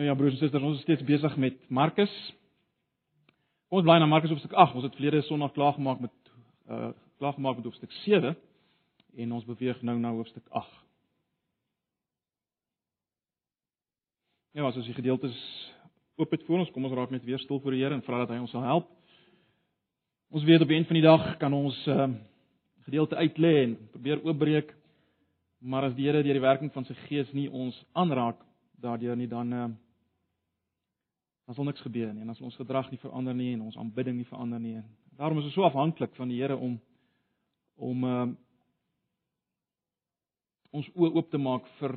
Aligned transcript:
Nou 0.00 0.12
ja, 0.12 0.16
broers 0.16 0.32
en 0.32 0.38
susters, 0.38 0.62
ons 0.64 0.76
is 0.78 0.82
steeds 0.82 1.02
besig 1.04 1.34
met 1.36 1.56
Markus. 1.68 2.12
Ons 3.68 3.82
bly 3.84 3.98
na 4.00 4.06
Markus 4.08 4.30
hoofstuk 4.32 4.54
8. 4.56 4.78
Ons 4.78 4.86
het 4.86 4.94
verlede 4.96 5.18
Sondag 5.26 5.50
klaar 5.52 5.74
gemaak 5.76 5.98
met 6.00 6.30
uh 6.72 6.86
klaar 7.20 7.34
gemaak 7.36 7.58
met 7.58 7.66
hoofstuk 7.68 7.92
7 7.92 8.30
en 9.16 9.32
ons 9.36 9.44
beweeg 9.44 9.82
nou 9.84 9.98
na 10.00 10.14
hoofstuk 10.16 10.46
8. 10.48 10.70
Ja, 14.56 14.64
as 14.64 14.78
ons 14.80 14.88
die 14.88 14.96
gedeeltes 14.96 15.36
oop 16.16 16.32
het 16.32 16.48
voor 16.48 16.62
ons, 16.64 16.72
kom 16.72 16.88
ons 16.88 16.96
raak 16.96 17.12
net 17.12 17.28
weer 17.28 17.44
stil 17.44 17.60
voor 17.60 17.76
die 17.76 17.82
Here 17.82 17.94
en 17.94 18.02
vra 18.08 18.22
dat 18.24 18.32
hy 18.32 18.40
ons 18.40 18.56
sal 18.56 18.64
help. 18.64 18.88
Ons 20.32 20.48
weet 20.48 20.64
op 20.64 20.70
'n 20.70 20.88
van 20.88 21.00
die 21.00 21.04
dag 21.04 21.36
kan 21.36 21.52
ons 21.52 21.76
uh 21.86 22.08
gedeelte 22.88 23.20
uitlê 23.20 23.52
en 23.68 23.76
probeer 23.90 24.24
oopbreek. 24.24 24.74
Maar 25.58 25.92
as 25.92 25.94
die 25.94 26.08
Here 26.08 26.22
deur 26.22 26.40
die 26.40 26.48
werking 26.48 26.72
van 26.72 26.84
sy 26.84 26.94
Gees 26.94 27.32
nie 27.32 27.50
ons 27.52 27.84
aanraak 27.92 28.40
daardeur 28.80 29.16
nie 29.16 29.28
dan 29.28 29.52
uh 29.52 29.68
dan 31.50 31.56
sal 31.58 31.66
niks 31.66 31.82
gebeur 31.82 32.12
nie 32.14 32.22
en 32.22 32.30
as 32.30 32.40
ons 32.46 32.54
gedrag 32.54 32.92
nie 32.92 33.00
verander 33.02 33.34
nie 33.34 33.56
en 33.56 33.64
ons 33.66 33.76
aanbidding 33.82 34.14
nie 34.14 34.26
verander 34.28 34.60
nie. 34.62 34.76
Daarom 35.18 35.40
is 35.40 35.48
ons 35.48 35.56
so 35.56 35.64
afhanklik 35.66 36.12
van 36.14 36.30
die 36.30 36.36
Here 36.38 36.54
om 36.54 36.76
om 37.74 38.04
uh 38.06 38.28
ons 40.70 40.86
oë 40.94 41.10
oop 41.16 41.32
te 41.32 41.40
maak 41.42 41.66
vir 41.80 41.96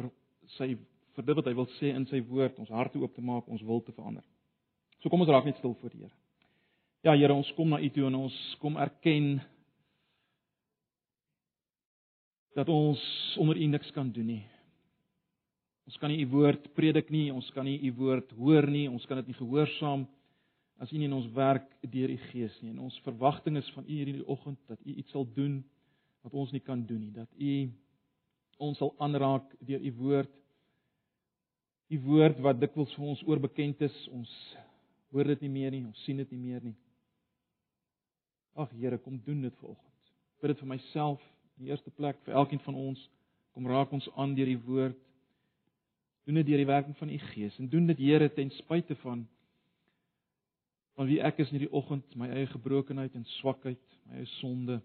sy 0.55 0.71
vir 1.13 1.27
dit 1.27 1.37
wat 1.37 1.45
hy 1.45 1.53
wil 1.53 1.67
sê 1.75 1.91
in 1.93 2.07
sy 2.09 2.23
woord, 2.25 2.57
ons 2.57 2.71
harte 2.73 2.97
oop 2.97 3.13
te 3.13 3.21
maak, 3.21 3.45
ons 3.45 3.61
wil 3.61 3.83
te 3.85 3.93
verander. 3.93 4.25
So 5.03 5.13
kom 5.13 5.21
ons 5.21 5.29
raak 5.29 5.45
net 5.45 5.61
stil 5.61 5.77
voor 5.77 5.93
die 5.93 6.01
Here. 6.01 6.17
Ja 7.05 7.13
Here, 7.13 7.37
ons 7.37 7.53
kom 7.53 7.69
na 7.69 7.77
U 7.77 7.91
toe 7.93 8.07
en 8.09 8.17
ons 8.23 8.39
kom 8.57 8.81
erken 8.81 9.35
dat 12.57 12.73
ons 12.73 13.05
onder 13.37 13.61
U 13.61 13.69
niks 13.69 13.93
kan 13.93 14.09
doen 14.09 14.33
nie. 14.33 14.41
Ons 15.87 15.97
kan 15.99 16.11
nie 16.11 16.23
u 16.23 16.27
woord 16.31 16.69
predik 16.77 17.09
nie, 17.11 17.27
ons 17.33 17.49
kan 17.55 17.65
nie 17.67 17.79
u 17.89 17.91
woord 17.97 18.31
hoor 18.37 18.67
nie, 18.71 18.85
ons 18.89 19.05
kan 19.09 19.19
dit 19.19 19.31
nie 19.31 19.39
gehoorsaam 19.39 20.05
as 20.81 20.91
u 20.91 20.97
nie 20.97 21.07
in 21.07 21.15
ons 21.15 21.29
werk 21.35 21.67
deur 21.91 22.11
u 22.11 22.17
gees 22.31 22.55
nie. 22.63 22.71
En 22.73 22.85
ons 22.87 22.99
verwagting 23.05 23.59
is 23.59 23.69
van 23.75 23.85
u 23.87 23.91
hierdie 23.91 24.27
oggend 24.27 24.59
dat 24.67 24.79
u 24.83 24.95
iets 24.95 25.11
sal 25.15 25.27
doen 25.35 25.61
wat 26.23 26.33
ons 26.39 26.51
nie 26.55 26.63
kan 26.63 26.81
doen 26.87 27.01
nie, 27.03 27.11
dat 27.15 27.29
u 27.35 27.53
ons 28.63 28.79
sal 28.79 28.93
aanraak 29.03 29.49
deur 29.59 29.83
u 29.83 29.91
woord. 29.99 30.31
U 31.91 31.99
woord 32.07 32.39
wat 32.41 32.61
dikwels 32.61 32.93
vir 32.95 33.09
ons 33.11 33.23
oorbekend 33.27 33.81
is, 33.85 33.95
ons 34.15 34.31
hoor 35.13 35.27
dit 35.33 35.43
nie 35.45 35.51
meer 35.51 35.75
nie, 35.75 35.83
ons 35.85 36.03
sien 36.07 36.17
dit 36.17 36.31
nie 36.31 36.41
meer 36.41 36.63
nie. 36.63 36.75
Ag 38.55 38.71
Here, 38.77 38.97
kom 39.01 39.17
doen 39.25 39.41
dit 39.41 39.55
vanoggend. 39.59 40.11
Bid 40.41 40.53
dit 40.53 40.59
vir 40.61 40.69
myself 40.69 41.21
in 41.57 41.65
die 41.65 41.73
eerste 41.73 41.91
plek, 41.97 42.19
vir 42.25 42.37
elkeen 42.37 42.61
van 42.65 42.77
ons. 42.77 43.01
Kom 43.53 43.67
raak 43.69 43.91
ons 43.93 44.07
aan 44.17 44.33
deur 44.37 44.49
die 44.49 44.61
woord. 44.65 44.97
Doen 46.23 46.39
dit 46.39 46.47
deur 46.47 46.61
die 46.61 46.69
werking 46.69 46.97
van 46.97 47.09
u 47.09 47.17
Gees 47.17 47.57
en 47.59 47.69
doen 47.69 47.87
dit 47.87 47.97
Here 47.97 48.33
ten 48.33 48.49
spyte 48.49 48.95
van 48.95 49.27
van 50.93 51.09
wie 51.09 51.19
ek 51.25 51.39
is 51.41 51.49
in 51.49 51.57
hierdie 51.57 51.73
oggend, 51.73 52.15
my 52.21 52.27
eie 52.29 52.45
gebrokenheid 52.51 53.15
en 53.17 53.23
swakheid, 53.39 53.81
my 54.05 54.19
eie 54.21 54.27
sonde. 54.37 54.75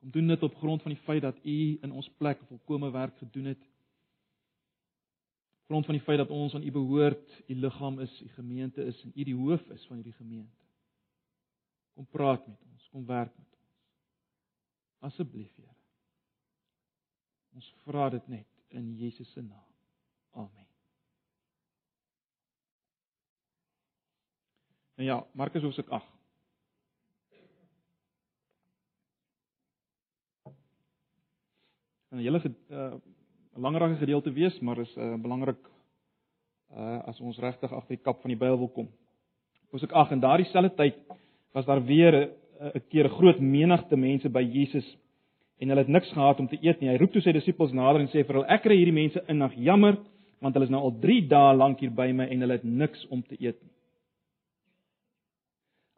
Kom 0.00 0.12
doen 0.14 0.32
dit 0.32 0.46
op 0.46 0.56
grond 0.56 0.82
van 0.82 0.94
die 0.94 1.02
feit 1.04 1.20
dat 1.24 1.36
u 1.44 1.56
in 1.84 1.92
ons 1.92 2.08
plek 2.16 2.40
volkomme 2.48 2.90
werk 2.94 3.18
gedoen 3.20 3.50
het. 3.52 3.60
Op 5.60 5.74
grond 5.74 5.88
van 5.90 5.98
die 5.98 6.04
feit 6.06 6.22
dat 6.22 6.32
ons 6.32 6.54
aan 6.56 6.64
u 6.64 6.72
behoort, 6.72 7.42
u 7.46 7.58
liggaam 7.60 8.00
is, 8.00 8.14
u 8.22 8.28
gemeente 8.38 8.84
is 8.84 9.02
en 9.04 9.12
u 9.14 9.28
die 9.28 9.36
hoof 9.36 9.68
is 9.76 9.84
van 9.90 10.00
hierdie 10.00 10.16
gemeente. 10.16 10.64
Kom 11.94 12.08
praat 12.12 12.46
met 12.46 12.64
ons, 12.72 12.88
kom 12.92 13.06
werk 13.06 13.36
met 13.36 13.52
ons. 13.52 13.72
Asseblief, 15.12 15.52
Here. 15.56 15.74
Ons 17.56 17.72
vra 17.84 18.10
dit 18.12 18.28
net 18.28 18.48
in 18.68 18.94
Jesus 18.96 19.32
se 19.32 19.40
naam. 19.40 19.75
Amen. 20.36 20.66
Nou 24.96 25.08
ja, 25.08 25.26
Markus 25.32 25.62
hoofstuk 25.62 25.88
8. 25.88 26.04
En 32.08 32.18
'n 32.18 32.22
hele 32.22 32.40
'n 32.44 32.56
uh, 32.68 32.94
belangrike 33.52 33.96
gedeelte 33.96 34.32
wees, 34.32 34.58
maar 34.60 34.78
is 34.78 34.96
uh, 34.96 35.14
belangrik 35.14 35.68
uh 36.70 36.98
as 37.06 37.20
ons 37.20 37.38
regtig 37.38 37.72
agter 37.72 37.96
die 37.96 38.04
kap 38.04 38.20
van 38.20 38.28
die 38.30 38.38
Bybel 38.38 38.58
wil 38.58 38.68
kom. 38.68 38.88
Hoofstuk 39.70 39.92
8 39.92 40.10
en 40.10 40.20
daardie 40.20 40.46
selfde 40.46 40.74
tyd 40.74 40.96
was 41.52 41.64
daar 41.64 41.84
weer 41.84 42.14
'n 42.14 42.30
'n 42.74 42.86
keer 42.88 43.04
'n 43.04 43.16
groot 43.18 43.40
menigte 43.40 43.96
mense 43.96 44.28
by 44.28 44.42
Jesus 44.42 44.96
en 45.58 45.68
hulle 45.68 45.80
het 45.80 45.88
niks 45.88 46.12
gehad 46.12 46.38
om 46.38 46.48
te 46.48 46.58
eet 46.60 46.80
nie. 46.80 46.88
Hy 46.88 46.96
roep 46.96 47.12
toe 47.12 47.22
sy 47.22 47.32
disippels 47.32 47.72
nader 47.72 48.00
en 48.00 48.08
sê 48.08 48.24
vir 48.26 48.34
hulle: 48.34 48.46
"Ek 48.46 48.62
kry 48.62 48.76
hierdie 48.76 49.00
mense 49.02 49.24
in 49.28 49.38
nag 49.38 49.54
jammer." 49.54 49.96
Want 50.46 50.54
hulle 50.54 50.68
is 50.68 50.74
nou 50.74 50.84
al 50.86 50.94
3 51.02 51.26
dae 51.30 51.56
lank 51.58 51.82
hier 51.82 51.90
by 51.90 52.12
my 52.14 52.28
en 52.30 52.44
hulle 52.44 52.58
het 52.58 52.66
niks 52.66 53.02
om 53.10 53.22
te 53.26 53.34
eet 53.40 53.58
nie. 53.58 53.72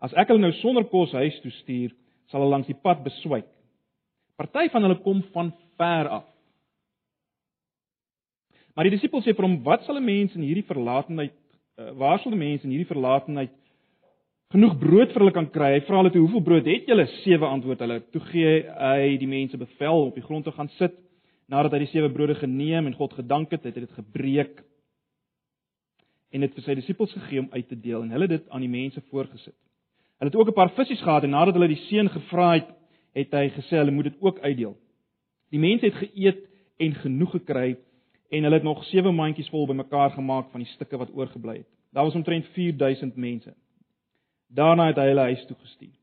As 0.01 0.15
ek 0.15 0.31
hulle 0.31 0.41
nou 0.41 0.55
sonder 0.63 0.87
kos 0.89 1.13
huis 1.13 1.37
toe 1.43 1.53
stuur, 1.61 1.95
sal 2.31 2.41
hulle 2.41 2.55
langs 2.55 2.71
die 2.71 2.79
pad 2.79 3.03
beswyk. 3.05 3.49
Party 4.39 4.69
van 4.73 4.87
hulle 4.87 5.01
kom 5.03 5.25
van 5.35 5.51
ver 5.81 6.11
af. 6.21 6.27
Maar 8.75 8.87
die 8.87 8.95
disippels 8.95 9.27
sê 9.27 9.35
vir 9.35 9.45
hom: 9.45 9.57
"Wat 9.67 9.83
sal 9.85 9.99
'n 9.99 10.05
mens 10.05 10.37
in 10.37 10.47
hierdie 10.47 10.69
verlatenheid 10.69 11.35
uh, 11.79 11.91
waar 11.99 12.21
sal 12.23 12.33
'n 12.33 12.39
mens 12.39 12.63
in 12.63 12.71
hierdie 12.71 12.93
verlatenheid 12.93 13.55
genoeg 14.55 14.79
brood 14.79 15.11
vir 15.13 15.21
hulle 15.21 15.35
kan 15.35 15.51
kry?" 15.51 15.73
Hy 15.75 15.81
vra 15.89 15.99
hulle 15.99 16.15
"Hoeveel 16.15 16.47
brood 16.47 16.67
het 16.67 16.87
julle?" 16.87 17.07
Sewe 17.25 17.47
antwoord 17.47 17.81
hulle. 17.81 18.01
Toe 18.13 18.23
gee 18.31 18.63
hy 18.63 19.17
die 19.19 19.27
mense 19.27 19.59
bevel 19.59 20.07
op 20.07 20.15
die 20.15 20.23
grond 20.23 20.45
te 20.45 20.53
gaan 20.53 20.71
sit 20.79 20.95
nadat 21.49 21.73
hy 21.73 21.85
die 21.85 21.93
sewe 21.93 22.11
brode 22.13 22.37
geneem 22.39 22.87
en 22.87 22.97
God 22.99 23.15
gedank 23.17 23.53
het, 23.55 23.65
het 23.65 23.77
hy 23.77 23.87
dit 23.87 23.97
gebreek 23.97 24.61
en 26.35 26.45
dit 26.45 26.55
vir 26.55 26.65
sy 26.67 26.77
disippels 26.77 27.15
gegee 27.17 27.41
om 27.41 27.49
uit 27.55 27.69
te 27.69 27.79
deel 27.81 28.05
en 28.05 28.13
hulle 28.13 28.29
dit 28.29 28.51
aan 28.53 28.65
die 28.65 28.73
mense 28.73 29.01
voorgesit. 29.09 29.57
Hulle 30.19 30.31
het 30.31 30.37
ook 30.37 30.51
'n 30.51 30.59
paar 30.61 30.75
visse 30.77 30.97
gehad 30.97 31.25
en 31.25 31.31
nadat 31.31 31.55
hulle 31.55 31.69
die 31.69 31.85
seën 31.89 32.09
gevra 32.09 32.53
het, 32.55 32.69
het 33.15 33.33
hy 33.33 33.49
gesê 33.51 33.81
hulle 33.81 33.91
moet 33.91 34.13
dit 34.13 34.21
ook 34.21 34.39
uitdeel. 34.41 34.77
Die 35.51 35.59
mense 35.59 35.87
het 35.87 35.95
geëet 35.95 36.45
en 36.79 36.95
genoeg 36.95 37.31
gekry 37.31 37.77
en 38.31 38.43
hulle 38.43 38.55
het 38.55 38.63
nog 38.63 38.85
sewe 38.85 39.13
mandjies 39.13 39.49
vol 39.49 39.67
bymekaar 39.67 40.11
gemaak 40.11 40.51
van 40.51 40.61
die 40.61 40.73
stukke 40.75 40.99
wat 40.99 41.15
oorgebly 41.15 41.57
het. 41.57 41.69
Daar 41.93 42.05
was 42.05 42.15
omtrent 42.15 42.47
4000 42.47 43.17
mense. 43.17 43.55
Daarna 44.49 44.87
het 44.87 44.97
hy 44.97 45.07
hulle 45.07 45.21
huis 45.21 45.47
toe 45.47 45.57
gestuur. 45.57 45.97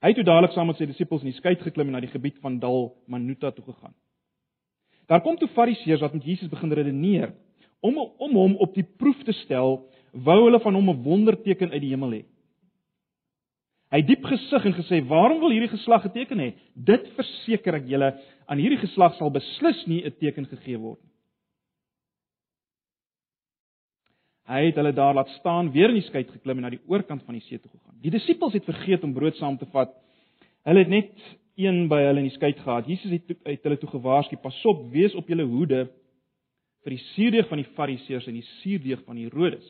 Hy 0.00 0.08
het 0.08 0.14
toe 0.14 0.24
dadelik 0.24 0.52
saam 0.52 0.66
met 0.66 0.76
sy 0.76 0.86
disippels 0.86 1.22
in 1.22 1.32
die 1.32 1.38
skei 1.38 1.56
geklim 1.56 1.86
en 1.86 1.92
na 1.92 2.00
die 2.00 2.12
gebied 2.12 2.38
van 2.40 2.58
Dal 2.58 2.94
Manuta 3.06 3.50
toe 3.50 3.64
gegaan. 3.64 3.94
Daar 5.08 5.22
kom 5.24 5.36
toe 5.40 5.48
Fariseërs 5.48 6.02
wat 6.04 6.12
met 6.12 6.24
Jesus 6.24 6.50
begin 6.52 6.72
redeneer 6.72 7.32
om 7.80 7.98
om 7.98 8.34
hom 8.34 8.56
op 8.56 8.74
die 8.74 8.84
proef 8.98 9.20
te 9.24 9.32
stel, 9.44 9.78
wou 10.12 10.38
hulle 10.44 10.60
van 10.60 10.74
hom 10.74 10.90
'n 10.90 11.02
wonderteken 11.02 11.70
uit 11.70 11.80
die 11.80 11.90
hemel 11.94 12.12
hê. 12.12 12.24
Hy 13.88 14.02
diep 14.02 14.24
gesig 14.24 14.64
en 14.64 14.74
gesê: 14.74 15.00
"Waarom 15.08 15.40
wil 15.40 15.50
hierdie 15.50 15.76
geslag 15.76 16.04
'n 16.04 16.12
teken 16.12 16.38
hê? 16.38 16.52
Dit 16.74 17.08
verseker 17.16 17.74
ek 17.74 17.86
julle, 17.88 18.18
aan 18.46 18.58
hierdie 18.58 18.78
geslag 18.78 19.14
sal 19.16 19.30
beslis 19.30 19.86
nie 19.86 20.04
'n 20.04 20.12
teken 20.20 20.46
gegee 20.46 20.76
word 20.78 20.98
nie." 21.02 21.12
Hy 24.48 24.66
het 24.66 24.78
hulle 24.80 24.92
daar 24.92 25.14
laat 25.14 25.28
staan, 25.28 25.72
weer 25.72 25.88
in 25.88 26.00
die 26.00 26.06
skei 26.08 26.24
geklim 26.24 26.56
en 26.56 26.62
na 26.62 26.70
die 26.70 26.80
oorkant 26.88 27.22
van 27.22 27.36
die 27.36 27.44
see 27.44 27.58
toe 27.58 27.70
gegaan. 27.70 28.00
Die 28.00 28.10
disippels 28.10 28.52
het 28.52 28.64
vergeet 28.64 29.04
om 29.04 29.12
brood 29.12 29.36
saam 29.36 29.58
te 29.58 29.66
vat. 29.66 29.92
Hulle 30.64 30.78
het 30.78 30.88
net 30.88 31.10
een 31.58 31.88
by 31.90 32.00
hulle 32.06 32.22
in 32.22 32.28
die 32.28 32.36
skei 32.36 32.52
gehad. 32.54 32.86
Jesus 32.86 33.10
het 33.10 33.36
uit 33.42 33.62
hulle 33.66 33.78
toe 33.78 33.90
gewaarsku: 33.90 34.36
"Pasop, 34.42 34.90
wees 34.92 35.14
op 35.14 35.28
julle 35.28 35.44
hoede 35.44 35.88
vir 36.84 36.94
die 36.94 37.04
suurdeeg 37.14 37.48
van 37.48 37.62
die 37.62 37.70
Fariseërs 37.74 38.26
en 38.26 38.38
die 38.38 38.48
suurdeeg 38.60 39.04
van 39.04 39.16
Herodes." 39.16 39.66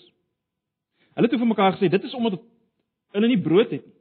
Hulle 1.14 1.28
het 1.28 1.38
vir 1.38 1.46
mekaar 1.46 1.76
gesê: 1.76 1.88
"Dit 1.90 2.04
is 2.04 2.14
omdat 2.14 2.40
hulle 3.12 3.28
nie 3.28 3.40
brood 3.40 3.70
het 3.70 3.86
nie." 3.86 3.97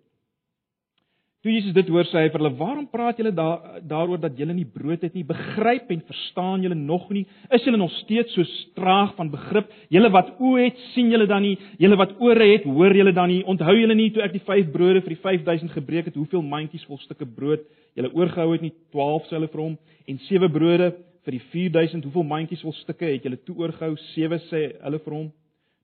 Toe 1.46 1.52
Jesus 1.54 1.74
dit 1.76 1.90
hoor, 1.94 2.08
sê 2.10 2.24
hy 2.24 2.30
vir 2.34 2.42
hulle: 2.42 2.58
"Waarom 2.58 2.88
praat 2.90 3.20
julle 3.22 3.32
daar 3.32 3.78
daaroor 3.86 4.18
dat 4.18 4.38
julle 4.40 4.56
nie 4.58 4.66
brood 4.66 5.04
het 5.06 5.14
nie? 5.14 5.24
Begryp 5.24 5.92
en 5.94 6.02
verstaan 6.08 6.64
julle 6.66 6.76
nog 6.76 7.12
nie? 7.14 7.28
Is 7.54 7.64
julle 7.64 7.78
nog 7.78 7.92
steeds 8.02 8.34
so 8.34 8.44
traag 8.74 9.14
van 9.16 9.30
begrip? 9.30 9.70
Julle 9.94 10.10
wat 10.10 10.32
oë 10.40 10.64
het, 10.64 10.80
sien 10.96 11.12
julle 11.12 11.28
dan 11.28 11.44
nie? 11.46 11.58
Julle 11.78 11.96
wat 11.96 12.16
ore 12.20 12.48
het, 12.54 12.64
hoor 12.66 12.96
julle 12.96 13.14
dan 13.14 13.30
nie? 13.30 13.44
Onthou 13.46 13.76
julle 13.78 13.94
nie 13.96 14.10
toe 14.12 14.24
ek 14.24 14.34
die 14.34 14.42
5 14.42 14.72
brode 14.72 15.04
vir 15.06 15.14
die 15.14 15.22
5000 15.22 15.72
gebreek 15.78 16.10
het, 16.10 16.16
hoeveel 16.16 16.42
mandjies 16.42 16.86
vol 16.90 16.98
stukke 16.98 17.26
brood 17.26 17.62
julle 17.94 18.12
oorgehou 18.18 18.52
het 18.54 18.66
nie? 18.66 18.74
12 18.92 19.30
sê 19.30 19.38
hulle 19.38 19.52
vir 19.54 19.62
hom 19.62 19.78
en 20.08 20.20
7 20.26 20.52
brode 20.52 20.90
vir 21.28 21.38
die 21.38 21.44
4000, 21.54 22.04
hoeveel 22.04 22.24
mandjies 22.24 22.66
vol 22.66 22.74
stukke 22.82 23.14
het 23.14 23.24
julle 23.24 23.38
toe 23.46 23.56
oorgehou? 23.62 23.94
7 24.16 24.42
sê 24.50 24.66
hulle 24.82 25.00
vir 25.06 25.14
hom. 25.14 25.30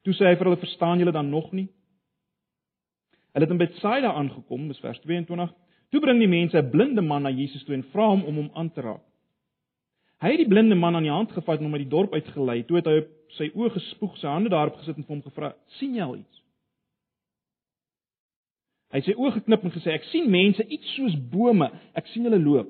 Toe 0.04 0.18
sê 0.18 0.26
hy 0.26 0.36
vir 0.36 0.50
hulle: 0.50 0.58
"Verstaan 0.66 1.00
julle 1.00 1.14
dan 1.14 1.30
nog 1.30 1.54
nie?" 1.54 1.70
Hulle 3.34 3.46
het 3.48 3.54
in 3.54 3.62
Betsaida 3.62 4.14
aangekom, 4.14 4.68
dis 4.70 4.80
vers 4.80 5.00
22. 5.02 5.54
Toe 5.90 6.02
bring 6.02 6.20
die 6.22 6.30
mense 6.30 6.58
'n 6.58 6.70
blinde 6.70 7.02
man 7.02 7.22
na 7.22 7.30
Jesus 7.30 7.64
toe 7.64 7.76
en 7.76 7.84
vra 7.94 8.08
hom 8.08 8.24
om 8.24 8.36
hom 8.36 8.50
aan 8.54 8.72
te 8.72 8.82
raak. 8.82 9.02
Hy 10.22 10.30
het 10.30 10.38
die 10.38 10.48
blinde 10.48 10.76
man 10.76 10.96
aan 10.96 11.04
die 11.04 11.12
hand 11.12 11.32
gevat 11.32 11.60
en 11.60 11.66
hom 11.66 11.74
uit 11.74 11.84
die 11.84 11.90
dorp 11.90 12.14
uitgelei. 12.14 12.64
Toe 12.64 12.76
het 12.76 12.86
hy 12.86 12.98
op 12.98 13.10
sy 13.28 13.50
oë 13.56 13.74
gespoeg, 13.74 14.18
sy 14.18 14.28
hande 14.28 14.50
daarop 14.50 14.78
gesit 14.80 14.98
en 14.98 15.04
vir 15.04 15.16
hom 15.16 15.22
gevra: 15.22 15.54
"Sien 15.80 15.96
jy 15.96 16.02
al 16.02 16.16
iets?" 16.16 16.42
Hy 18.92 18.98
het 18.98 19.06
sy 19.06 19.16
oë 19.18 19.32
geknip 19.32 19.64
en 19.64 19.72
gesê: 19.72 19.92
"Ek 19.92 20.04
sien 20.04 20.32
mense 20.32 20.68
iets 20.68 20.96
soos 20.96 21.16
bome. 21.30 21.72
Ek 21.94 22.08
sien 22.08 22.24
hulle 22.24 22.40
loop." 22.40 22.70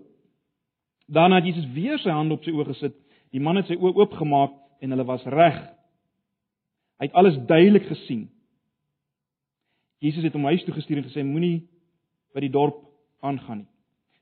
Daarna 1.07 1.36
het 1.36 1.45
Jesus 1.45 1.68
weer 1.74 2.00
sy 2.00 2.10
hande 2.10 2.33
op 2.33 2.44
sy 2.44 2.51
oë 2.51 2.65
gesit. 2.65 2.95
Die 3.31 3.39
man 3.39 3.56
het 3.56 3.68
sy 3.68 3.75
oë 3.75 3.95
oopgemaak 3.95 4.51
en 4.81 4.89
hulle 4.89 5.06
was 5.06 5.25
reg. 5.25 5.60
Hy 7.00 7.06
het 7.06 7.13
alles 7.13 7.38
duidelik 7.48 7.86
gesien. 7.86 8.30
Jesus 10.03 10.25
het 10.27 10.35
hom 10.35 10.50
huis 10.51 10.63
toe 10.67 10.75
gestuur 10.75 11.00
en 11.00 11.07
gesê 11.07 11.23
moenie 11.23 11.63
by 12.35 12.44
die 12.44 12.51
dorp 12.51 12.81
aangaan 13.23 13.63
nie. 13.63 13.69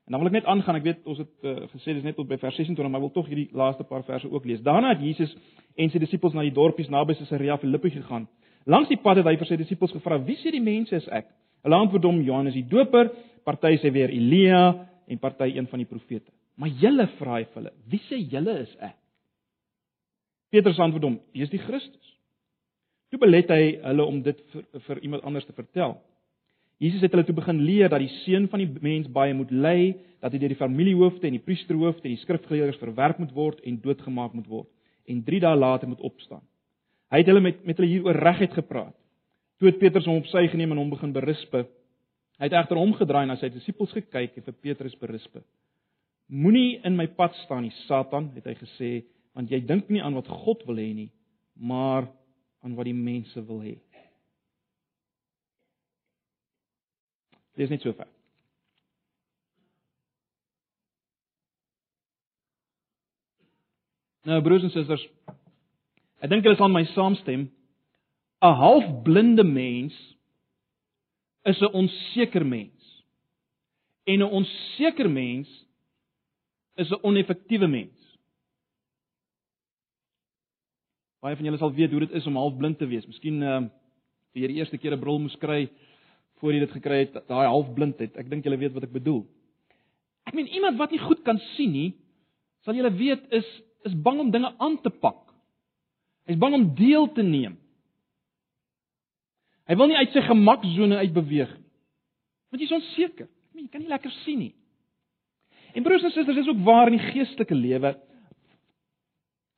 En 0.06 0.14
dan 0.14 0.20
wil 0.20 0.32
ek 0.32 0.34
net 0.40 0.48
aangaan, 0.50 0.76
ek 0.80 0.86
weet 0.86 1.04
ons 1.06 1.20
het 1.22 1.46
uh, 1.46 1.52
gesê 1.70 1.94
dis 1.94 2.04
net 2.06 2.16
tot 2.18 2.26
by 2.26 2.36
vers 2.42 2.56
26, 2.58 2.88
maar 2.90 2.98
ek 2.98 3.04
wil 3.06 3.12
tog 3.14 3.28
hierdie 3.30 3.48
laaste 3.56 3.86
paar 3.86 4.02
verse 4.06 4.26
ook 4.28 4.46
lees. 4.50 4.62
Daarna 4.66 4.96
het 4.96 5.02
Jesus 5.02 5.30
en 5.78 5.92
sy 5.92 6.00
disippels 6.02 6.34
na 6.34 6.42
die 6.42 6.54
dorpies 6.54 6.90
naby 6.90 7.14
Caesarea 7.18 7.56
Philippi 7.62 7.92
gegaan. 7.94 8.26
Langs 8.66 8.90
die 8.90 8.98
pad 9.02 9.20
het 9.20 9.30
hy 9.30 9.36
vir 9.38 9.48
sy 9.48 9.58
disippels 9.60 9.94
gevra: 9.94 10.18
"Wie 10.26 10.36
sê 10.42 10.50
die 10.54 10.62
mense 10.62 10.96
is 10.98 11.06
ek?" 11.08 11.30
Hulle 11.62 11.78
antwoord 11.78 12.04
hom: 12.04 12.20
"Johannes 12.26 12.58
die 12.58 12.66
Doper, 12.66 13.12
party 13.46 13.78
sê 13.78 13.92
weer 13.94 14.10
Elia 14.10 14.88
en 15.06 15.18
party 15.18 15.52
een 15.54 15.70
van 15.70 15.78
die 15.78 15.86
profete." 15.86 16.30
Maar 16.58 16.74
julle 16.82 17.06
vra 17.18 17.38
hy 17.38 17.44
vir 17.44 17.62
hulle: 17.62 17.72
"Wie 17.86 18.02
sê 18.10 18.18
julle 18.18 18.58
is 18.66 18.76
ek?" 18.80 18.98
Petrus 20.50 20.78
antwoord 20.78 21.04
hom: 21.04 21.20
"Jy 21.32 21.42
is 21.42 21.50
die 21.50 21.62
Christus." 21.62 22.18
Toe 23.12 23.20
belet 23.20 23.50
hy 23.52 23.64
hulle 23.84 24.04
om 24.08 24.22
dit 24.24 24.38
vir, 24.54 24.64
vir 24.86 25.00
iemand 25.04 25.26
anders 25.28 25.44
te 25.44 25.52
vertel. 25.52 25.98
Jesus 26.82 27.02
het 27.04 27.12
hulle 27.12 27.26
toe 27.28 27.36
begin 27.36 27.60
leer 27.62 27.90
dat 27.92 28.00
die 28.02 28.10
seun 28.22 28.48
van 28.50 28.62
die 28.62 28.70
mens 28.82 29.10
baie 29.12 29.34
moet 29.36 29.52
ly, 29.52 29.92
dat 30.24 30.32
hy 30.32 30.40
deur 30.40 30.54
die 30.54 30.58
familiehoofde 30.58 31.28
en 31.28 31.36
die 31.36 31.44
priesterhoofde 31.44 32.08
en 32.08 32.14
die 32.16 32.22
skrifgeleerdes 32.22 32.80
verwerp 32.80 33.20
moet 33.20 33.34
word 33.36 33.60
en 33.68 33.76
doodgemaak 33.84 34.32
moet 34.38 34.48
word 34.48 34.70
en 35.10 35.20
3 35.26 35.40
dae 35.44 35.58
later 35.58 35.90
moet 35.90 36.00
opstaan. 36.06 36.42
Hy 37.12 37.20
het 37.20 37.28
hulle 37.28 37.42
met 37.44 37.60
met 37.68 37.78
hulle 37.78 37.90
hieroor 37.90 38.16
reguit 38.16 38.54
gepraat. 38.56 38.94
Toe 39.60 39.68
het 39.68 39.78
Petrus 39.78 40.08
hom 40.08 40.22
op 40.22 40.30
sy 40.30 40.46
geneem 40.50 40.72
en 40.72 40.80
hom 40.80 40.90
begin 40.94 41.12
berisp. 41.12 41.52
Hy 41.54 42.48
het 42.48 42.56
egter 42.56 42.80
omgedraai 42.80 43.26
na 43.28 43.36
sy 43.36 43.50
disippels 43.52 43.92
gekyk 43.92 44.38
en 44.38 44.46
vir 44.48 44.56
Petrus 44.64 44.96
berisp. 44.98 45.36
Moenie 46.32 46.80
in 46.86 46.96
my 46.96 47.06
pad 47.12 47.36
staan 47.42 47.66
nie, 47.66 47.74
Satan, 47.84 48.30
het 48.38 48.46
hy 48.48 48.54
gesê, 48.56 48.90
want 49.36 49.50
jy 49.52 49.60
dink 49.68 49.90
nie 49.92 50.00
aan 50.00 50.16
wat 50.16 50.30
God 50.30 50.64
wil 50.66 50.80
hê 50.80 50.88
nie, 50.96 51.10
maar 51.60 52.08
aan 52.62 52.74
wat 52.78 52.86
die 52.86 52.96
mense 52.96 53.46
wil 53.46 53.60
hê. 53.64 53.76
Dis 57.58 57.70
net 57.70 57.82
so 57.84 57.92
ver. 57.92 58.08
Nou 64.22 64.38
broers 64.42 64.62
en 64.62 64.70
susters, 64.70 65.02
ek 66.22 66.30
dink 66.30 66.46
julle 66.46 66.58
sal 66.58 66.70
my 66.70 66.84
saamstem. 66.94 67.48
'n 68.42 68.54
Halfblinde 68.58 69.44
mens 69.44 69.94
is 71.44 71.60
'n 71.60 71.74
onseker 71.80 72.46
mens. 72.46 73.04
En 74.06 74.22
'n 74.22 74.32
onseker 74.38 75.10
mens 75.10 75.48
is 76.76 76.90
'n 76.90 77.02
oneffektiewe 77.02 77.66
mens. 77.66 78.01
Baie 81.22 81.38
van 81.38 81.46
julle 81.46 81.60
sal 81.60 81.72
weet 81.76 81.92
hoe 81.94 82.02
dit 82.02 82.16
is 82.18 82.26
om 82.26 82.36
halfblind 82.36 82.80
te 82.80 82.88
wees. 82.90 83.06
Miskien 83.06 83.42
ehm 83.42 83.68
uh, 83.68 83.70
vir 84.32 84.48
die 84.48 84.62
eerste 84.62 84.78
keer 84.80 84.94
'n 84.96 85.00
bril 85.00 85.18
moes 85.20 85.36
kry 85.36 85.68
voor 86.40 86.52
jy 86.52 86.60
dit 86.64 86.72
gekry 86.72 86.98
het, 87.04 87.14
daai 87.28 87.46
halfblindheid. 87.46 88.16
Ek 88.16 88.30
dink 88.30 88.44
julle 88.44 88.58
weet 88.58 88.72
wat 88.72 88.86
ek 88.88 88.94
bedoel. 88.94 89.26
Ek 90.26 90.34
meen 90.34 90.48
iemand 90.48 90.78
wat 90.78 90.90
nie 90.90 90.98
goed 90.98 91.20
kan 91.22 91.38
sien 91.54 91.70
nie, 91.70 91.90
sal 92.64 92.74
julle 92.74 92.90
weet 92.96 93.28
is 93.30 93.46
is 93.84 93.94
bang 93.94 94.20
om 94.22 94.30
dinge 94.30 94.50
aan 94.58 94.78
te 94.82 94.90
pak. 94.90 95.20
Hy's 96.26 96.38
bang 96.38 96.54
om 96.54 96.74
deel 96.74 97.06
te 97.12 97.22
neem. 97.22 97.58
Hy 99.66 99.76
wil 99.78 99.90
nie 99.90 99.98
uit 99.98 100.14
sy 100.14 100.22
gemaksone 100.26 100.96
uitbeweeg 101.02 101.52
nie. 101.58 101.70
Want 102.50 102.62
jy's 102.62 102.74
onseker. 102.76 103.28
Ek 103.28 103.54
meen 103.54 103.66
jy 103.66 103.72
kan 103.72 103.82
nie 103.82 103.92
lekker 103.92 104.12
sien 104.22 104.38
nie. 104.38 104.54
En 105.74 105.84
broers 105.86 106.02
en 106.04 106.12
susters, 106.12 106.36
dis 106.36 106.50
ook 106.50 106.64
waar 106.66 106.90
in 106.90 106.98
die 106.98 107.12
geestelike 107.12 107.54
lewe. 107.54 107.94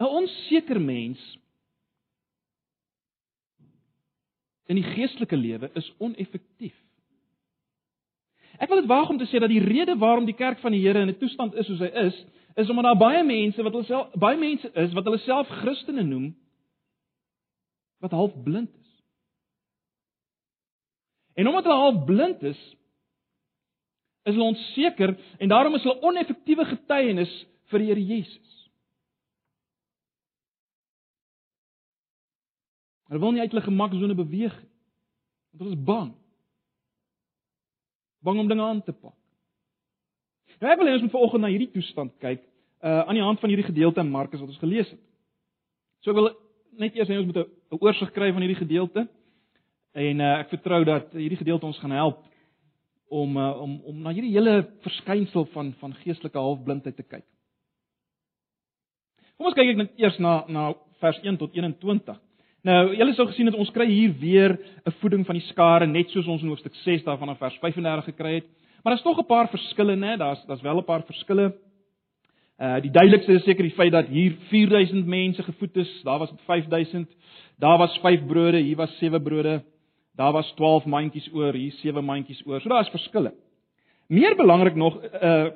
'n 0.01 0.13
Onseker 0.21 0.81
mens 0.81 1.21
in 4.67 4.81
die 4.81 4.87
geestelike 4.95 5.37
lewe 5.37 5.71
is 5.75 5.91
oneffektief. 5.99 6.77
Ek 8.59 8.71
wil 8.71 8.81
dit 8.81 8.91
waag 8.91 9.11
om 9.11 9.19
te 9.19 9.27
sê 9.27 9.41
dat 9.43 9.51
die 9.51 9.63
rede 9.63 9.97
waarom 9.99 10.29
die 10.29 10.37
kerk 10.39 10.61
van 10.63 10.73
die 10.73 10.81
Here 10.81 11.01
in 11.03 11.11
'n 11.11 11.19
toestand 11.19 11.55
is 11.55 11.67
soos 11.67 11.83
hy 11.83 11.91
is, 12.07 12.25
is 12.57 12.71
omdat 12.71 12.85
daar 12.85 13.03
baie 13.03 13.25
mense 13.25 13.63
wat 13.63 13.73
hulle 13.73 13.85
self 13.85 14.13
baie 14.15 14.39
mense 14.39 14.71
is 14.75 14.93
wat 14.93 15.05
hulle 15.05 15.19
self 15.19 15.49
Christene 15.49 16.03
noem 16.03 16.35
wat 18.01 18.11
half 18.11 18.33
blind 18.45 18.71
is. 18.71 18.91
En 21.35 21.49
omdat 21.49 21.65
hulle 21.65 21.79
half 21.79 22.05
blind 22.05 22.43
is, 22.43 22.61
is 24.25 24.35
hulle 24.35 24.53
onseker 24.53 25.17
en 25.39 25.49
daarom 25.49 25.75
is 25.75 25.83
hulle 25.83 26.01
oneffektiewe 26.01 26.65
getuienis 26.65 27.33
vir 27.73 27.79
die 27.79 27.89
Here 27.91 28.07
Jesus. 28.07 28.54
Hulle 33.09 33.21
wil 33.21 33.35
nie 33.35 33.41
uit 33.45 33.53
hulle 33.53 33.65
gemaksone 33.65 34.17
beweeg 34.19 34.55
nie. 34.61 34.71
Want 35.55 35.63
hulle 35.63 35.77
is 35.77 35.85
bang. 35.87 36.15
Bang 38.25 38.39
om 38.39 38.49
dinge 38.49 38.63
aan 38.63 38.83
te 38.83 38.93
pak. 38.93 39.15
Nou 40.61 40.71
ek 40.73 40.81
wil 40.81 40.89
hê 40.89 40.95
ons 40.97 41.05
moet 41.05 41.15
vanoggend 41.15 41.45
na 41.45 41.51
hierdie 41.53 41.71
toestand 41.75 42.15
kyk, 42.23 42.41
uh 42.85 43.03
aan 43.05 43.19
die 43.19 43.25
hand 43.25 43.41
van 43.43 43.53
hierdie 43.53 43.67
gedeelte 43.67 44.01
in 44.01 44.11
Markus 44.11 44.41
wat 44.41 44.51
ons 44.51 44.63
gelees 44.63 44.89
het. 44.91 45.01
So 46.03 46.13
ek 46.13 46.19
wil 46.19 46.31
net 46.81 46.97
eers 46.99 47.11
hê 47.11 47.19
ons 47.21 47.29
moet 47.29 47.43
'n 47.45 47.79
oorsig 47.81 48.13
kry 48.13 48.33
van 48.33 48.43
hierdie 48.43 48.63
gedeelte. 48.63 49.07
En 49.95 50.21
uh 50.21 50.39
ek 50.41 50.51
vertrou 50.55 50.85
dat 50.85 51.13
hierdie 51.13 51.43
gedeelte 51.43 51.67
ons 51.67 51.79
gaan 51.79 51.95
help 51.95 52.25
om 53.09 53.37
uh, 53.37 53.61
om 53.61 53.81
om 53.85 54.03
na 54.03 54.11
hierdie 54.11 54.35
hele 54.35 54.71
verskynsel 54.83 55.47
van 55.53 55.73
van 55.79 55.95
geestelike 56.03 56.39
halfblindheid 56.39 56.97
te 56.97 57.03
kyk. 57.03 57.27
Kom 59.37 59.47
ons 59.51 59.55
kyk 59.59 59.77
net 59.77 59.99
eers 59.99 60.19
na 60.19 60.45
na 60.49 60.73
vers 61.01 61.21
1 61.23 61.39
tot 61.39 61.55
21. 61.55 62.21
Nou, 62.65 62.95
julle 62.97 63.13
sou 63.13 63.27
gesien 63.29 63.51
het 63.51 63.57
ons 63.61 63.69
kry 63.77 63.85
hier 63.91 64.13
weer 64.17 64.57
'n 64.87 64.93
voeding 65.01 65.27
van 65.27 65.37
die 65.37 65.47
skare 65.49 65.87
net 65.87 66.09
soos 66.09 66.27
ons 66.27 66.43
in 66.43 66.49
hoofstuk 66.49 66.75
6 66.75 67.05
daarvan 67.05 67.29
in 67.29 67.37
vers 67.37 67.59
35 67.61 68.05
gekry 68.05 68.35
het. 68.35 68.47
Maar 68.83 68.95
daar's 68.95 69.03
tog 69.03 69.19
'n 69.19 69.27
paar 69.27 69.49
verskille, 69.49 69.97
né? 69.97 70.17
Daar's 70.17 70.45
daar's 70.47 70.63
wel 70.63 70.79
'n 70.79 70.85
paar 70.85 71.03
verskille. 71.05 71.55
Uh 72.59 72.81
die 72.81 72.91
duidelikste 72.91 73.33
is 73.33 73.45
seker 73.45 73.63
die 73.63 73.75
feit 73.75 73.93
dat 73.93 74.07
hier 74.07 74.37
4000 74.49 75.07
mense 75.07 75.43
gevoed 75.43 75.77
is, 75.77 76.03
daar 76.03 76.19
was 76.19 76.33
5000. 76.47 77.09
Daar 77.59 77.79
was 77.79 77.99
5 77.99 78.27
brode, 78.27 78.59
hier 78.59 78.77
was 78.77 78.99
7 78.99 79.23
brode. 79.23 79.63
Daar 80.17 80.33
was 80.33 80.53
12 80.53 80.87
mandjies 80.87 81.33
oor, 81.35 81.53
hier 81.53 81.73
7 81.73 82.05
mandjies 82.05 82.47
oor. 82.47 82.61
So 82.61 82.69
daar's 82.69 82.89
verskille. 82.89 83.35
Meer 84.09 84.37
belangrik 84.37 84.75
nog 84.75 85.03
uh 85.23 85.51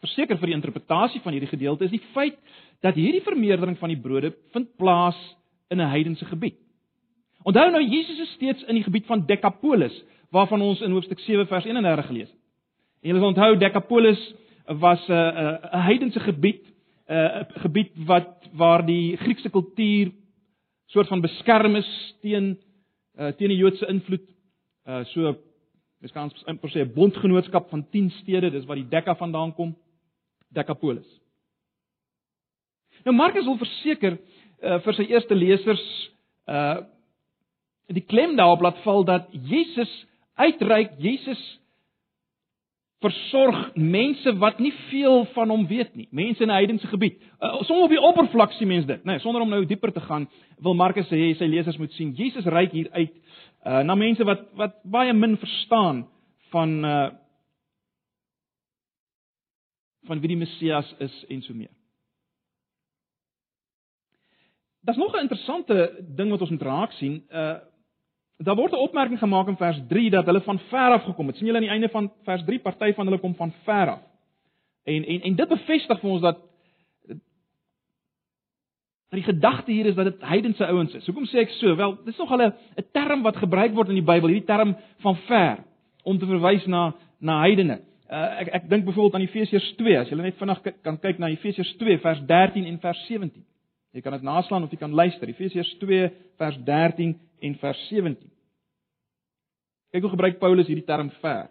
verseker 0.00 0.38
vir 0.38 0.46
die 0.46 0.54
interpretasie 0.54 1.20
van 1.20 1.32
hierdie 1.32 1.58
gedeelte 1.58 1.84
is 1.84 1.90
die 1.90 2.02
feit 2.12 2.38
dat 2.80 2.94
hierdie 2.94 3.22
vermeerdering 3.22 3.78
van 3.78 3.88
die 3.88 4.00
brode 4.00 4.34
vind 4.52 4.76
plaas 4.76 5.36
in 5.68 5.80
'n 5.80 5.90
heidense 5.90 6.24
gebied. 6.24 6.54
Onthou 7.42 7.70
nou 7.70 7.82
Jesus 7.82 8.18
is 8.18 8.32
steeds 8.32 8.62
in 8.62 8.74
die 8.74 8.82
gebied 8.82 9.06
van 9.06 9.26
Decapolis 9.26 10.04
waarvan 10.30 10.60
ons 10.60 10.80
in 10.80 10.90
hoofstuk 10.90 11.18
7 11.18 11.46
vers 11.46 11.64
31 11.64 12.06
gelees 12.06 12.30
het. 12.30 12.38
En 13.02 13.08
julle 13.10 13.26
onthou 13.26 13.56
Decapolis 13.56 14.34
was 14.66 15.08
'n 15.08 15.12
'n 15.12 15.58
'n 15.72 15.84
heidense 15.90 16.20
gebied, 16.20 16.62
'n 17.08 17.46
gebied 17.48 17.90
wat 18.06 18.48
waar 18.52 18.86
die 18.86 19.16
Griekse 19.16 19.50
kultuur 19.50 20.12
soort 20.86 21.08
van 21.08 21.20
beskerm 21.20 21.76
is 21.76 22.14
teen 22.20 22.58
uh, 23.18 23.28
teen 23.28 23.48
die 23.48 23.56
Joodse 23.56 23.86
invloed. 23.86 24.28
Uh 24.86 25.04
so 25.04 25.36
mens 25.98 26.12
kan 26.12 26.32
amper 26.44 26.70
sê 26.70 26.80
'n 26.80 26.92
bondgenootskap 26.94 27.68
van 27.68 27.88
10 27.90 28.10
stede, 28.10 28.50
dis 28.50 28.64
waar 28.64 28.76
die 28.76 28.88
Deca 28.88 29.14
vandaan 29.14 29.54
kom. 29.54 29.76
Decapolis. 30.48 31.20
Nou 33.04 33.16
Markus 33.16 33.44
wil 33.44 33.56
verseker 33.56 34.18
uh, 34.64 34.80
vir 34.84 34.98
sy 34.98 35.08
eerste 35.12 35.36
lesers 35.38 35.84
uh 36.48 36.82
die 37.92 38.00
klem 38.00 38.32
daarop 38.38 38.62
laat 38.64 38.78
val 38.80 39.02
dat 39.04 39.26
Jesus 39.44 39.90
uitreik, 40.40 40.94
Jesus 40.98 41.40
versorg 43.04 43.74
mense 43.76 44.32
wat 44.40 44.62
nie 44.62 44.72
veel 44.88 45.26
van 45.34 45.52
hom 45.52 45.66
weet 45.68 45.92
nie, 45.98 46.08
mense 46.10 46.42
in 46.42 46.48
'n 46.48 46.56
heidense 46.56 46.86
gebied. 46.86 47.20
Uh, 47.40 47.60
Sommige 47.68 47.84
op 47.84 47.90
die 47.90 48.00
oppervlak 48.00 48.52
sien 48.52 48.68
mense 48.68 48.86
dit, 48.86 49.04
nê, 49.04 49.12
nee, 49.12 49.18
sonder 49.18 49.42
om 49.42 49.48
nou 49.48 49.64
dieper 49.66 49.92
te 49.92 50.00
gaan, 50.00 50.28
wil 50.58 50.74
Markus 50.74 51.06
sê 51.06 51.34
sy 51.36 51.44
lesers 51.44 51.76
moet 51.76 51.92
sien 51.92 52.14
Jesus 52.16 52.44
reik 52.44 52.72
hier 52.72 52.88
uit 52.92 53.12
uh 53.66 53.82
na 53.82 53.94
mense 53.94 54.24
wat 54.24 54.48
wat 54.56 54.74
baie 54.84 55.12
min 55.12 55.36
verstaan 55.36 56.06
van 56.52 56.84
uh 56.84 57.10
van 60.06 60.20
wie 60.20 60.28
die 60.28 60.36
Messias 60.36 60.94
is 60.98 61.24
en 61.28 61.42
so 61.42 61.54
meer. 61.54 61.72
Daar's 64.84 64.98
nog 64.98 65.14
'n 65.14 65.20
interessante 65.20 66.04
ding 66.16 66.30
wat 66.30 66.40
ons 66.40 66.50
moet 66.50 66.62
raak 66.62 66.92
sien. 66.92 67.24
Uh 67.30 67.56
daar 68.36 68.56
word 68.56 68.72
'n 68.72 68.86
opmerking 68.86 69.18
gemaak 69.18 69.48
in 69.48 69.56
vers 69.56 69.80
3 69.88 70.10
dat 70.10 70.26
hulle 70.26 70.40
van 70.40 70.58
ver 70.58 70.90
af 70.92 71.04
gekom 71.04 71.26
het. 71.26 71.36
sien 71.36 71.46
julle 71.46 71.58
aan 71.58 71.64
die 71.64 71.72
einde 71.72 71.88
van 71.88 72.12
vers 72.24 72.44
3 72.44 72.58
party 72.58 72.92
van 72.92 73.06
hulle 73.06 73.18
kom 73.18 73.34
van 73.34 73.52
ver 73.64 73.88
af. 73.88 74.02
En 74.84 75.04
en 75.04 75.20
en 75.20 75.34
dit 75.34 75.48
bevestig 75.48 76.00
vir 76.00 76.10
ons 76.10 76.20
dat 76.20 76.38
dat 79.14 79.22
die 79.22 79.22
gedagte 79.22 79.72
hier 79.72 79.86
is 79.86 79.94
dat 79.94 80.04
dit 80.04 80.20
heidense 80.20 80.66
ouens 80.66 80.94
is. 80.94 81.06
Hoekom 81.06 81.26
sê 81.26 81.38
ek 81.38 81.48
so? 81.48 81.76
Wel, 81.76 82.04
dis 82.04 82.16
nog 82.16 82.30
'n 82.30 82.42
'n 82.42 82.52
term 82.92 83.22
wat 83.22 83.36
gebruik 83.36 83.74
word 83.74 83.88
in 83.88 83.94
die 83.94 84.10
Bybel, 84.12 84.28
hierdie 84.28 84.46
term 84.46 84.76
van 84.98 85.16
ver 85.16 85.64
om 86.02 86.18
te 86.18 86.26
verwys 86.26 86.66
na 86.66 86.94
na 87.20 87.40
heidene. 87.40 87.80
Uh, 88.10 88.40
ek 88.40 88.48
ek 88.48 88.68
dink 88.68 88.84
byvoorbeeld 88.84 89.14
aan 89.14 89.20
Efesiërs 89.20 89.74
2, 89.76 89.98
as 89.98 90.08
jy 90.08 90.16
net 90.16 90.36
vinnig 90.36 90.60
kan 90.82 90.98
kyk 90.98 91.18
na 91.18 91.28
Efesiërs 91.28 91.76
2 91.76 91.98
vers 91.98 92.20
13 92.26 92.66
en 92.66 92.78
vers 92.78 93.06
17. 93.06 93.44
Jy 93.94 94.02
kan 94.02 94.16
dit 94.16 94.26
naslaan 94.26 94.66
of 94.66 94.72
jy 94.74 94.78
kan 94.80 94.94
luister. 94.94 95.30
Efesiërs 95.30 95.70
2 95.78 96.08
vers 96.40 96.56
13 96.66 97.14
en 97.46 97.58
vers 97.62 97.82
17. 97.88 98.16
Kyk 99.94 100.02
hoe 100.02 100.14
gebruik 100.16 100.40
Paulus 100.40 100.66
hierdie 100.66 100.86
term 100.86 101.12
ver. 101.22 101.46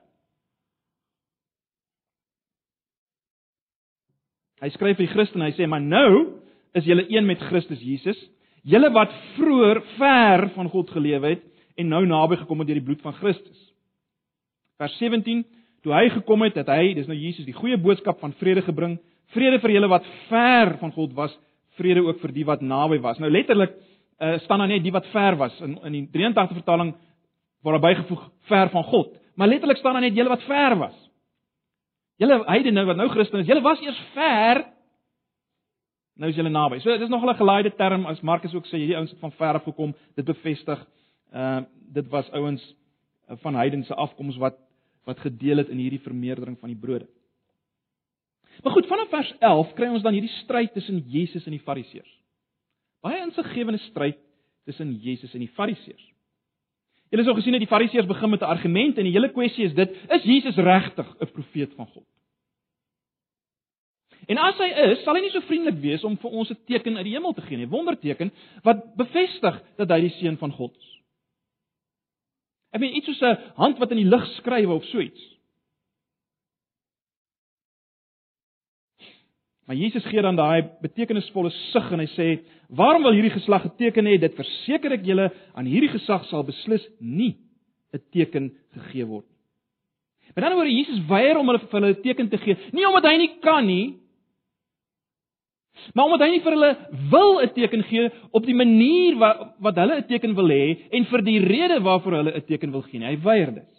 Hy 4.64 4.70
skryf 4.76 5.00
vir 5.00 5.08
die 5.08 5.12
Christene, 5.12 5.48
hy 5.48 5.56
sê 5.56 5.68
maar 5.68 5.84
nou 5.84 6.40
is 6.76 6.86
julle 6.88 7.06
een 7.12 7.26
met 7.28 7.42
Christus 7.50 7.82
Jesus. 7.84 8.20
Julle 8.68 8.92
wat 8.96 9.12
vroeër 9.38 9.80
ver 9.98 10.48
van 10.56 10.70
God 10.72 10.92
geleef 10.96 11.24
het 11.28 11.44
en 11.80 11.90
nou 11.92 12.04
naby 12.08 12.38
gekom 12.44 12.64
het 12.64 12.70
deur 12.70 12.80
die 12.80 12.86
bloed 12.86 13.02
van 13.04 13.16
Christus. 13.18 13.60
Vers 14.80 14.96
17: 15.00 15.44
Toe 15.84 15.96
hy 15.96 16.06
gekom 16.14 16.44
het, 16.48 16.56
het 16.60 16.70
hy, 16.72 16.94
dis 16.96 17.08
nou 17.08 17.18
Jesus, 17.18 17.48
die 17.48 17.56
goeie 17.56 17.80
boodskap 17.80 18.22
van 18.24 18.36
vrede 18.40 18.64
gebring, 18.64 18.96
vrede 19.36 19.60
vir 19.64 19.76
julle 19.76 19.90
wat 19.92 20.08
ver 20.30 20.78
van 20.80 20.94
God 20.96 21.16
was, 21.18 21.34
vrede 21.78 22.04
ook 22.04 22.20
vir 22.20 22.34
die 22.34 22.46
wat 22.46 22.62
naby 22.62 23.00
was. 23.00 23.20
Nou 23.20 23.32
letterlik 23.32 23.74
uh, 24.20 24.38
staan 24.46 24.60
daar 24.60 24.68
net 24.68 24.84
die 24.84 24.92
wat 24.92 25.08
ver 25.12 25.38
was 25.38 25.60
in 25.62 25.78
in 25.84 25.92
die 25.92 26.08
83 26.12 26.58
vertaling 26.58 26.94
word 27.64 27.82
daar 27.82 27.90
bygevoeg 27.90 28.30
ver 28.50 28.70
van 28.70 28.84
God. 28.84 29.18
Maar 29.36 29.48
letterlik 29.48 29.78
staan 29.78 29.94
daar 29.94 30.02
net 30.02 30.16
julle 30.16 30.30
wat 30.30 30.44
ver 30.44 30.78
was. 30.78 30.96
Julle 32.22 32.44
heidene 32.46 32.86
wat 32.86 32.98
nou 32.98 33.10
Christen 33.10 33.40
is, 33.40 33.48
julle 33.48 33.62
was 33.62 33.82
eers 33.82 34.02
ver 34.14 34.66
Nou 36.14 36.30
is 36.30 36.38
julle 36.38 36.52
naby. 36.54 36.78
So 36.80 36.98
dis 36.98 37.10
nog 37.10 37.24
'n 37.26 37.36
gelaaide 37.36 37.76
term 37.76 38.06
as 38.06 38.22
Markus 38.22 38.54
ook 38.54 38.66
sê 38.66 38.78
hierdie 38.78 38.96
ouens 38.96 39.10
het 39.10 39.20
van 39.20 39.32
ver 39.32 39.54
af 39.54 39.64
gekom. 39.64 39.96
Dit 40.16 40.26
bevestig 40.26 40.86
uh 41.34 41.62
dit 41.94 42.08
was 42.08 42.32
ouens 42.32 42.76
uh, 43.30 43.36
van 43.38 43.56
heidense 43.56 43.96
afkoms 43.96 44.38
wat 44.38 44.56
wat 45.06 45.20
gedeel 45.20 45.58
het 45.58 45.70
in 45.70 45.78
hierdie 45.78 46.00
vermeerdering 46.00 46.60
van 46.60 46.70
die 46.70 46.78
brode. 46.78 47.08
Maar 48.62 48.72
goed, 48.72 48.88
vanaf 48.88 49.10
vers 49.10 49.34
11 49.40 49.74
kry 49.74 49.88
ons 49.88 50.04
dan 50.06 50.14
hierdie 50.14 50.36
stryd 50.44 50.74
tussen 50.74 51.04
Jesus 51.08 51.46
en 51.46 51.56
die 51.56 51.64
Fariseërs. 51.64 52.14
Baie 53.04 53.22
insiggewende 53.24 53.82
stryd 53.90 54.20
tussen 54.66 54.94
Jesus 55.04 55.34
en 55.34 55.44
die 55.44 55.52
Fariseërs. 55.58 56.12
Julle 57.14 57.26
sou 57.28 57.36
gesien 57.38 57.54
het 57.54 57.62
die 57.62 57.70
Fariseërs 57.70 58.10
begin 58.10 58.30
met 58.30 58.42
'n 58.42 58.54
argument 58.56 58.98
en 58.98 59.04
die 59.04 59.14
hele 59.14 59.30
kwessie 59.32 59.66
is 59.66 59.74
dit: 59.74 59.90
is 60.10 60.24
Jesus 60.24 60.56
regtig 60.56 61.08
'n 61.20 61.32
profeet 61.32 61.74
van 61.74 61.88
God? 61.88 62.08
En 64.28 64.38
as 64.38 64.58
hy 64.58 64.70
is, 64.92 65.04
sal 65.04 65.16
hy 65.16 65.22
nie 65.22 65.32
so 65.32 65.44
vriendelik 65.44 65.82
wees 65.84 66.04
om 66.04 66.16
vir 66.18 66.32
ons 66.32 66.50
'n 66.50 66.58
teken 66.66 66.98
uit 66.98 67.06
die 67.06 67.14
hemel 67.14 67.34
te 67.34 67.42
gee 67.42 67.58
nie, 67.58 67.66
'n 67.66 67.70
wonderteken 67.70 68.32
wat 68.64 68.96
bevestig 68.96 69.62
dat 69.78 69.90
hy 69.90 70.00
die 70.02 70.16
seun 70.20 70.38
van 70.38 70.52
God 70.52 70.76
is. 70.78 71.00
Ek 72.74 72.80
meen 72.80 72.96
iets 72.96 73.06
soos 73.06 73.22
'n 73.22 73.38
hand 73.56 73.78
wat 73.78 73.92
in 73.92 73.98
die 73.98 74.10
lug 74.10 74.26
skryf 74.38 74.68
of 74.68 74.86
so 74.86 75.00
iets. 75.00 75.33
Maar 79.68 79.76
Jesus 79.80 80.06
gee 80.06 80.22
dan 80.22 80.36
daai 80.36 80.66
betekenisvolle 80.82 81.50
sug 81.72 81.92
en 81.92 82.00
hy 82.04 82.10
sê: 82.18 82.28
"Waarom 82.68 83.04
wil 83.04 83.16
hierdie 83.16 83.32
geslag 83.32 83.62
geteken 83.62 84.06
hê? 84.06 84.20
Dit 84.20 84.36
verseker 84.36 84.92
ek 84.92 85.06
julle, 85.06 85.32
aan 85.56 85.66
hierdie 85.66 85.92
gesag 85.94 86.26
sal 86.26 86.44
beslis 86.44 86.84
nie 87.00 87.38
'n 87.94 88.02
teken 88.12 88.52
gegee 88.74 89.06
word 89.06 89.26
nie." 89.30 89.40
Met 90.36 90.44
ander 90.44 90.58
woorde, 90.58 90.76
Jesus 90.76 91.08
weier 91.08 91.38
om 91.38 91.48
hulle 91.48 91.60
vir 91.60 91.80
hulle 91.80 91.94
'n 91.96 92.02
teken 92.02 92.30
te 92.30 92.38
gee, 92.38 92.58
nie 92.74 92.86
omdat 92.88 93.04
hy 93.04 93.18
nie 93.18 93.40
kan 93.42 93.66
nie, 93.66 94.04
Maar 95.94 96.06
omdat 96.06 96.22
hy 96.24 96.30
nie 96.32 96.42
vir 96.44 96.56
hulle 96.56 96.72
wil 97.12 97.40
'n 97.42 97.54
teken 97.54 97.84
gee 97.90 98.10
op 98.32 98.46
die 98.46 98.56
manier 98.56 99.18
wat 99.18 99.56
wat 99.60 99.76
hulle 99.76 99.96
'n 99.98 100.08
teken 100.08 100.36
wil 100.36 100.50
hê 100.50 100.78
en 100.92 101.06
vir 101.06 101.22
die 101.22 101.40
rede 101.40 101.82
waarvoor 101.82 102.14
hulle 102.20 102.36
'n 102.36 102.46
teken 102.46 102.72
wil 102.72 102.82
gee 102.82 103.00
nie, 103.00 103.08
hy 103.08 103.18
weier 103.18 103.52
dit. 103.54 103.72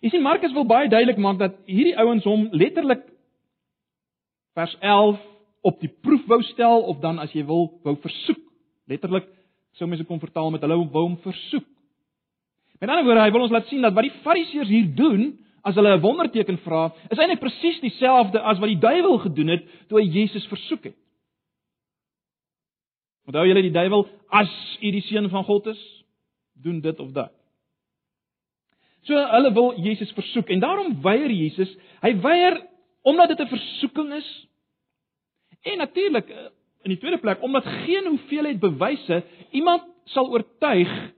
Jy 0.00 0.08
sien 0.10 0.22
Markus 0.22 0.52
wil 0.52 0.64
baie 0.64 0.88
duidelik 0.88 1.16
maak 1.16 1.38
dat 1.38 1.54
hierdie 1.66 1.96
ouens 1.98 2.24
hom 2.24 2.48
letterlik 2.52 3.02
vers 4.58 4.76
11 4.82 5.18
op 5.68 5.80
die 5.82 5.90
proef 6.02 6.24
wou 6.26 6.42
stel 6.50 6.86
of 6.90 7.00
dan 7.02 7.20
as 7.22 7.32
jy 7.36 7.44
wil 7.46 7.68
wou 7.86 7.94
versoek. 8.02 8.40
Letterlik 8.90 9.28
sou 9.78 9.86
mense 9.86 10.06
kon 10.08 10.22
vertaal 10.22 10.50
met 10.50 10.64
hulle 10.64 10.78
wou 10.80 11.04
hom 11.04 11.18
versoek. 11.22 11.66
Met 12.78 12.90
ander 12.90 13.06
woorde, 13.06 13.24
hy 13.26 13.34
wil 13.34 13.44
ons 13.46 13.54
laat 13.54 13.68
sien 13.70 13.82
dat 13.82 13.94
wat 13.94 14.06
die 14.06 14.16
Fariseërs 14.22 14.70
hier 14.70 14.88
doen, 14.98 15.32
as 15.66 15.74
hulle 15.74 15.96
'n 15.96 16.02
wonderteken 16.02 16.58
vra, 16.62 16.92
is 17.10 17.18
eintlik 17.18 17.40
presies 17.40 17.80
dieselfde 17.80 18.40
as 18.40 18.58
wat 18.58 18.70
die 18.70 18.78
duiwel 18.78 19.18
gedoen 19.18 19.48
het 19.48 19.64
toe 19.88 20.00
hy 20.00 20.06
Jesus 20.06 20.46
versoek 20.46 20.84
het. 20.84 20.96
Onthou 23.26 23.46
julle 23.46 23.62
die 23.62 23.74
duiwel 23.74 24.08
as 24.30 24.78
u 24.80 24.90
die 24.90 25.02
seun 25.02 25.28
van 25.28 25.44
God 25.44 25.66
is, 25.66 26.04
doen 26.54 26.80
dit 26.80 27.00
of 27.00 27.12
dat. 27.12 27.32
So 29.02 29.14
hulle 29.14 29.52
wil 29.52 29.74
Jesus 29.76 30.12
versoek 30.12 30.48
en 30.48 30.60
daarom 30.60 31.02
weier 31.02 31.30
Jesus. 31.30 31.76
Hy 32.00 32.20
weier 32.20 32.62
omdat 33.02 33.28
dit 33.28 33.40
'n 33.40 33.46
versoeking 33.46 34.12
is. 34.12 34.47
En 35.62 35.78
natuurlik 35.78 36.28
eh, 36.28 36.50
in 36.82 36.90
die 36.90 36.98
tweede 36.98 37.18
plek 37.18 37.42
omdat 37.42 37.64
geen 37.64 38.06
hoeveelheid 38.06 38.60
bewyse 38.60 39.24
iemand 39.50 39.82
sal 40.04 40.30
oortuig 40.30 41.12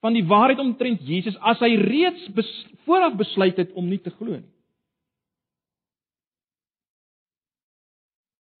van 0.00 0.12
die 0.12 0.24
waarheid 0.24 0.58
omtrent 0.58 1.00
Jesus 1.02 1.36
as 1.38 1.58
hy 1.64 1.74
reeds 1.80 2.28
bes, 2.36 2.50
vooraf 2.84 3.16
besluit 3.18 3.56
het 3.56 3.72
om 3.72 3.88
nie 3.88 4.00
te 4.00 4.12
glo 4.14 4.36
nie. 4.36 4.52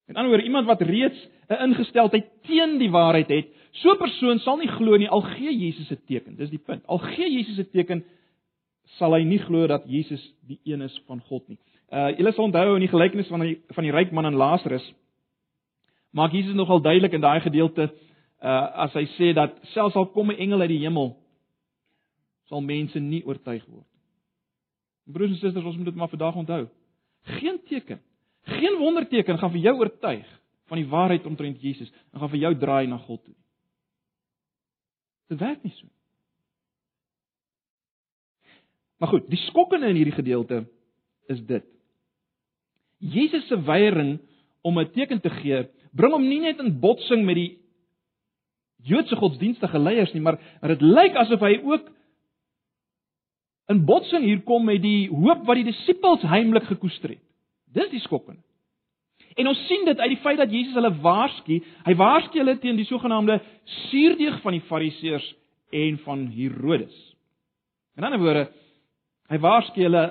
En 0.06 0.16
anders 0.16 0.42
iemand 0.42 0.66
wat 0.66 0.82
reeds 0.82 1.18
'n 1.48 1.62
ingesteldheid 1.68 2.26
teen 2.42 2.78
die 2.78 2.90
waarheid 2.90 3.28
het, 3.28 3.48
so 3.70 3.92
'n 3.92 3.98
persoon 3.98 4.38
sal 4.38 4.56
nie 4.56 4.68
glo 4.68 4.96
nie 4.96 5.08
al 5.08 5.20
gee 5.20 5.52
Jesus 5.58 5.90
'n 5.90 6.02
teken. 6.06 6.36
Dis 6.36 6.50
die 6.50 6.58
punt. 6.58 6.86
Al 6.86 6.98
gee 6.98 7.30
Jesus 7.30 7.58
'n 7.58 7.70
teken, 7.70 8.04
sal 8.98 9.14
hy 9.14 9.22
nie 9.22 9.38
glo 9.38 9.66
dat 9.66 9.82
Jesus 9.86 10.34
die 10.46 10.60
een 10.64 10.82
is 10.82 11.02
van 11.06 11.20
God 11.20 11.48
nie. 11.48 11.58
Uh 11.92 12.08
julle 12.18 12.32
sal 12.32 12.48
onthou 12.48 12.74
in 12.74 12.82
die 12.82 12.90
gelykenis 12.90 13.28
van 13.30 13.40
die 13.40 13.60
van 13.74 13.84
die 13.86 13.94
ryk 13.94 14.12
man 14.12 14.26
en 14.26 14.34
Lazarus 14.34 14.86
maak 16.10 16.32
Jesus 16.32 16.54
nogal 16.54 16.80
duidelik 16.80 17.12
in 17.12 17.20
daai 17.20 17.40
gedeelte 17.40 17.90
uh 18.42 18.86
as 18.86 18.94
hy 18.98 19.04
sê 19.14 19.32
dat 19.34 19.54
selfs 19.74 19.96
al 19.96 20.10
kom 20.10 20.30
'n 20.30 20.38
engel 20.38 20.60
uit 20.60 20.68
die 20.74 20.82
hemel 20.82 21.14
sal 22.48 22.60
mense 22.60 22.98
nie 22.98 23.22
oortuig 23.26 23.64
word. 23.66 23.86
Broers 25.06 25.30
en 25.30 25.38
susters, 25.38 25.64
ons 25.64 25.76
moet 25.76 25.84
dit 25.84 25.94
maar 25.94 26.10
vandag 26.10 26.34
onthou. 26.34 26.66
Geen 27.38 27.60
teken, 27.68 28.00
geen 28.42 28.78
wonderteken 28.78 29.38
gaan 29.38 29.50
vir 29.50 29.60
jou 29.60 29.74
oortuig 29.78 30.26
van 30.66 30.80
die 30.80 30.88
waarheid 30.90 31.26
omtrent 31.26 31.62
Jesus 31.62 31.92
en 32.12 32.20
gaan 32.20 32.30
vir 32.30 32.42
jou 32.42 32.54
draai 32.58 32.86
na 32.86 32.98
God 32.98 33.22
toe. 33.24 33.34
Dit 35.30 35.38
werk 35.38 35.62
nie 35.62 35.74
so. 35.74 35.86
Maar 38.98 39.08
goed, 39.08 39.26
die 39.30 39.40
skokkende 39.46 39.90
in 39.90 39.98
hierdie 39.98 40.14
gedeelte 40.16 40.64
is 41.28 41.42
dit. 41.46 41.66
Jesus 42.98 43.46
se 43.48 43.58
weiering 43.62 44.18
om 44.62 44.78
'n 44.78 44.90
teken 44.90 45.20
te 45.20 45.30
gee, 45.30 45.68
bring 45.92 46.12
hom 46.12 46.28
nie 46.28 46.40
net 46.40 46.58
in 46.58 46.80
botsing 46.80 47.24
met 47.24 47.34
die 47.34 47.58
Joodse 48.86 49.16
godsdienstige 49.16 49.78
leiers 49.78 50.12
nie, 50.12 50.22
maar 50.22 50.38
dit 50.62 50.80
lyk 50.80 51.16
asof 51.16 51.40
hy 51.40 51.60
ook 51.64 51.90
in 53.68 53.84
botsing 53.84 54.24
hier 54.24 54.42
kom 54.46 54.64
met 54.64 54.82
die 54.82 55.08
hoop 55.10 55.46
wat 55.46 55.56
die 55.56 55.64
disippels 55.64 56.22
heimlik 56.22 56.68
gekoester 56.68 57.08
het. 57.08 57.22
Dis 57.74 57.90
die 57.90 58.00
skokkende. 58.00 58.42
En 59.36 59.50
ons 59.50 59.66
sien 59.68 59.84
dit 59.84 59.98
uit 59.98 60.12
die 60.14 60.22
feit 60.22 60.38
dat 60.38 60.52
Jesus 60.52 60.76
hulle 60.78 60.92
waarsku. 61.02 61.58
Hy 61.84 61.94
waarsku 61.98 62.38
hulle 62.38 62.56
teen 62.62 62.78
die 62.78 62.86
sogenaamde 62.88 63.40
suurdeeg 63.90 64.38
van 64.44 64.56
die 64.56 64.64
Fariseërs 64.68 65.26
en 65.76 65.98
van 66.06 66.22
Herodes. 66.32 66.94
In 67.98 68.06
ander 68.06 68.22
woorde, 68.22 68.46
hy 69.28 69.38
waarsku 69.42 69.82
hulle 69.82 70.04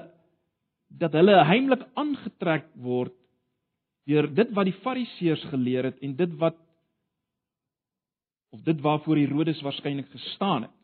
dat 0.99 1.13
hulle 1.17 1.35
heimlik 1.45 1.83
aangetrek 1.93 2.67
word 2.75 3.13
deur 4.05 4.27
dit 4.37 4.51
wat 4.53 4.69
die 4.69 4.77
Fariseërs 4.83 5.43
geleer 5.49 5.89
het 5.89 6.01
en 6.05 6.15
dit 6.15 6.37
wat 6.41 6.57
of 8.55 8.61
dit 8.63 8.81
waarvoor 8.81 9.19
Herodes 9.19 9.61
waarskynlik 9.65 10.07
gestaan 10.13 10.67
het. 10.67 10.75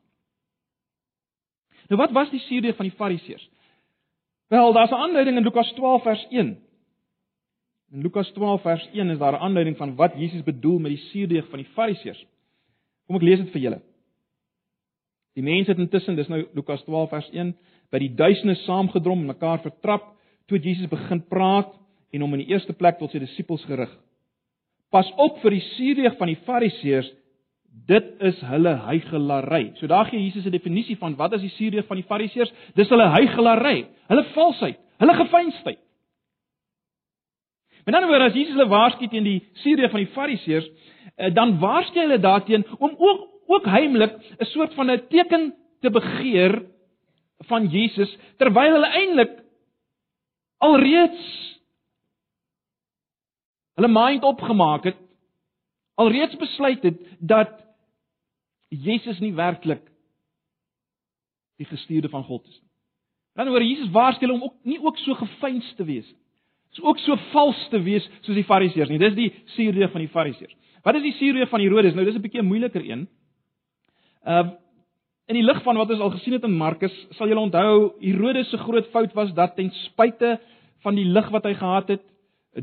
Nou 1.87 1.99
wat 2.01 2.11
was 2.15 2.31
die 2.31 2.41
suurdeeg 2.47 2.75
van 2.75 2.89
die 2.89 2.97
Fariseërs? 2.97 3.45
Wel, 4.51 4.73
daar's 4.73 4.91
'n 4.91 5.03
aanduiding 5.05 5.37
in 5.37 5.43
Lukas 5.43 5.71
12 5.73 6.03
vers 6.03 6.25
1. 6.29 6.57
In 7.91 8.01
Lukas 8.01 8.31
12 8.31 8.61
vers 8.61 8.89
1 8.93 9.09
is 9.09 9.17
daar 9.17 9.33
'n 9.33 9.43
aanduiding 9.43 9.77
van 9.77 9.95
wat 9.95 10.13
Jesus 10.15 10.43
bedoel 10.43 10.79
met 10.79 10.91
die 10.91 11.05
suurdeeg 11.11 11.49
van 11.49 11.59
die 11.59 11.71
Fariseërs. 11.73 12.25
Kom 13.05 13.15
ek 13.15 13.21
lees 13.21 13.39
dit 13.39 13.51
vir 13.51 13.61
julle. 13.61 13.81
Die 15.33 15.43
mense 15.43 15.71
het 15.71 15.79
intussen, 15.79 16.15
dis 16.15 16.27
nou 16.27 16.47
Lukas 16.53 16.83
12 16.83 17.09
vers 17.09 17.29
1, 17.29 17.57
by 17.91 17.99
die 17.99 18.13
duisende 18.15 18.55
saamgedrom 18.65 19.19
en 19.19 19.33
mekaar 19.33 19.61
vertrap 19.61 20.13
toe 20.47 20.59
Jesus 20.59 20.89
begin 20.89 21.21
praat 21.29 21.73
en 22.11 22.21
hom 22.21 22.33
in 22.33 22.45
die 22.45 22.53
eerste 22.53 22.73
plek 22.73 22.99
tot 22.99 23.11
sy 23.11 23.19
disippels 23.19 23.63
gerig. 23.65 23.91
Pas 24.91 25.07
op 25.17 25.39
vir 25.43 25.51
die 25.51 25.65
suurdeeg 25.75 26.17
van 26.19 26.27
die 26.27 26.39
Fariseërs 26.45 27.11
Dit 27.71 28.03
is 28.19 28.39
hulle 28.43 28.73
heigelary. 28.83 29.71
So 29.79 29.87
daar 29.87 30.05
gee 30.05 30.19
Jesus 30.19 30.45
'n 30.45 30.51
definisie 30.51 30.97
van 30.97 31.15
wat 31.15 31.33
is 31.33 31.41
die 31.41 31.49
suurdeeg 31.49 31.85
van 31.85 31.95
die 31.95 32.05
Fariseërs? 32.05 32.51
Dis 32.75 32.89
hulle 32.89 33.07
heigelary, 33.09 33.87
hulle 34.07 34.23
valsheid, 34.23 34.77
hulle 34.97 35.13
gefeinsheid. 35.13 35.79
Met 37.85 37.95
ander 37.95 38.09
woorde, 38.09 38.25
as 38.25 38.33
Jesus 38.33 38.53
hulle 38.53 38.67
waarsku 38.67 39.07
teen 39.07 39.23
die 39.23 39.43
suurdeeg 39.53 39.91
van 39.91 39.99
die 39.99 40.13
Fariseërs, 40.13 40.69
eh, 41.15 41.33
dan 41.33 41.59
waarsku 41.59 41.99
hulle 41.99 42.19
daarteen 42.19 42.65
om 42.77 42.91
ook 42.97 43.29
ook 43.47 43.65
heimlik 43.65 44.13
'n 44.39 44.45
soort 44.45 44.73
van 44.73 44.91
'n 44.91 45.07
teken 45.09 45.53
te 45.81 45.89
begeer 45.89 46.65
van 47.49 47.67
Jesus 47.71 48.11
terwyl 48.37 48.75
hulle 48.75 48.91
eintlik 49.01 49.37
alreeds 50.61 51.29
hulle 53.79 53.89
mind 53.89 54.23
opgemaak 54.27 54.83
het, 54.85 54.97
alreeds 55.97 56.35
besluit 56.37 56.83
het 56.83 56.99
dat 57.19 57.53
Jesus 58.69 59.19
nie 59.19 59.33
werklik 59.33 59.83
die 61.57 61.65
gestuurde 61.69 62.09
van 62.09 62.23
God 62.23 62.45
is 62.47 62.57
nie. 62.59 62.69
Dan 63.37 63.49
oor 63.49 63.63
Jesus 63.63 63.91
waarsku 63.91 64.25
hulle 64.25 64.37
om 64.37 64.49
ook 64.49 64.57
nie 64.67 64.79
ook 64.81 64.97
so 65.01 65.15
gefeins 65.15 65.67
te 65.77 65.85
wees 65.87 66.07
nie. 66.07 66.19
Is 66.71 66.81
ook 66.83 66.99
so 67.03 67.17
vals 67.31 67.59
te 67.71 67.79
wees 67.83 68.05
soos 68.21 68.35
die 68.35 68.47
Fariseërs 68.47 68.91
nie. 68.91 68.99
Dis 68.99 69.15
die 69.17 69.29
suurdeeg 69.55 69.91
van 69.91 70.03
die 70.05 70.11
Fariseërs. 70.11 70.55
Wat 70.85 70.97
is 70.97 71.03
die 71.03 71.15
suurdeeg 71.19 71.49
van 71.51 71.63
Herodes? 71.63 71.95
Nou 71.95 72.05
dis 72.05 72.15
'n 72.15 72.21
bietjie 72.21 72.41
'n 72.41 72.47
moeiliker 72.47 72.83
een. 72.85 73.07
Uh 74.25 74.51
in 75.31 75.39
die 75.39 75.47
lig 75.47 75.61
van 75.63 75.79
wat 75.79 75.91
ons 75.93 76.03
al 76.03 76.11
gesien 76.17 76.35
het 76.35 76.45
in 76.47 76.57
Markus, 76.59 76.93
sal 77.15 77.29
julle 77.31 77.45
onthou 77.45 77.93
Herodes 78.03 78.49
se 78.51 78.59
groot 78.59 78.87
fout 78.91 79.13
was 79.15 79.31
dat 79.37 79.55
ten 79.55 79.71
spyte 79.85 80.35
van 80.83 80.97
die 80.97 81.07
lig 81.07 81.29
wat 81.31 81.47
hy 81.47 81.53
gehad 81.55 81.93
het 81.95 82.03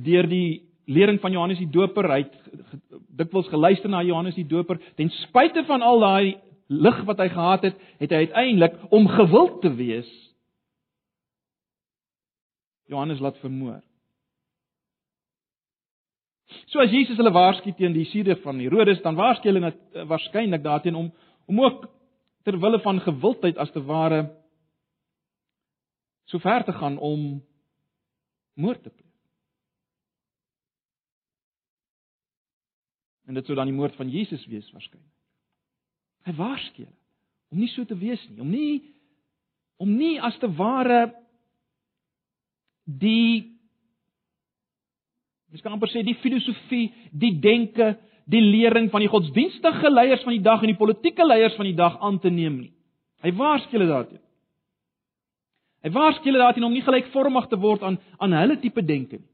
deur 0.04 0.28
die 0.28 0.68
lering 0.88 1.20
van 1.22 1.32
Johannes 1.32 1.60
die 1.60 1.70
Doper, 1.72 2.08
hy 2.12 2.22
het 2.26 2.36
dikwels 3.18 3.48
geluister 3.48 3.88
na 3.92 4.02
Johannes 4.04 4.36
die 4.36 4.46
Doper, 4.48 4.80
ten 5.00 5.08
spyte 5.24 5.64
van 5.68 5.84
al 5.84 6.04
daai 6.04 6.36
lig 6.68 7.02
wat 7.08 7.20
hy 7.24 7.28
gehad 7.32 7.64
het, 7.70 7.76
het 8.02 8.12
hy 8.12 8.24
uiteindelik 8.28 8.76
om 8.92 9.08
gewild 9.16 9.60
te 9.64 9.72
wees 9.76 10.08
Johannes 12.88 13.20
laat 13.20 13.36
vermoor. 13.42 13.82
So 16.72 16.80
as 16.80 16.92
Jesus 16.92 17.18
hulle 17.20 17.32
waarsku 17.32 17.74
teen 17.76 17.92
die 17.92 18.06
siede 18.08 18.38
van 18.40 18.60
Herodes, 18.60 19.02
dan 19.04 19.16
waarsku 19.16 19.50
hulle 19.50 19.72
waarskynlik 20.08 20.64
daarteen 20.64 20.96
om 20.96 21.10
om 21.48 21.60
ook 21.64 21.86
ter 22.48 22.60
wille 22.60 22.80
van 22.80 23.00
gewildheid 23.04 23.58
as 23.60 23.72
te 23.74 23.82
ware 23.84 24.22
so 26.32 26.40
ver 26.40 26.64
te 26.64 26.72
gaan 26.72 26.96
om 26.98 27.42
moord 28.56 28.82
te 28.82 28.90
pleeg. 28.90 29.04
En 33.28 33.36
dit 33.36 33.44
sou 33.44 33.56
dan 33.56 33.68
die 33.68 33.76
moord 33.76 33.96
van 34.00 34.08
Jesus 34.08 34.46
wees 34.48 34.68
waarskynlik. 34.72 35.12
Hy 36.24 36.34
waarsku 36.40 36.86
hulle 36.86 36.96
om 37.48 37.60
nie 37.60 37.68
so 37.72 37.84
te 37.88 37.96
wees 37.96 38.20
nie, 38.28 38.40
om 38.44 38.50
nie 38.52 38.72
om 39.80 39.92
nie 39.96 40.16
as 40.20 40.36
te 40.40 40.48
ware 40.56 41.06
die 42.84 43.54
Mens 45.48 45.62
kan 45.64 45.72
amper 45.72 45.88
sê 45.88 46.02
die 46.04 46.18
filosofie, 46.20 46.90
die 47.16 47.30
denke, 47.40 47.94
die 48.28 48.42
lering 48.44 48.90
van 48.92 49.00
die 49.00 49.10
godsdienstige 49.10 49.90
leiers 49.90 50.22
van 50.26 50.36
die 50.36 50.44
dag 50.44 50.62
en 50.62 50.72
die 50.72 50.78
politieke 50.78 51.24
leiers 51.26 51.56
van 51.56 51.68
die 51.68 51.76
dag 51.76 51.96
aan 52.04 52.18
te 52.20 52.30
neem 52.30 52.58
nie. 52.60 52.72
Hy 53.24 53.32
waarsku 53.38 53.72
hulle 53.76 53.88
daarteen. 53.88 54.22
Hy 55.82 55.92
waarsku 55.94 56.28
hulle 56.28 56.42
daarteen 56.42 56.66
om 56.66 56.74
nie 56.74 56.84
gelykvormig 56.84 57.48
te 57.48 57.58
word 57.60 57.86
aan 57.86 57.96
aan 58.18 58.36
hulle 58.36 58.58
tipe 58.60 58.84
denke 58.84 59.22
nie. 59.22 59.30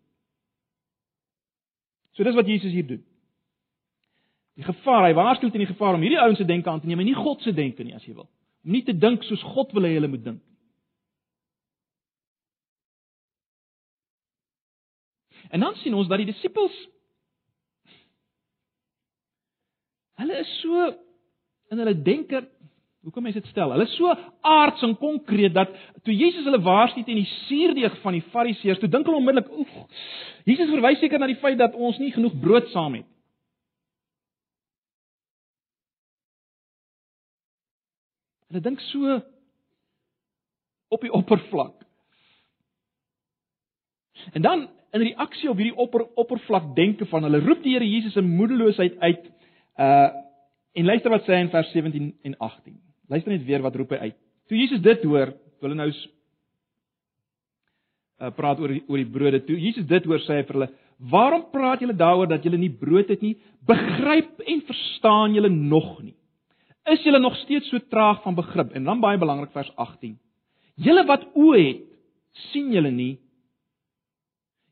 So 2.15 2.23
dis 2.23 2.39
wat 2.39 2.47
Jesus 2.47 2.73
hier 2.73 2.87
doen. 2.87 3.03
Die 4.55 4.63
gevaar, 4.63 5.09
hy 5.09 5.15
waarsku 5.19 5.51
teen 5.51 5.65
die 5.65 5.73
gevaar 5.73 5.97
om 5.99 6.05
hierdie 6.05 6.21
ouens 6.23 6.39
se 6.39 6.47
denke 6.47 6.71
aan 6.71 6.81
te 6.81 6.87
neem 6.87 7.03
en 7.03 7.11
nie 7.11 7.19
God 7.19 7.43
se 7.43 7.53
denke 7.53 7.83
nie 7.83 7.97
as 7.97 8.05
jy 8.07 8.15
wil. 8.15 8.29
Om 8.65 8.77
nie 8.77 8.85
te 8.87 8.95
dink 8.95 9.27
soos 9.27 9.43
God 9.57 9.75
wil 9.75 9.89
hê 9.89 9.97
hulle 9.97 10.13
moet 10.13 10.23
dink. 10.23 10.43
En 15.51 15.61
dan 15.61 15.75
sien 15.83 15.95
ons 15.95 16.09
dat 16.09 16.23
die 16.23 16.31
disippels 16.31 16.75
hulle 20.21 20.41
is 20.41 20.53
so 20.61 20.91
in 21.73 21.81
hulle 21.81 21.97
denke 22.03 22.45
Hoekom 23.05 23.27
mense 23.27 23.37
dit 23.37 23.51
stel? 23.53 23.69
Hulle 23.75 23.85
is 23.85 23.97
so 23.99 24.13
aards 24.49 24.83
en 24.87 24.95
konkreet 24.97 25.53
dat 25.53 25.73
toe 26.07 26.15
Jesus 26.17 26.47
hulle 26.49 26.61
waarsku 26.65 27.03
teen 27.05 27.21
die 27.21 27.33
suurdeeg 27.45 27.99
van 28.01 28.17
die 28.17 28.25
Fariseërs, 28.33 28.81
toe 28.81 28.89
dink 28.89 29.05
hulle 29.05 29.21
onmiddellik, 29.21 29.51
"Oef, 29.53 29.75
Jesus 30.49 30.73
verwys 30.73 31.03
seker 31.05 31.21
na 31.21 31.29
die 31.29 31.41
feit 31.43 31.59
dat 31.59 31.75
ons 31.75 31.99
nie 31.99 32.13
genoeg 32.13 32.39
brood 32.41 32.71
saam 32.73 32.95
het." 32.95 33.07
Hulle 38.49 38.61
dink 38.61 38.81
so 38.81 39.21
op 40.89 41.01
die 41.01 41.13
oppervlak. 41.13 41.75
En 44.33 44.43
dan 44.43 44.69
in 44.93 45.01
reaksie 45.01 45.51
op 45.51 45.57
hierdie 45.57 45.77
opper, 45.77 46.07
oppervlak 46.15 46.75
denke 46.77 47.07
van 47.07 47.23
hulle 47.23 47.41
roep 47.41 47.63
die 47.63 47.73
Here 47.75 47.89
Jesus 47.89 48.17
in 48.17 48.37
moedeloosheid 48.37 48.99
uit 48.99 49.31
uh 49.79 50.11
en 50.75 50.89
luister 50.91 51.13
wat 51.13 51.23
sê 51.23 51.37
hy 51.37 51.45
in 51.45 51.53
vers 51.53 51.69
17 51.71 52.07
en 52.27 52.33
18. 52.43 52.75
Luister 53.07 53.31
net 53.31 53.45
weer 53.47 53.63
wat 53.63 53.77
roep 53.79 53.93
hy 53.95 54.09
uit. 54.09 54.17
Toe 54.51 54.59
Jesus 54.59 54.81
dit 54.83 55.05
hoor, 55.07 55.31
toe 55.31 55.69
hulle 55.69 55.79
nou 55.79 55.87
uh 58.25 58.31
praat 58.35 58.59
oor 58.59 58.75
die, 58.75 58.83
oor 58.89 58.99
die 58.99 59.13
brode. 59.17 59.45
Toe 59.47 59.55
Jesus 59.55 59.87
dit 59.87 60.09
hoor, 60.11 60.19
sê 60.27 60.41
hy 60.41 60.47
vir 60.49 60.59
hulle: 60.59 60.71
"Waarom 61.15 61.47
praat 61.53 61.85
julle 61.85 61.95
daaroor 61.95 62.27
dat 62.31 62.43
julle 62.43 62.59
nie 62.59 62.73
brood 62.75 63.09
het 63.09 63.23
nie? 63.23 63.37
Begryp 63.63 64.43
en 64.43 64.67
verstaan 64.67 65.39
julle 65.39 65.51
nog 65.51 66.03
nie? 66.03 66.17
Is 66.91 67.07
julle 67.07 67.23
nog 67.23 67.37
steeds 67.45 67.71
so 67.71 67.79
traag 67.79 68.23
van 68.27 68.35
begrip?" 68.35 68.75
En 68.75 68.85
dan 68.85 69.01
baie 69.01 69.19
belangrik 69.19 69.53
vers 69.53 69.71
18. 69.77 70.19
"Julle 70.75 71.07
wat 71.07 71.29
oë 71.35 71.63
het, 71.63 71.87
sien 72.51 72.73
julle 72.75 72.91
nie 72.91 73.19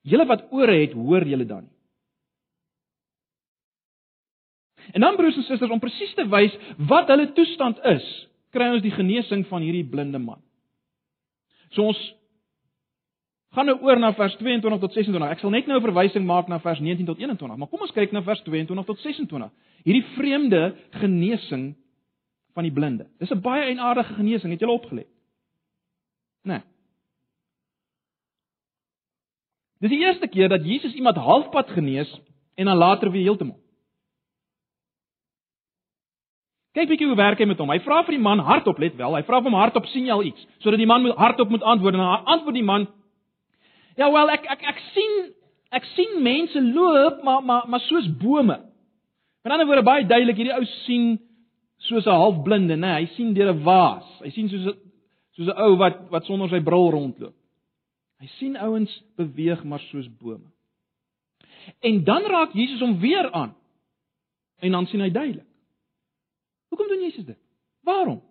Julle 0.03 0.27
wat 0.27 0.49
ore 0.51 0.75
het, 0.81 0.97
hoor 0.99 1.27
julle 1.27 1.47
dan. 1.47 1.69
En 4.93 5.01
dan 5.01 5.17
broers 5.17 5.37
en 5.37 5.43
susters, 5.43 5.71
om 5.71 5.81
presies 5.81 6.15
te 6.15 6.27
wys 6.29 6.55
wat 6.77 7.11
hulle 7.13 7.33
toestand 7.37 7.79
is, 7.95 8.09
kry 8.53 8.69
ons 8.75 8.83
die 8.85 8.95
genesing 8.95 9.47
van 9.49 9.63
hierdie 9.65 9.87
blinde 9.89 10.19
man. 10.19 10.41
So 11.73 11.87
ons 11.89 12.01
gaan 13.57 13.69
nou 13.69 13.79
oor 13.85 14.01
na 14.01 14.13
vers 14.17 14.35
22 14.41 14.81
tot 14.81 14.97
26. 14.97 15.31
Ek 15.31 15.41
sal 15.41 15.53
net 15.53 15.67
nou 15.67 15.79
'n 15.79 15.85
verwysing 15.85 16.25
maak 16.27 16.49
na 16.49 16.59
vers 16.59 16.81
19 16.81 17.07
tot 17.07 17.19
21, 17.19 17.57
maar 17.57 17.69
kom 17.69 17.81
ons 17.81 17.93
kyk 17.93 18.13
na 18.13 18.23
vers 18.23 18.43
22 18.43 18.85
tot 18.85 18.99
26. 18.99 19.51
Hierdie 19.85 20.05
vreemde 20.17 20.75
genesing 20.91 21.75
van 22.55 22.63
die 22.63 22.73
blinde. 22.73 23.07
Dis 23.19 23.31
'n 23.31 23.41
baie 23.41 23.65
eienaardige 23.65 24.15
genesing, 24.15 24.51
het 24.51 24.61
julle 24.61 24.73
opgelet? 24.73 25.07
Né? 26.45 26.53
Nee. 26.53 26.63
Dis 29.81 29.91
die 29.91 30.05
eerste 30.05 30.29
keer 30.29 30.49
dat 30.49 30.65
Jesus 30.65 30.95
iemand 30.95 31.17
halfpad 31.17 31.71
genees 31.71 32.21
en 32.55 32.65
dan 32.65 32.77
later 32.77 33.11
weer 33.11 33.23
heeltemal. 33.23 33.62
Kyk 36.73 36.89
bietjie 36.89 37.07
hoe 37.07 37.17
werk 37.17 37.41
hy 37.43 37.45
met 37.45 37.59
hom. 37.61 37.69
Hy 37.69 37.83
vra 37.85 38.01
vir 38.07 38.17
die 38.17 38.23
man 38.23 38.41
hardop, 38.41 38.79
let 38.81 38.97
wel, 38.97 39.17
hy 39.19 39.23
vra 39.29 39.43
hom 39.45 39.57
hardop 39.59 39.87
sien 39.93 40.07
jy 40.09 40.15
al 40.15 40.25
iets, 40.31 40.47
sodat 40.65 40.81
die 40.81 40.89
man 40.89 41.05
moet 41.05 41.19
hardop 41.21 41.51
moet 41.53 41.65
antwoord 41.69 41.99
en 41.99 42.01
dan 42.01 42.31
antwoord 42.37 42.57
die 42.57 42.65
man: 42.65 42.87
Ja, 44.01 44.09
wel, 44.13 44.33
ek 44.33 44.49
ek 44.57 44.65
ek 44.73 44.81
sien 44.95 45.19
ek 45.73 45.85
sien 45.97 46.23
mense 46.25 46.63
loop, 46.73 47.21
maar 47.25 47.45
maar 47.45 47.69
maar 47.69 47.85
soos 47.91 48.09
bome. 48.23 48.57
Met 49.45 49.53
ander 49.53 49.69
woorde 49.69 49.85
baie 49.85 50.07
duidelik, 50.07 50.39
hierdie 50.41 50.57
ou 50.57 50.65
sien 50.87 51.19
soos 51.89 52.07
'n 52.07 52.21
halfblinde, 52.25 52.77
nê? 52.77 52.81
Nee, 52.81 53.05
hy 53.05 53.07
sien 53.17 53.35
deur 53.35 53.53
'n 53.53 53.63
waas. 53.65 54.09
Hy 54.25 54.31
sien 54.31 54.49
soos 54.49 54.67
'n 54.73 54.77
soos 55.37 55.49
'n 55.49 55.61
ou 55.61 55.77
wat 55.77 56.09
wat 56.11 56.25
sonder 56.25 56.49
sy 56.49 56.61
bril 56.61 56.91
rondloop. 56.91 57.35
Hy 58.21 58.29
sien 58.39 58.57
ouens 58.57 59.03
beweeg 59.17 59.65
maar 59.65 59.81
soos 59.91 60.09
bome. 60.09 60.49
En 61.81 62.05
dan 62.05 62.23
raak 62.23 62.53
Jesus 62.55 62.81
hom 62.81 62.99
weer 62.99 63.31
aan. 63.33 63.55
En 64.61 64.71
dan 64.71 64.87
sien 64.87 65.01
hy 65.01 65.11
duidelik. 65.11 65.52
Hoekom 66.73 66.89
doen 66.89 67.01
Jesus 67.01 67.25
dit? 67.25 67.39
Waarom? 67.81 68.23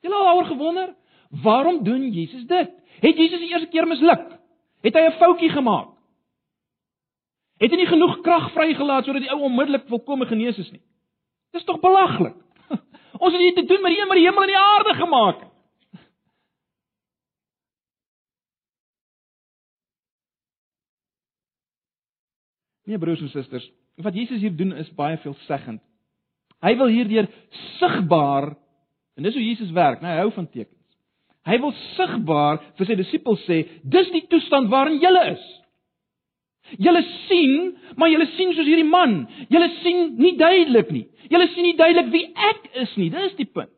Het 0.00 0.12
al 0.12 0.36
oor 0.36 0.44
gewonder, 0.44 0.94
waarom 1.42 1.84
doen 1.84 2.10
Jesus 2.10 2.46
dit? 2.46 2.70
Het 3.00 3.16
Jesus 3.16 3.38
die 3.38 3.48
eerste 3.48 3.68
keer 3.68 3.86
misluk? 3.86 4.38
Het 4.80 4.94
hy 4.94 5.00
'n 5.00 5.18
foutjie 5.20 5.50
gemaak? 5.50 5.88
Het 7.56 7.70
hy 7.70 7.76
nie 7.76 7.86
genoeg 7.86 8.20
krag 8.20 8.52
vrygelaat 8.52 9.04
sodat 9.04 9.20
die 9.20 9.30
ou 9.30 9.40
onmiddellik 9.40 9.86
volkome 9.88 10.26
genees 10.26 10.58
is 10.58 10.70
nie? 10.70 10.82
Dis 11.50 11.64
tog 11.64 11.80
belaglik. 11.80 12.36
Ons 13.24 13.32
het 13.32 13.40
hier 13.40 13.54
te 13.54 13.64
doen 13.64 13.82
met 13.82 13.92
die 13.92 14.00
een 14.00 14.08
wat 14.08 14.16
die 14.16 14.26
hemel 14.26 14.42
en 14.42 14.48
die 14.48 14.58
aarde 14.58 14.94
gemaak 14.94 15.40
het. 15.40 15.52
Nee 22.84 22.98
broers 22.98 23.20
en 23.20 23.28
susters, 23.28 23.72
wat 23.96 24.14
Jesus 24.14 24.40
hier 24.40 24.56
doen 24.56 24.72
is 24.72 24.94
baie 24.94 25.18
veelzeggend. 25.18 25.93
Hy 26.64 26.72
wil 26.80 26.92
hierdeur 26.92 27.28
sigbaar 27.78 28.54
en 29.14 29.26
dis 29.26 29.36
hoe 29.36 29.44
Jesus 29.44 29.70
werk, 29.76 30.00
nee, 30.02 30.10
hy 30.10 30.24
hou 30.24 30.32
van 30.34 30.48
tekens. 30.50 30.80
Hy 31.44 31.58
wil 31.60 31.74
sigbaar 31.94 32.62
vir 32.78 32.88
sy 32.88 32.96
disippels 32.98 33.44
sê, 33.46 33.60
dis 33.84 34.08
die 34.14 34.24
toestand 34.32 34.70
waarin 34.72 34.98
julle 35.02 35.22
is. 35.34 35.44
Julle 36.80 37.04
sien, 37.28 37.74
maar 38.00 38.08
julle 38.08 38.26
sien 38.34 38.54
soos 38.56 38.66
hierdie 38.66 38.88
man. 38.88 39.26
Julle 39.52 39.68
sien 39.82 40.14
nie 40.16 40.32
duidelik 40.40 40.90
nie. 40.94 41.04
Julle 41.30 41.46
sien 41.52 41.68
nie 41.68 41.76
duidelik 41.76 42.10
wie 42.14 42.24
ek 42.48 42.66
is 42.86 42.96
nie. 42.96 43.10
Dis 43.12 43.36
die 43.36 43.46
punt. 43.46 43.70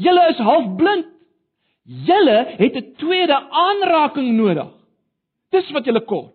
Julle 0.00 0.24
is 0.32 0.40
halfblind. 0.40 1.12
Julle 2.08 2.38
het 2.56 2.76
'n 2.76 2.94
tweede 2.96 3.36
aanraking 3.36 4.32
nodig. 4.36 4.72
Dis 5.52 5.70
wat 5.76 5.84
julle 5.84 6.00
kort 6.00 6.32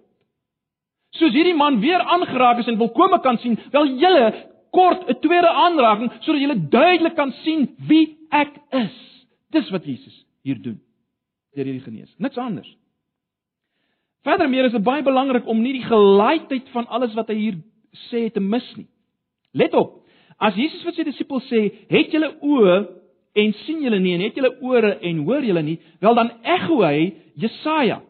soos 1.19 1.35
hierdie 1.35 1.55
man 1.55 1.79
weer 1.83 2.01
aangeraak 2.01 2.61
is 2.63 2.69
en 2.71 2.79
volkome 2.79 3.19
kan 3.23 3.39
sien, 3.43 3.57
wel 3.71 3.95
julle 4.01 4.25
kort 4.75 5.07
'n 5.09 5.19
tweede 5.23 5.49
aanraking 5.49 6.11
sodat 6.19 6.41
julle 6.41 6.59
duidelik 6.69 7.15
kan 7.15 7.31
sien 7.43 7.69
wie 7.87 8.17
ek 8.29 8.51
is. 8.71 8.97
Dis 9.51 9.69
wat 9.71 9.85
Jesus 9.85 10.25
hier 10.43 10.61
doen 10.61 10.81
deur 11.55 11.65
hierdie 11.65 11.85
genees. 11.85 12.11
Niks 12.19 12.37
anders. 12.37 12.67
Verder 14.25 14.49
meer 14.49 14.67
is 14.67 14.73
dit 14.73 14.83
baie 14.83 15.03
belangrik 15.05 15.47
om 15.47 15.61
nie 15.61 15.75
die 15.77 15.85
gelaaidheid 15.85 16.69
van 16.73 16.87
alles 16.87 17.13
wat 17.15 17.29
hy 17.31 17.37
hier 17.39 17.59
sê 18.09 18.25
te 18.33 18.43
mis 18.43 18.65
nie. 18.75 18.87
Let 19.53 19.75
op. 19.77 20.01
As 20.41 20.57
Jesus 20.59 20.83
vir 20.83 20.95
sy 20.97 21.05
disippels 21.07 21.45
sê, 21.47 21.61
"Het 21.87 22.11
julle 22.11 22.33
oë 22.41 22.75
en 23.35 23.53
sien 23.65 23.81
julle 23.81 23.99
nie 23.99 24.15
en 24.15 24.21
het 24.21 24.35
julle 24.35 24.57
ore 24.61 24.99
en 24.99 25.23
hoor 25.25 25.43
julle 25.43 25.63
nie?" 25.63 25.79
Wel 26.01 26.15
dan 26.15 26.31
ekho 26.43 26.81
hy 26.83 27.13
Jesaja. 27.35 28.01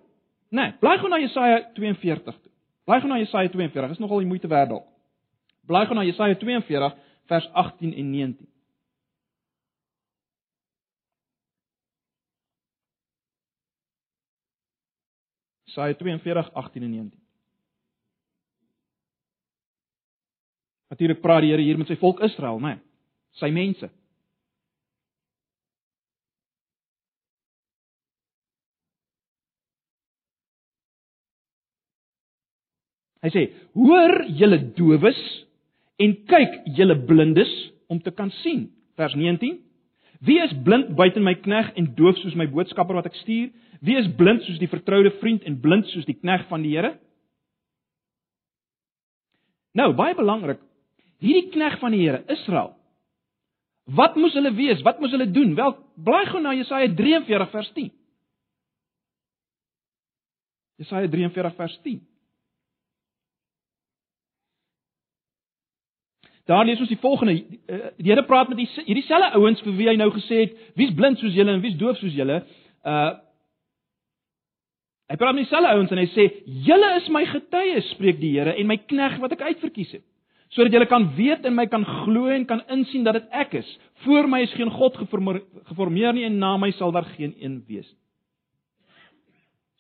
Nee, 0.52 0.74
bly 0.80 0.98
gou 0.98 1.10
na 1.10 1.20
Jesaja 1.20 1.74
42 1.76 2.24
toe. 2.24 2.52
Bly 2.86 3.00
gou 3.00 3.10
na 3.10 3.18
Jesaja 3.18 3.50
42. 3.50 3.92
Is 3.92 4.00
nogal 4.00 4.20
die 4.20 4.28
moeite 4.28 4.48
werd 4.48 4.70
dalk. 4.70 4.95
Bly 5.66 5.86
gou 5.90 5.96
na 5.98 6.06
Jesaja 6.06 6.36
42 6.38 6.94
vers 7.30 7.50
18 7.54 7.94
en 7.94 8.12
19. 8.12 8.48
Jesaja 15.66 15.94
42 15.98 16.52
18 16.54 16.84
en 16.84 16.92
19. 16.92 17.26
Natuurlik 20.94 21.22
praat 21.22 21.42
die 21.42 21.52
Here 21.52 21.64
hier 21.66 21.78
met 21.82 21.90
sy 21.90 21.98
volk 22.00 22.22
Israel, 22.24 22.62
né? 22.62 22.78
Nee, 22.78 22.84
sy 23.42 23.50
mense. 23.52 23.90
Hy 33.26 33.32
sê: 33.34 33.44
"Hoor 33.74 34.22
julle 34.38 34.60
dowes 34.78 35.18
en 36.02 36.16
kyk 36.28 36.62
julle 36.78 36.98
blindes 37.08 37.52
om 37.88 38.02
te 38.02 38.12
kan 38.12 38.32
sien." 38.44 38.70
Vers 38.96 39.14
19. 39.14 39.60
Wie 40.20 40.40
is 40.42 40.54
blind 40.64 40.96
buite 40.96 41.20
my 41.20 41.36
knegg 41.36 41.74
en 41.76 41.92
doof 41.96 42.18
soos 42.18 42.36
my 42.36 42.48
boodskapper 42.48 42.96
wat 42.96 43.10
ek 43.10 43.18
stuur? 43.20 43.52
Wie 43.86 43.98
is 44.00 44.08
blind 44.18 44.46
soos 44.46 44.60
die 44.62 44.72
vertroude 44.72 45.12
vriend 45.20 45.44
en 45.44 45.60
blind 45.62 45.90
soos 45.92 46.08
die 46.08 46.18
knegg 46.18 46.48
van 46.48 46.64
die 46.64 46.74
Here? 46.78 46.96
Nou, 49.76 49.92
baie 49.94 50.16
belangrik, 50.16 50.62
hierdie 51.20 51.52
knegg 51.52 51.78
van 51.82 51.92
die 51.92 52.06
Here, 52.06 52.24
Israel. 52.32 52.72
Wat 53.86 54.16
moes 54.18 54.34
hulle 54.34 54.54
wees? 54.56 54.82
Wat 54.82 55.00
moes 55.00 55.14
hulle 55.14 55.28
doen? 55.30 55.54
Wel, 55.58 55.76
blaai 56.08 56.26
gou 56.32 56.42
na 56.42 56.56
Jesaja 56.56 56.88
43 56.96 57.52
vers 57.52 57.72
10. 57.76 57.92
Jesaja 60.82 61.10
43 61.12 61.58
vers 61.60 61.76
10. 61.84 62.00
Daar 66.46 66.66
lees 66.66 66.80
ons 66.80 66.92
die 66.92 67.02
volgende: 67.02 67.34
eh, 67.66 67.92
Die 67.98 68.12
Here 68.12 68.24
praat 68.24 68.50
met 68.50 68.60
hierdie 68.86 69.06
selfe 69.08 69.34
ouens 69.38 69.62
vir 69.66 69.78
wie 69.78 69.88
hy 69.90 69.96
nou 69.98 70.12
gesê 70.14 70.44
het, 70.46 70.58
wie's 70.78 70.94
blind 70.94 71.20
soos 71.20 71.34
julle 71.34 71.56
en 71.56 71.64
wie's 71.64 71.78
doof 71.82 71.98
soos 72.02 72.14
julle? 72.16 72.44
Uh 72.86 73.14
Hy 75.06 75.20
praat 75.22 75.36
met 75.38 75.44
dieselfde 75.44 75.70
ouens 75.70 75.92
en 75.94 76.00
hy 76.02 76.08
sê: 76.16 76.24
"Julle 76.66 76.88
is 76.98 77.08
my 77.14 77.22
getuies," 77.30 77.92
spreek 77.94 78.18
die 78.18 78.32
Here, 78.40 78.56
"en 78.58 78.66
my 78.66 78.78
knegg 78.78 79.20
wat 79.22 79.36
ek 79.36 79.42
uitverkies 79.42 79.92
het, 79.92 80.04
sodat 80.50 80.74
julle 80.74 80.88
kan 80.90 81.06
weet 81.16 81.46
en 81.46 81.54
my 81.54 81.68
kan 81.68 81.86
glo 81.86 82.26
en 82.26 82.46
kan 82.46 82.64
insien 82.74 83.04
dat 83.04 83.14
dit 83.14 83.28
ek 83.32 83.54
is. 83.54 83.78
Voor 84.02 84.28
my 84.28 84.42
is 84.42 84.54
geen 84.54 84.72
god 84.72 84.98
geformeer 84.98 86.14
nie 86.14 86.26
en 86.26 86.40
na 86.40 86.58
my 86.58 86.72
sal 86.72 86.92
daar 86.92 87.06
geen 87.06 87.36
een 87.38 87.64
wees 87.68 87.86
nie." 87.86 88.00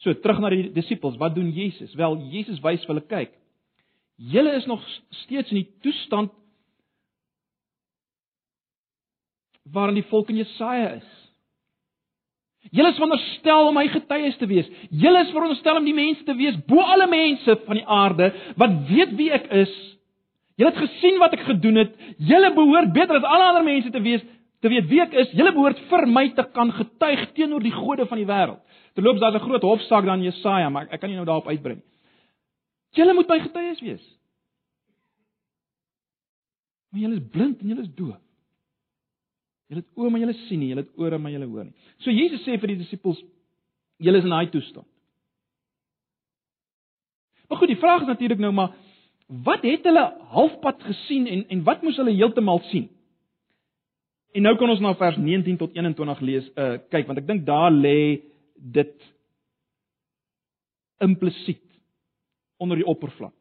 So 0.05 0.13
terug 0.13 0.39
na 0.39 0.49
die 0.53 0.69
disippels, 0.75 1.17
wat 1.17 1.33
doen 1.35 1.49
Jesus? 1.49 1.95
Wel, 1.97 2.17
Jesus 2.29 2.59
wys 2.61 2.83
vir 2.85 2.93
hulle 2.93 3.07
kyk. 3.09 3.31
Julle 4.17 4.53
is 4.55 4.67
nog 4.69 4.83
steeds 5.09 5.49
in 5.51 5.63
die 5.63 5.71
toestand 5.81 6.31
waarin 9.71 9.97
die 9.97 10.09
volk 10.09 10.29
in 10.29 10.41
Jesaja 10.43 10.89
is. 10.99 11.11
Julle 12.73 12.89
is 12.89 12.97
veronderstel 12.97 13.67
om 13.69 13.75
my 13.77 13.85
getuies 13.93 14.37
te 14.37 14.47
wees. 14.49 14.69
Julle 14.89 15.21
is 15.21 15.33
veronderstel 15.33 15.77
om 15.77 15.85
die 15.85 15.93
mense 15.93 16.23
te 16.25 16.33
wees 16.37 16.55
bo 16.69 16.81
alle 16.81 17.05
mense 17.09 17.57
van 17.65 17.77
die 17.77 17.85
aarde 17.85 18.31
wat 18.57 18.79
weet 18.89 19.13
wie 19.19 19.29
ek 19.35 19.45
is. 19.53 19.73
Julle 20.57 20.71
het 20.71 20.81
gesien 20.81 21.19
wat 21.21 21.35
ek 21.37 21.45
gedoen 21.45 21.83
het. 21.83 21.93
Julle 22.17 22.53
behoort 22.55 22.93
beter 22.95 23.19
as 23.19 23.27
alle 23.27 23.51
ander 23.51 23.67
mense 23.67 23.91
te 23.93 24.01
wees 24.01 24.23
te 24.63 24.71
weet 24.71 24.89
wie 24.89 25.01
ek 25.03 25.13
is. 25.13 25.33
Julle 25.37 25.53
behoort 25.53 25.81
vir 25.91 26.07
my 26.09 26.25
te 26.33 26.47
kan 26.55 26.73
getuig 26.73 27.27
teenoor 27.37 27.61
die 27.61 27.75
gode 27.75 28.07
van 28.09 28.21
die 28.21 28.29
wêreld. 28.29 28.61
Terloops 28.95 29.21
daar's 29.21 29.35
'n 29.35 29.45
groot 29.45 29.61
hofsaak 29.61 30.05
dan 30.05 30.23
Jesaja, 30.23 30.69
maar 30.69 30.87
ek 30.89 30.99
kan 30.99 31.09
nie 31.09 31.17
nou 31.17 31.25
daarop 31.25 31.47
uitbrei 31.47 31.75
nie. 31.75 31.83
Julle 32.95 33.13
moet 33.13 33.27
my 33.27 33.39
getuies 33.39 33.81
wees. 33.81 34.05
Maar 36.89 37.01
julle 37.01 37.15
is 37.15 37.29
blind 37.31 37.61
en 37.61 37.67
julle 37.67 37.81
is 37.81 37.93
doof. 37.95 38.24
Julle 39.69 39.81
het 39.81 39.97
oë 39.97 40.11
maar 40.11 40.21
julle 40.21 40.35
sien 40.45 40.61
nie, 40.61 40.71
julle 40.73 40.83
het 40.85 40.99
ore 41.01 41.17
maar 41.21 41.33
julle 41.33 41.47
hoor 41.49 41.65
nie. 41.67 41.73
So 42.03 42.13
Jesus 42.13 42.43
sê 42.45 42.57
vir 42.61 42.73
die 42.73 42.81
disippels, 42.83 43.21
julle 43.97 44.21
is 44.21 44.27
in 44.27 44.33
daai 44.35 44.51
toestand. 44.53 44.87
Maar 47.49 47.61
goed, 47.61 47.71
die 47.73 47.81
vraag 47.81 48.05
is 48.05 48.11
natuurlik 48.11 48.41
nou 48.41 48.51
maar 48.53 48.75
wat 49.45 49.63
het 49.65 49.85
hulle 49.89 50.03
halfpad 50.33 50.83
gesien 50.85 51.25
en 51.27 51.47
en 51.49 51.63
wat 51.65 51.81
moes 51.81 51.97
hulle 51.97 52.13
heeltemal 52.13 52.61
sien? 52.69 52.89
En 54.35 54.43
nou 54.45 54.53
kan 54.59 54.69
ons 54.69 54.83
na 54.83 54.93
vers 54.99 55.17
19 55.17 55.57
tot 55.57 55.73
21 55.73 56.21
lees, 56.29 56.49
uh 56.59 56.75
kyk 56.93 57.07
want 57.07 57.21
ek 57.21 57.27
dink 57.27 57.45
daar 57.47 57.71
lê 57.71 58.21
dit 58.53 59.07
implisiet 61.01 61.63
onder 62.61 62.77
die 62.77 62.87
oppervlak. 62.87 63.33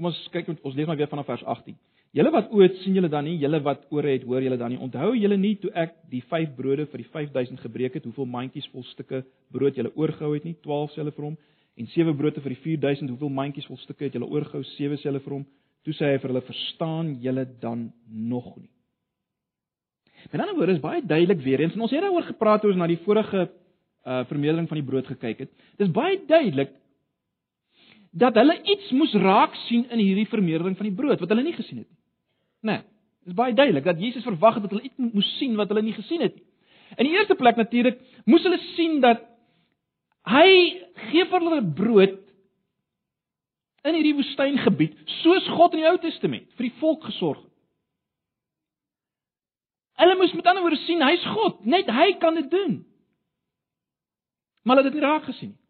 Kom 0.00 0.08
ons 0.08 0.18
kyk 0.32 0.46
ons 0.48 0.72
lees 0.72 0.86
maar 0.88 0.96
weer 0.96 1.10
vanaf 1.12 1.26
vers 1.28 1.42
18. 1.44 1.74
Julle 2.16 2.30
wat 2.32 2.46
oë 2.56 2.62
het, 2.64 2.78
sien 2.80 2.94
julle 2.96 3.10
dan 3.12 3.26
nie? 3.28 3.34
Julle 3.42 3.58
wat 3.60 3.82
ore 3.92 4.14
het, 4.14 4.22
hoor 4.24 4.40
julle 4.40 4.56
dan 4.56 4.72
nie? 4.72 4.78
Onthou 4.80 5.10
julle 5.12 5.36
nie 5.36 5.58
toe 5.60 5.68
ek 5.76 5.92
die 6.08 6.22
5 6.30 6.54
brode 6.56 6.86
vir 6.88 7.02
die 7.02 7.08
5000 7.12 7.60
gebreek 7.60 7.98
het, 7.98 8.06
hoeveel 8.08 8.30
mandjies 8.32 8.64
vol 8.72 8.86
stukke 8.94 9.20
brood 9.52 9.76
julle 9.76 9.92
oorgehou 10.00 10.32
het 10.32 10.46
nie? 10.48 10.54
12 10.64 10.96
selle 10.96 11.12
vir 11.12 11.26
hom 11.28 11.36
en 11.76 11.92
7 11.92 12.16
brode 12.16 12.40
vir 12.40 12.54
die 12.54 12.58
4000, 12.64 13.12
hoeveel 13.12 13.34
mandjies 13.42 13.68
vol 13.68 13.78
stukke 13.84 14.08
het 14.08 14.16
julle 14.16 14.30
oorgehou? 14.32 14.64
7 14.72 15.02
selle 15.04 15.20
vir 15.20 15.36
hom. 15.36 15.44
Toe 15.84 15.94
sê 16.00 16.14
hy 16.14 16.16
vir 16.24 16.32
hulle: 16.32 16.46
"Verstaan 16.48 17.14
julle 17.20 17.44
dan 17.60 17.90
nog 18.08 18.50
nie?" 18.56 18.72
Met 20.32 20.40
ander 20.40 20.56
woorde 20.56 20.80
is 20.80 20.82
baie 20.82 21.04
duidelik 21.04 21.44
weer 21.44 21.60
eens 21.60 21.76
en 21.76 21.84
ons 21.84 21.92
het 21.92 22.00
daaroor 22.00 22.24
gepraat 22.32 22.64
toe 22.64 22.72
ons 22.72 22.80
na 22.80 22.88
die 22.88 23.00
vorige 23.04 23.50
uh 24.08 24.24
vermeerdering 24.32 24.68
van 24.68 24.80
die 24.80 24.88
brood 24.88 25.06
gekyk 25.06 25.44
het. 25.44 25.50
Dis 25.76 25.92
baie 25.92 26.16
duidelik 26.26 26.72
dat 28.10 28.34
hulle 28.34 28.56
iets 28.62 28.90
moes 28.90 29.12
raak 29.22 29.54
sien 29.66 29.86
in 29.90 30.02
hierdie 30.02 30.28
vermeerdering 30.28 30.76
van 30.76 30.88
die 30.88 30.94
brood 30.94 31.20
wat 31.22 31.30
hulle 31.30 31.44
nie 31.46 31.54
gesien 31.54 31.82
het 31.82 31.88
nie. 31.88 31.98
Nee, 32.66 32.82
dis 33.24 33.36
baie 33.38 33.54
duidelik 33.54 33.84
dat 33.86 34.00
Jesus 34.02 34.26
verwag 34.26 34.58
het 34.58 34.66
dat 34.66 34.74
hulle 34.74 34.88
iets 34.88 35.12
moes 35.14 35.28
sien 35.38 35.54
wat 35.58 35.70
hulle 35.70 35.84
nie 35.86 35.96
gesien 35.96 36.24
het 36.24 36.34
nie. 36.34 36.46
In 36.98 37.06
die 37.06 37.14
eerste 37.14 37.36
plek 37.38 37.56
natuurlik 37.56 38.00
moes 38.26 38.42
hulle 38.42 38.58
sien 38.74 38.98
dat 39.04 39.22
hy 40.30 40.50
gee 41.10 41.28
vir 41.30 41.46
hulle 41.46 41.62
brood 41.76 42.18
in 43.86 43.96
hierdie 43.96 44.16
woestyngebied 44.18 44.98
soos 45.22 45.46
God 45.54 45.76
in 45.76 45.84
die 45.84 45.88
Ou 45.88 45.96
Testament 46.02 46.50
vir 46.58 46.68
die 46.68 46.76
volk 46.82 47.06
gesorg 47.06 47.38
het. 47.38 47.48
Hulle 50.00 50.16
moes 50.16 50.34
met 50.34 50.46
ander 50.48 50.64
woorde 50.64 50.80
sien 50.86 51.02
hy's 51.04 51.24
God, 51.36 51.64
net 51.68 51.88
hy 51.92 52.14
kan 52.20 52.36
dit 52.40 52.48
doen. 52.50 52.78
Maar 54.64 54.80
hulle 54.80 54.88
het 54.88 54.94
dit 54.94 55.00
nie 55.00 55.08
raak 55.08 55.26
gesien 55.28 55.52
nie. 55.52 55.60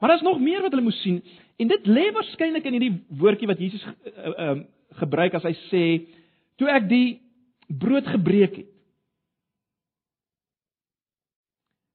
Maar 0.00 0.08
daar's 0.08 0.24
nog 0.24 0.40
meer 0.40 0.62
wat 0.62 0.72
hulle 0.72 0.86
moes 0.86 1.00
sien 1.02 1.20
en 1.60 1.70
dit 1.70 1.88
lê 1.90 2.06
waarskynlik 2.16 2.66
in 2.66 2.76
hierdie 2.76 2.94
woordjie 3.20 3.48
wat 3.50 3.60
Jesus 3.60 3.84
ehm 3.86 4.30
uh, 4.32 4.50
uh, 4.50 4.60
gebruik 5.00 5.36
as 5.38 5.44
hy 5.46 5.52
sê 5.68 5.82
toe 6.58 6.68
ek 6.72 6.88
die 6.90 7.20
brood 7.70 8.08
gebreek 8.10 8.56
het. 8.58 8.70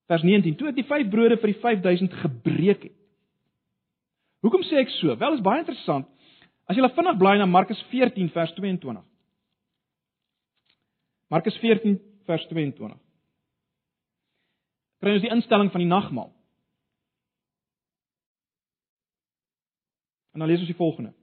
Vers 0.08 0.24
19: 0.24 0.56
Toe 0.56 0.70
ek 0.70 0.78
die 0.78 0.88
5 0.88 1.10
brode 1.12 1.38
vir 1.42 1.52
die 1.52 1.60
5000 1.62 2.14
gebreek 2.22 2.86
het. 2.88 2.96
Hoekom 4.46 4.64
sê 4.70 4.78
ek 4.84 4.94
so? 5.00 5.16
Wel 5.18 5.38
is 5.38 5.44
baie 5.44 5.64
interessant. 5.64 6.08
As 6.70 6.78
jy 6.78 6.86
vinnig 6.86 7.18
blaai 7.18 7.38
na 7.42 7.50
Markus 7.50 7.82
14 7.92 8.30
vers 8.34 8.54
22. 8.58 9.02
Markus 11.34 11.58
14 11.62 11.98
vers 12.30 12.46
22. 12.52 12.94
Kry 15.02 15.14
ons 15.18 15.26
die 15.26 15.34
instelling 15.34 15.72
van 15.74 15.84
die 15.84 15.90
nagmaal. 15.90 16.32
En 20.36 20.42
dan 20.42 20.50
lees 20.50 20.60
ons 20.60 20.68
die 20.68 20.76
volgende. 20.76 21.14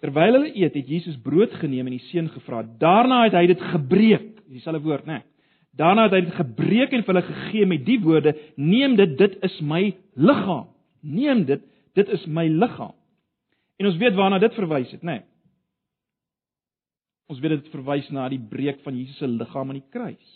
Terwyl 0.00 0.36
hulle 0.36 0.50
eet, 0.52 0.76
het 0.76 0.88
Jesus 0.88 1.16
brood 1.24 1.56
geneem 1.60 1.88
en 1.88 1.96
die 1.96 2.04
seun 2.10 2.28
gevra. 2.28 2.60
Daarna 2.80 3.22
het 3.24 3.36
hy 3.36 3.46
dit 3.48 3.64
gebreek, 3.72 4.28
dieselfde 4.52 4.84
woord, 4.84 5.08
né? 5.08 5.22
Nee. 5.22 5.26
Daarna 5.80 6.08
het 6.10 6.18
hy 6.18 6.20
dit 6.26 6.36
gebreek 6.36 6.92
en 6.92 7.04
vir 7.06 7.14
hulle 7.14 7.26
gegee 7.30 7.66
met 7.72 7.84
die 7.86 7.96
woorde: 8.04 8.36
"Neem 8.60 8.98
dit, 9.00 9.16
dit 9.16 9.36
is 9.48 9.60
my 9.64 9.94
liggaam. 10.20 10.68
Neem 11.00 11.46
dit, 11.48 11.64
dit 11.96 12.08
is 12.08 12.26
my 12.26 12.44
liggaam." 12.48 12.92
En 13.80 13.88
ons 13.88 13.96
weet 13.96 14.14
waarna 14.14 14.38
dit 14.38 14.54
verwys 14.54 14.90
het, 14.92 15.00
né? 15.02 15.20
Nee. 15.20 15.29
Ons 17.30 17.40
weet 17.42 17.56
dit 17.56 17.72
verwys 17.74 18.08
na 18.10 18.26
die 18.32 18.40
breek 18.42 18.82
van 18.84 18.96
Jesus 18.98 19.20
se 19.22 19.28
liggaam 19.30 19.70
aan 19.70 19.78
die 19.78 19.92
kruis. 19.94 20.30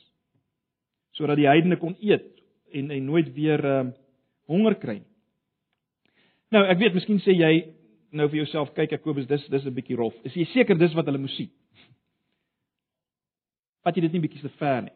Sodat 1.18 1.40
die 1.40 1.48
heidene 1.48 1.78
kon 1.80 1.96
eet 2.00 2.28
en 2.74 2.92
en 2.94 3.06
nooit 3.06 3.30
weer 3.34 3.62
uh, 3.66 3.80
honger 4.50 4.78
kry 4.78 5.00
nie. 5.00 5.10
Nou, 6.54 6.62
ek 6.70 6.78
weet 6.78 6.94
miskien 6.94 7.18
sê 7.24 7.34
jy 7.34 7.54
nou 8.14 8.28
vir 8.30 8.44
jouself, 8.44 8.70
kyk 8.76 8.92
Jakobus, 8.94 9.26
dis 9.26 9.42
dis 9.50 9.64
'n 9.66 9.74
bietjie 9.74 9.98
rof. 9.98 10.14
Is 10.22 10.36
jy 10.38 10.44
seker 10.52 10.78
dis 10.78 10.94
wat 10.94 11.06
hulle 11.10 11.18
moes 11.18 11.34
sien? 11.34 11.50
Vat 13.82 13.96
jy 13.96 14.06
dit 14.06 14.14
nie 14.14 14.22
bietjie 14.22 14.42
te 14.42 14.52
ver 14.60 14.86
nie? 14.86 14.94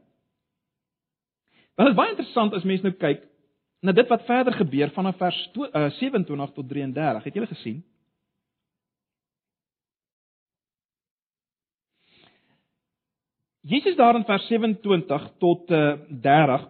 Want 1.74 1.88
dit 1.88 1.94
is 1.94 1.98
baie 1.98 2.10
interessant 2.10 2.54
as 2.54 2.66
mens 2.66 2.82
nou 2.82 2.94
kyk 2.94 3.26
na 3.82 3.92
dit 3.92 4.08
wat 4.10 4.26
verder 4.26 4.54
gebeur 4.54 4.90
vanaf 4.94 5.18
vers 5.18 5.38
27 5.98 6.34
uh, 6.34 6.46
tot 6.54 6.68
33. 6.68 7.24
Het 7.24 7.34
julle 7.34 7.50
gesien? 7.50 7.82
Jesus 13.66 13.96
daar 13.96 14.16
in 14.16 14.24
vers 14.24 14.46
27 14.46 15.30
tot 15.38 15.70
uh, 15.70 15.98
30 16.08 16.66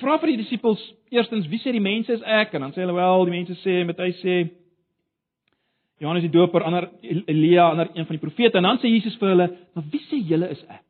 vra 0.00 0.18
vir 0.18 0.32
die 0.32 0.40
disippels 0.40 0.82
eerstens 1.12 1.48
wie 1.52 1.60
sê 1.60 1.72
die 1.74 1.84
mense 1.84 2.12
is 2.12 2.24
ek 2.24 2.54
en 2.56 2.64
dan 2.64 2.72
sê 2.72 2.82
hulle 2.84 2.96
wel 2.96 3.26
die 3.28 3.36
mense 3.36 3.56
sê 3.60 3.82
met 3.86 4.00
hy 4.00 4.12
sê 4.22 4.36
Johannes 6.02 6.24
die 6.24 6.32
Doper, 6.34 6.64
ander 6.66 6.88
Elia, 7.30 7.68
ander 7.70 7.92
een 7.94 8.06
van 8.08 8.16
die 8.16 8.22
profete 8.22 8.58
en 8.58 8.66
dan 8.66 8.80
sê 8.82 8.90
Jesus 8.90 9.14
vir 9.20 9.28
hulle, 9.28 9.46
"Maar 9.74 9.84
wie 9.92 10.00
sê 10.08 10.18
julle 10.18 10.48
is 10.50 10.62
ek?" 10.68 10.82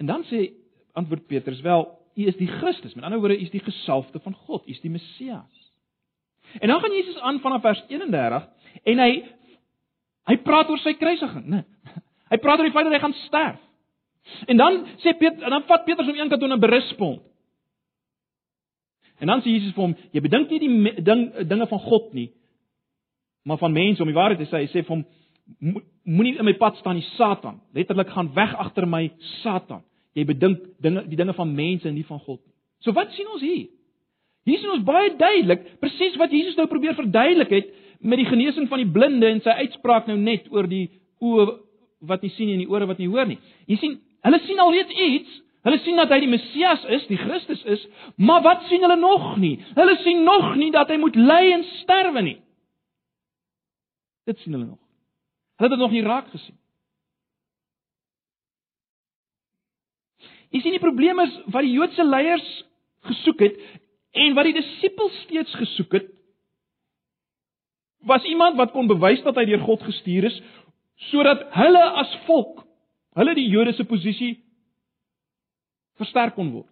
En 0.00 0.06
dan 0.06 0.24
sê 0.24 0.50
antwoord 0.94 1.26
Petrus, 1.28 1.60
"Wel, 1.60 1.86
u 2.16 2.26
is 2.26 2.36
die 2.36 2.48
Christus, 2.48 2.94
met 2.94 3.04
ander 3.04 3.20
woorde, 3.20 3.38
u 3.38 3.42
is 3.42 3.50
die 3.50 3.60
gesalfde 3.60 4.18
van 4.18 4.34
God, 4.34 4.66
u 4.66 4.70
is 4.70 4.80
die 4.80 4.90
Messias." 4.90 5.72
En 6.60 6.68
dan 6.68 6.80
gaan 6.80 6.90
Jesus 6.90 7.18
aan 7.18 7.40
vanaf 7.40 7.62
vers 7.62 7.84
31 7.88 8.48
en 8.82 8.98
hy 8.98 9.24
hy 10.26 10.36
praat 10.36 10.68
oor 10.68 10.78
sy 10.78 10.94
kruisiging, 10.94 11.46
né? 11.46 11.64
Hy 12.30 12.38
praat 12.42 12.60
oor 12.60 12.68
die 12.68 12.74
feit 12.74 12.88
dat 12.88 12.96
hy 12.96 13.02
gaan 13.04 13.16
sterf. 13.26 13.62
En 14.50 14.58
dan 14.58 14.80
sê 15.02 15.14
Petrus, 15.14 15.44
en 15.46 15.54
dan 15.54 15.66
vat 15.68 15.84
Petrus 15.86 16.08
hom 16.08 16.18
een 16.18 16.28
kant 16.28 16.40
toe 16.42 16.48
na 16.48 16.56
'n 16.56 16.64
berispond. 16.66 17.22
En 19.20 19.26
dan 19.26 19.40
sê 19.40 19.54
Jesus 19.54 19.74
vir 19.74 19.82
hom, 19.82 19.94
jy 20.12 20.20
bedink 20.20 20.50
nie 20.50 20.58
die 20.58 21.02
ding 21.02 21.48
dinge 21.48 21.66
van 21.66 21.78
God 21.78 22.12
nie, 22.14 22.30
maar 23.44 23.58
van 23.58 23.72
mense 23.72 24.02
om 24.02 24.08
die 24.08 24.16
waarheid 24.16 24.38
te 24.38 24.44
sê. 24.44 24.66
Hy 24.66 24.66
sê 24.66 24.84
vir 24.84 24.96
hom, 24.96 25.04
moenie 26.04 26.36
in 26.38 26.44
my 26.44 26.54
pad 26.54 26.76
staan 26.76 26.98
die 26.98 27.08
Satan. 27.16 27.60
Letterlik 27.72 28.10
gaan 28.10 28.34
weg 28.34 28.54
agter 28.54 28.86
my 28.86 29.10
Satan. 29.42 29.82
Jy 30.12 30.24
bedink 30.24 30.58
dinge 30.80 31.04
die 31.08 31.16
dinge 31.16 31.34
van 31.36 31.54
mense 31.54 31.88
en 31.88 31.94
nie 31.94 32.04
van 32.04 32.18
God 32.18 32.40
nie. 32.44 32.52
So 32.80 32.92
wat 32.92 33.12
sien 33.12 33.28
ons 33.32 33.42
hier? 33.42 33.68
Hier 34.46 34.58
sien 34.62 34.70
ons 34.70 34.84
baie 34.86 35.10
duidelik 35.18 35.64
presies 35.82 36.16
wat 36.20 36.30
Jesus 36.30 36.56
nou 36.56 36.68
probeer 36.70 36.94
verduidelik 36.94 37.50
het 37.50 37.72
met 38.00 38.20
die 38.20 38.28
genesing 38.28 38.68
van 38.68 38.78
die 38.78 38.90
blinde 38.92 39.26
en 39.26 39.40
sy 39.42 39.54
uitspraak 39.64 40.06
nou 40.06 40.16
net 40.20 40.46
oor 40.52 40.68
die 40.70 40.90
oë 41.24 41.46
wat 41.98 42.22
nie 42.22 42.32
sien 42.36 42.52
en 42.52 42.62
die 42.62 42.70
ore 42.70 42.86
wat 42.86 42.98
nie 43.00 43.08
hoor 43.08 43.26
nie. 43.28 43.38
Jy 43.70 43.78
sien, 43.80 43.98
hulle 44.26 44.40
sien 44.44 44.62
alreeds 44.62 45.02
iets. 45.08 45.42
Hulle 45.66 45.78
sien 45.82 45.98
dat 45.98 46.12
hy 46.14 46.20
die 46.22 46.30
Messias 46.30 46.84
is, 46.94 47.06
die 47.08 47.18
Christus 47.18 47.62
is, 47.66 47.80
maar 48.22 48.44
wat 48.44 48.68
sien 48.68 48.84
hulle 48.86 48.98
nog 49.00 49.32
nie? 49.42 49.56
Hulle 49.74 49.96
sien 50.04 50.22
nog 50.22 50.52
nie 50.54 50.70
dat 50.70 50.92
hy 50.92 50.98
moet 51.02 51.16
ly 51.18 51.40
en 51.56 51.64
sterwe 51.80 52.22
nie. 52.22 52.36
Dit 54.30 54.38
sien 54.44 54.54
hulle 54.54 54.68
nog. 54.68 54.78
Hulle 55.58 55.66
het 55.66 55.74
dit 55.74 55.82
nog 55.82 55.96
nie 55.96 56.04
raak 56.06 56.30
gesien. 56.30 56.54
Jy 60.54 60.62
sien 60.62 60.76
die 60.76 60.82
probleem 60.82 61.18
is 61.24 61.34
wat 61.50 61.66
die 61.66 61.74
Joodse 61.74 62.06
leiers 62.06 62.46
gesoek 63.10 63.42
het 63.48 63.58
en 64.16 64.36
wat 64.38 64.46
die 64.46 64.54
disippels 64.60 65.18
steeds 65.24 65.54
gesoek 65.58 65.98
het 65.98 66.12
was 68.06 68.24
iemand 68.24 68.56
wat 68.56 68.70
kon 68.70 68.86
bewys 68.86 69.22
dat 69.26 69.36
hy 69.38 69.48
deur 69.50 69.64
God 69.66 69.82
gestuur 69.82 70.28
is 70.30 70.38
sodat 70.96 71.44
hulle 71.56 71.82
as 72.02 72.12
volk, 72.26 72.64
hulle 73.16 73.34
die 73.36 73.48
Jode 73.48 73.74
se 73.76 73.84
posisie 73.88 74.36
versterk 76.00 76.36
kon 76.36 76.52
word. 76.52 76.70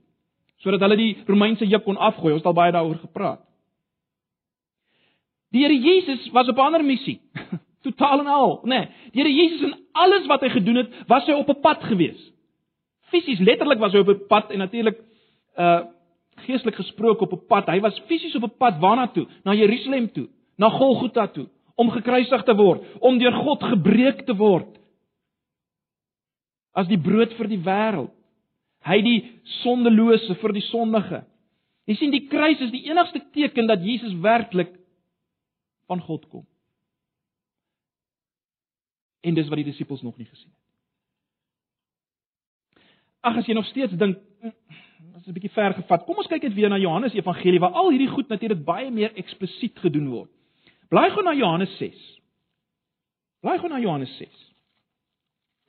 Sodat 0.65 0.83
hulle 0.85 0.99
die 1.01 1.13
Romeinse 1.29 1.67
juk 1.69 1.85
kon 1.85 2.01
afgooi. 2.01 2.33
Ons 2.35 2.43
het 2.43 2.49
al 2.49 2.57
baie 2.57 2.73
daaroor 2.73 3.01
gepraat. 3.03 3.43
Die 5.55 5.63
Here 5.63 5.77
Jesus 5.77 6.27
was 6.33 6.49
op 6.49 6.59
'n 6.59 6.67
ander 6.67 6.85
missie. 6.85 7.21
Totaal 7.85 8.21
en 8.21 8.27
al, 8.27 8.61
nê. 8.65 8.69
Nee, 8.69 8.89
die 9.13 9.23
Here 9.23 9.33
Jesus 9.33 9.63
en 9.63 9.75
alles 9.93 10.27
wat 10.27 10.41
hy 10.41 10.49
gedoen 10.49 10.77
het, 10.83 10.95
was 11.07 11.27
hy 11.27 11.33
op 11.33 11.49
'n 11.49 11.61
pad 11.61 11.85
gewees. 11.85 12.21
Fisies, 13.13 13.39
letterlik 13.39 13.79
was 13.79 13.93
hy 13.93 13.99
op 13.99 14.09
'n 14.09 14.27
pad 14.29 14.51
en 14.51 14.59
natuurlik 14.59 14.99
uh 15.57 15.83
geestelik 16.35 16.75
gesproke 16.75 17.23
op 17.25 17.33
'n 17.33 17.47
pad. 17.47 17.69
Hy 17.69 17.81
was 17.81 18.01
fisies 18.07 18.35
op 18.35 18.43
'n 18.43 18.57
pad 18.59 18.79
waarna 18.81 19.07
toe? 19.07 19.27
Na 19.45 19.55
Jerusalem 19.55 20.13
toe, 20.13 20.29
na 20.57 20.69
Golgotha 20.69 21.27
toe 21.27 21.49
om 21.75 21.91
gekruisig 21.91 22.45
te 22.47 22.55
word, 22.55 22.85
om 23.01 23.19
deur 23.19 23.35
God 23.45 23.63
gebreek 23.75 24.25
te 24.27 24.37
word 24.39 24.71
as 26.75 26.89
die 26.91 26.99
brood 26.99 27.35
vir 27.39 27.49
die 27.51 27.61
wêreld. 27.63 28.11
Hy 28.85 28.99
die 29.01 29.19
sondelose 29.63 30.35
vir 30.43 30.53
die 30.57 30.65
sondige. 30.67 31.23
Jy 31.89 31.95
sien 31.97 32.13
die 32.13 32.27
kruis 32.29 32.61
is 32.65 32.73
die 32.73 32.83
enigste 32.89 33.23
teken 33.33 33.69
dat 33.71 33.85
Jesus 33.85 34.13
werklik 34.25 34.75
van 35.89 36.03
God 36.05 36.27
kom. 36.33 36.45
En 39.25 39.37
dis 39.37 39.49
wat 39.49 39.61
die 39.61 39.71
disippels 39.71 40.03
nog 40.05 40.19
nie 40.19 40.29
gesien 40.29 40.51
het. 40.51 40.61
Ag 43.25 43.41
as 43.41 43.49
jy 43.49 43.57
nog 43.57 43.69
steeds 43.71 43.95
dink 43.97 44.19
mm, 44.45 44.53
dit 45.15 45.21
is 45.23 45.29
'n 45.29 45.37
bietjie 45.37 45.55
ver 45.57 45.75
gevat. 45.75 46.05
Kom 46.05 46.17
ons 46.17 46.29
kyk 46.29 46.43
net 46.43 46.55
weer 46.55 46.69
na 46.69 46.79
Johannes 46.79 47.15
Evangelie 47.15 47.61
waar 47.61 47.73
al 47.73 47.91
hierdie 47.91 48.11
goed 48.13 48.29
natuurlik 48.29 48.65
baie 48.65 48.91
meer 48.91 49.15
eksplisiet 49.17 49.79
gedoen 49.79 50.09
word. 50.09 50.31
Blaai 50.95 51.11
gou 51.11 51.25
na 51.27 51.33
Johannes 51.35 51.77
6. 51.79 52.03
Blaai 53.43 53.59
gou 53.59 53.69
na 53.69 53.81
Johannes 53.83 54.13
6. 54.17 54.31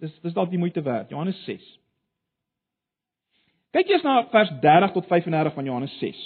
Dis 0.04 0.14
dis 0.22 0.36
dalk 0.36 0.52
die 0.52 0.60
moeite 0.62 0.84
werd. 0.86 1.10
Johannes 1.10 1.40
6. 1.48 1.66
Kyk 3.74 3.90
eers 3.90 4.06
na 4.06 4.20
vers 4.30 4.52
30 4.62 4.94
tot 4.94 5.08
35 5.10 5.56
van 5.58 5.66
Johannes 5.66 5.98
6. 5.98 6.22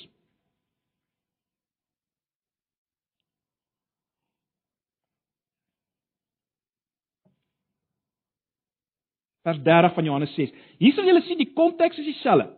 Vers 9.47 9.63
30 9.63 9.93
van 9.95 10.11
Johannes 10.11 10.35
6. 10.35 10.51
Hier 10.83 10.93
sal 10.93 11.07
julle 11.07 11.23
sien 11.23 11.39
die 11.39 11.53
konteks 11.55 12.03
is 12.03 12.11
dieselfde. 12.11 12.51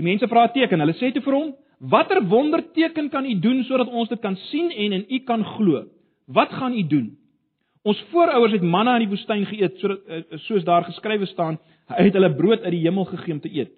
Die 0.00 0.06
mense 0.06 0.32
vra 0.32 0.48
'n 0.48 0.54
teken. 0.56 0.80
Hulle 0.80 0.96
sê 0.96 1.12
toe 1.12 1.28
vir 1.28 1.42
hom: 1.42 1.56
Watter 1.78 2.22
wonderteken 2.26 3.08
kan 3.08 3.24
u 3.24 3.38
doen 3.38 3.62
sodat 3.64 3.88
ons 3.88 4.08
dit 4.08 4.20
kan 4.20 4.36
sien 4.50 4.70
en 4.70 4.92
in 4.92 5.04
u 5.08 5.18
kan 5.18 5.44
glo? 5.44 5.84
Wat 6.26 6.52
gaan 6.52 6.74
u 6.74 6.86
doen? 6.86 7.18
Ons 7.82 8.04
voorouers 8.10 8.52
het 8.52 8.62
manna 8.62 8.96
in 8.98 9.06
die 9.06 9.12
woestyn 9.12 9.46
geëet 9.46 9.78
sodat 9.78 10.00
eh, 10.06 10.22
soos 10.48 10.64
daar 10.66 10.84
geskrywe 10.84 11.26
staan, 11.30 11.58
hy 11.88 12.08
het 12.08 12.16
hulle 12.18 12.34
brood 12.34 12.64
uit 12.66 12.74
die 12.74 12.82
hemel 12.82 13.06
gegee 13.08 13.32
om 13.32 13.40
te 13.40 13.52
eet. 13.54 13.70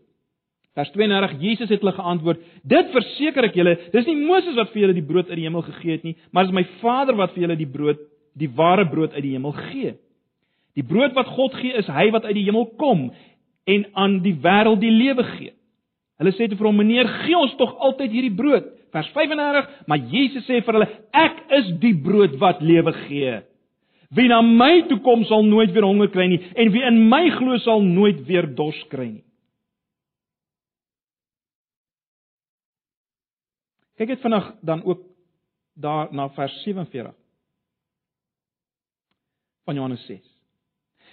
Vers 0.75 0.91
32 0.95 1.37
Jesus 1.43 1.69
het 1.69 1.83
hulle 1.83 1.93
geantwoord: 1.93 2.41
Dit 2.63 2.91
verseker 2.95 3.51
ek 3.51 3.59
julle, 3.59 3.77
dis 3.93 4.07
nie 4.09 4.17
Moses 4.23 4.57
wat 4.57 4.73
vir 4.73 4.87
julle 4.87 4.97
die 4.97 5.07
brood 5.07 5.29
uit 5.29 5.37
die 5.37 5.47
hemel 5.47 5.67
gegee 5.67 5.99
het 5.99 6.07
nie, 6.07 6.17
maar 6.31 6.49
dis 6.49 6.57
my 6.57 6.65
Vader 6.81 7.19
wat 7.21 7.35
vir 7.35 7.45
julle 7.45 7.59
die 7.59 7.69
brood, 7.69 8.01
die 8.39 8.51
ware 8.57 8.87
brood 8.89 9.13
uit 9.15 9.25
die 9.27 9.35
hemel 9.37 9.55
gee. 9.71 9.95
Die 10.79 10.87
brood 10.87 11.15
wat 11.19 11.29
God 11.37 11.55
gee 11.61 11.75
is 11.77 11.91
hy 11.91 12.09
wat 12.15 12.25
uit 12.25 12.37
die 12.39 12.47
hemel 12.47 12.71
kom 12.81 13.11
en 13.69 13.87
aan 13.99 14.21
die 14.25 14.37
wêreld 14.41 14.81
die 14.81 14.95
lewe 14.95 15.27
gee. 15.37 15.53
Hulle 16.21 16.35
sê 16.37 16.51
te 16.51 16.57
vir 16.59 16.69
hom: 16.69 16.77
"Meneer, 16.77 17.09
gee 17.25 17.37
ons 17.37 17.57
tog 17.57 17.73
altyd 17.81 18.13
hierdie 18.13 18.37
brood." 18.37 18.67
Vers 18.93 19.09
35, 19.15 19.69
maar 19.89 20.03
Jesus 20.13 20.45
sê 20.45 20.61
vir 20.61 20.77
hulle: 20.77 20.89
"Ek 21.17 21.37
is 21.59 21.73
die 21.81 21.95
brood 21.95 22.37
wat 22.43 22.61
lewe 22.61 22.93
gee. 23.07 23.41
Wie 24.11 24.29
na 24.29 24.43
my 24.43 24.83
toe 24.89 24.99
kom 25.01 25.25
sal 25.25 25.43
nooit 25.47 25.73
weer 25.73 25.87
honger 25.87 26.11
kry 26.11 26.27
nie, 26.27 26.41
en 26.57 26.73
wie 26.73 26.83
in 26.83 27.09
my 27.09 27.31
glo 27.31 27.57
sal 27.59 27.81
nooit 27.81 28.27
weer 28.27 28.47
dors 28.47 28.85
kry 28.91 29.09
nie." 29.09 29.25
Kyk 33.97 34.09
net 34.09 34.21
vinnig 34.21 34.53
dan 34.63 34.85
ook 34.85 35.01
daar 35.77 36.13
na 36.13 36.29
vers 36.29 36.63
47 36.65 37.15
van 39.65 39.75
Johannes 39.75 40.07
6. 40.07 40.21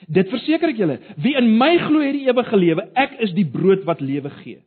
Dit 0.08 0.30
verseker 0.30 0.70
ek 0.70 0.78
julle, 0.78 1.00
wie 1.18 1.36
in 1.36 1.58
my 1.58 1.78
glo 1.78 2.00
het 2.02 2.16
die 2.16 2.28
ewige 2.28 2.58
lewe. 2.58 2.92
Ek 2.96 3.20
is 3.20 3.34
die 3.36 3.46
brood 3.46 3.84
wat 3.88 4.02
lewe 4.02 4.30
gee. 4.44 4.67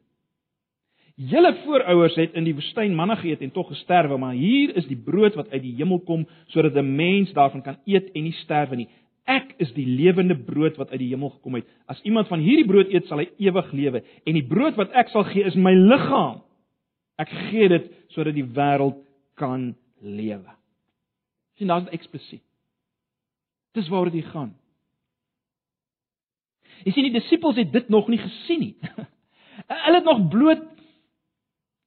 Julle 1.21 1.53
voorouers 1.67 2.15
het 2.17 2.37
in 2.39 2.47
die 2.49 2.55
woestyn 2.57 2.95
manna 2.97 3.19
geëet 3.21 3.43
en 3.45 3.53
tog 3.53 3.69
gesterwe, 3.69 4.17
maar 4.17 4.33
hier 4.33 4.73
is 4.79 4.87
die 4.89 4.97
brood 4.97 5.35
wat 5.37 5.51
uit 5.53 5.61
die 5.67 5.75
hemel 5.77 6.01
kom 6.09 6.25
sodat 6.49 6.77
'n 6.77 6.97
mens 6.97 7.33
daarvan 7.37 7.63
kan 7.63 7.77
eet 7.85 8.09
en 8.15 8.23
nie 8.25 8.33
sterwe 8.33 8.77
nie. 8.77 8.89
Ek 9.27 9.55
is 9.59 9.73
die 9.73 9.87
lewende 9.87 10.35
brood 10.35 10.77
wat 10.77 10.91
uit 10.91 10.99
die 10.99 11.09
hemel 11.09 11.31
gekom 11.31 11.55
het. 11.55 11.67
As 11.87 12.01
iemand 12.03 12.29
van 12.29 12.41
hierdie 12.41 12.67
brood 12.67 12.89
eet, 12.89 13.07
sal 13.07 13.19
hy 13.19 13.29
ewig 13.39 13.73
lewe, 13.73 14.03
en 14.27 14.35
die 14.35 14.47
brood 14.47 14.77
wat 14.77 14.93
ek 14.93 15.09
sal 15.09 15.25
gee 15.25 15.45
is 15.45 15.55
my 15.55 15.75
liggaam. 15.75 16.41
Ek 17.19 17.29
gee 17.29 17.69
dit 17.69 17.93
sodat 18.09 18.35
die 18.35 18.47
wêreld 18.47 19.05
kan 19.35 19.75
lewe. 20.01 20.57
Sien, 21.59 21.69
daar's 21.69 21.85
dit 21.85 21.93
eksplisiet. 21.93 22.43
Dis 23.75 23.89
waaroor 23.89 24.11
dit 24.11 24.25
gaan. 24.25 24.55
Jy 26.85 26.93
sien 26.93 27.05
die 27.05 27.21
disippels 27.21 27.57
het 27.61 27.73
dit 27.73 27.89
nog 27.89 28.09
nie 28.09 28.19
gesien 28.19 28.61
nie. 28.61 28.77
Hulle 29.85 30.01
het 30.01 30.05
nog 30.05 30.29
bloot 30.33 30.63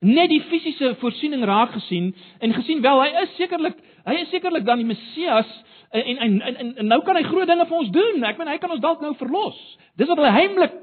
net 0.03 0.29
die 0.29 0.41
fisiese 0.49 0.95
voorsiening 1.01 1.43
raak 1.47 1.71
gesien 1.71 2.13
en 2.39 2.53
gesien 2.53 2.81
wel 2.81 3.01
hy 3.01 3.11
is 3.23 3.35
sekerlik 3.39 3.77
hy 4.05 4.17
is 4.21 4.29
sekerlik 4.29 4.65
dan 4.67 4.81
die 4.83 4.89
Messias 4.89 5.51
En 5.93 6.17
en 6.17 6.41
en, 6.41 6.75
en 6.75 6.87
nou 6.87 7.03
kan 7.05 7.15
hy 7.15 7.21
groot 7.21 7.45
dinge 7.47 7.65
vir 7.69 7.77
ons 7.77 7.89
doen. 7.93 8.23
Ek 8.25 8.39
meen 8.39 8.49
hy 8.49 8.57
kan 8.57 8.71
ons 8.73 8.81
dalk 8.81 9.03
nou 9.05 9.11
verlos. 9.19 9.57
Dis 9.93 10.09
wat 10.09 10.17
hulle 10.17 10.31
heimlik 10.33 10.73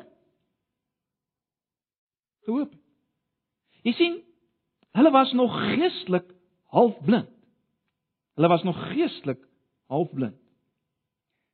gehoop. 2.46 2.76
Jy 3.82 3.94
sien, 3.98 4.20
hulle 4.94 5.10
was 5.10 5.32
nog 5.34 5.56
geestelik 5.72 6.28
halfblind. 6.70 7.32
Hulle 8.38 8.52
was 8.52 8.62
nog 8.62 8.78
geestelik 8.92 9.40
halfblind. 9.90 10.38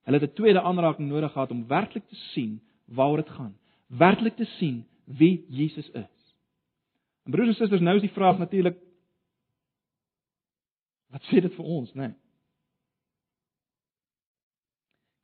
Hulle 0.05 0.21
het 0.21 0.31
'n 0.31 0.37
tweede 0.37 0.61
aanraking 0.61 1.09
nodig 1.09 1.33
gehad 1.33 1.51
om 1.51 1.67
werklik 1.67 2.05
te 2.09 2.21
sien 2.35 2.61
waaroor 2.85 3.25
dit 3.25 3.31
gaan. 3.31 3.57
Werklik 3.89 4.37
te 4.37 4.45
sien 4.59 4.85
wie 5.05 5.47
Jesus 5.49 5.89
is. 5.91 6.16
En 7.27 7.35
broers 7.35 7.49
en 7.49 7.59
susters, 7.59 7.83
nou 7.83 7.97
is 7.99 8.07
die 8.07 8.15
vraag 8.15 8.39
natuurlik 8.39 8.79
wat 11.15 11.23
sê 11.31 11.41
dit 11.41 11.53
vir 11.55 11.65
ons, 11.65 11.93
né? 11.95 12.11
Nee? 12.11 12.15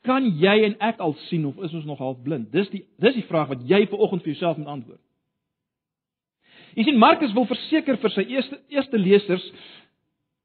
Kan 0.07 0.27
jy 0.39 0.55
en 0.67 0.75
ek 0.83 0.99
al 1.05 1.15
sien 1.29 1.45
of 1.47 1.59
is 1.63 1.75
ons 1.79 1.87
nog 1.87 2.01
half 2.03 2.23
blind? 2.25 2.49
Dis 2.55 2.71
die 2.73 2.83
dis 3.03 3.15
die 3.15 3.27
vraag 3.29 3.53
wat 3.53 3.63
jy 3.71 3.85
ver 3.87 4.03
oggend 4.03 4.25
vir 4.25 4.33
jouself 4.33 4.59
moet 4.59 4.73
antwoord. 4.73 5.03
Jy 6.75 6.89
sien 6.89 6.99
Markus 6.99 7.35
wil 7.37 7.47
verseker 7.47 8.01
vir 8.03 8.15
sy 8.15 8.25
eerste 8.33 8.59
eerste 8.73 8.99
lesers 8.99 9.45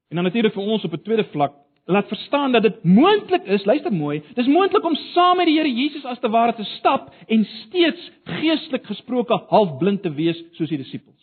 en 0.08 0.20
dan 0.20 0.28
natuurlik 0.28 0.54
vir 0.54 0.70
ons 0.74 0.84
op 0.84 0.94
'n 0.94 1.02
tweede 1.02 1.26
vlak 1.32 1.56
laat 1.88 2.08
verstaan 2.08 2.52
dat 2.52 2.62
dit 2.62 2.84
moontlik 2.84 3.44
is, 3.44 3.64
luister 3.64 3.92
mooi, 3.92 4.22
dis 4.34 4.46
moontlik 4.46 4.84
om 4.84 4.94
saam 4.94 5.36
met 5.36 5.46
die 5.46 5.56
Here 5.56 5.72
Jesus 5.72 6.04
as 6.04 6.20
te 6.20 6.28
ware 6.28 6.54
te 6.54 6.64
stap 6.64 7.14
en 7.26 7.44
steeds 7.44 8.10
geestelik 8.24 8.84
gesproke 8.86 9.38
halfblind 9.48 10.02
te 10.02 10.12
wees 10.12 10.42
soos 10.52 10.68
die 10.68 10.76
disippels. 10.76 11.17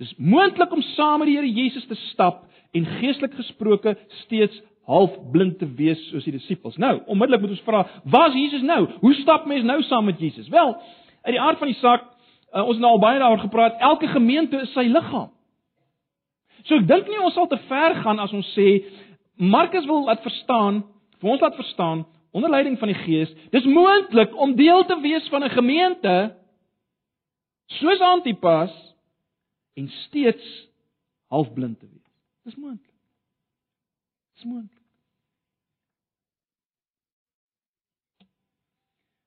Dis 0.00 0.14
moontlik 0.16 0.72
om 0.72 0.82
saam 0.94 1.18
met 1.18 1.28
die 1.28 1.36
Here 1.36 1.52
Jesus 1.52 1.86
te 1.86 1.94
stap 1.94 2.44
en 2.72 2.86
geestelik 2.98 3.34
gesproke 3.34 3.96
steeds 4.24 4.62
halfblind 4.88 5.58
te 5.58 5.68
wees 5.78 6.00
soos 6.10 6.24
die 6.26 6.34
disippels. 6.34 6.78
Nou, 6.80 6.96
onmiddellik 7.06 7.44
moet 7.44 7.54
ons 7.54 7.66
vra, 7.66 7.84
waar 8.10 8.32
is 8.32 8.38
Jesus 8.40 8.64
nou? 8.66 8.80
Hoe 9.00 9.12
stap 9.20 9.46
mens 9.46 9.66
nou 9.66 9.78
saam 9.86 10.08
met 10.08 10.18
Jesus? 10.20 10.48
Wel, 10.50 10.74
uit 11.22 11.34
die 11.36 11.40
aard 11.40 11.60
van 11.60 11.70
die 11.70 11.78
saak, 11.78 12.08
uh, 12.52 12.64
ons 12.64 12.74
het 12.76 12.82
nou 12.82 12.96
al 12.96 13.02
baie 13.02 13.20
daaroor 13.20 13.44
gepraat, 13.44 13.78
elke 13.80 14.10
gemeente 14.10 14.64
is 14.64 14.72
sy 14.74 14.88
liggaam. 14.90 15.30
So 16.66 16.78
ek 16.78 16.88
dink 16.88 17.08
nie 17.10 17.20
ons 17.22 17.34
sal 17.34 17.48
te 17.50 17.58
ver 17.68 17.96
gaan 18.02 18.22
as 18.22 18.34
ons 18.34 18.48
sê 18.56 18.82
Markus 19.42 19.86
wil 19.88 20.04
laat 20.06 20.22
verstaan, 20.22 20.82
vir 21.20 21.30
ons 21.34 21.42
laat 21.42 21.56
verstaan 21.58 22.04
onder 22.32 22.50
leiding 22.50 22.78
van 22.80 22.88
die 22.88 23.00
Gees, 23.02 23.32
dis 23.52 23.66
moontlik 23.68 24.32
om 24.40 24.54
deel 24.56 24.86
te 24.88 24.96
wees 25.02 25.26
van 25.28 25.44
'n 25.44 25.52
gemeente 25.52 26.14
soos 27.78 28.00
Antipas 28.00 28.72
en 29.74 29.88
steeds 29.88 30.68
halfblind 31.32 31.78
te 31.80 31.88
wees. 31.88 32.10
Dis 32.42 32.56
moontlik. 32.56 32.94
Dis 34.34 34.44
moontlik. 34.44 34.78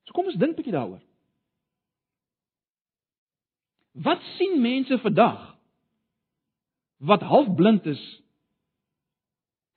So 0.05 0.13
kom 0.13 0.29
ons 0.29 0.37
dink 0.37 0.53
'n 0.53 0.59
bietjie 0.59 0.75
daaroor. 0.75 1.01
Wat 3.91 4.21
sien 4.37 4.61
mense 4.61 4.97
vandag 4.99 5.55
wat 6.97 7.21
halfblind 7.21 7.85
is 7.85 8.03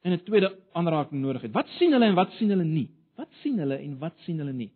en 0.02 0.12
'n 0.12 0.22
tweede 0.24 0.58
aanraking 0.72 1.20
nodig 1.20 1.42
het. 1.42 1.52
Wat 1.52 1.68
sien 1.68 1.92
hulle 1.92 2.04
en 2.04 2.14
wat 2.14 2.32
sien 2.32 2.48
hulle 2.48 2.64
nie? 2.64 2.90
Wat 3.14 3.28
sien 3.42 3.58
hulle 3.58 3.76
en 3.76 3.98
wat 3.98 4.18
sien 4.18 4.38
hulle 4.38 4.52
nie? 4.52 4.72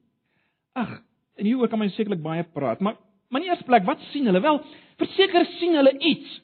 Ag, 0.72 1.02
en 1.34 1.44
hieroor 1.44 1.68
kan 1.68 1.78
mens 1.78 1.94
sekerlik 1.94 2.22
baie 2.22 2.44
praat, 2.44 2.80
maar 2.80 2.96
maar 3.32 3.40
in 3.40 3.46
die 3.46 3.50
eerste 3.50 3.64
plek, 3.64 3.84
wat 3.84 4.00
sien 4.12 4.26
hulle? 4.28 4.40
Wel, 4.40 4.58
verseker 5.02 5.46
sien 5.58 5.76
hulle 5.78 5.92
iets, 5.98 6.38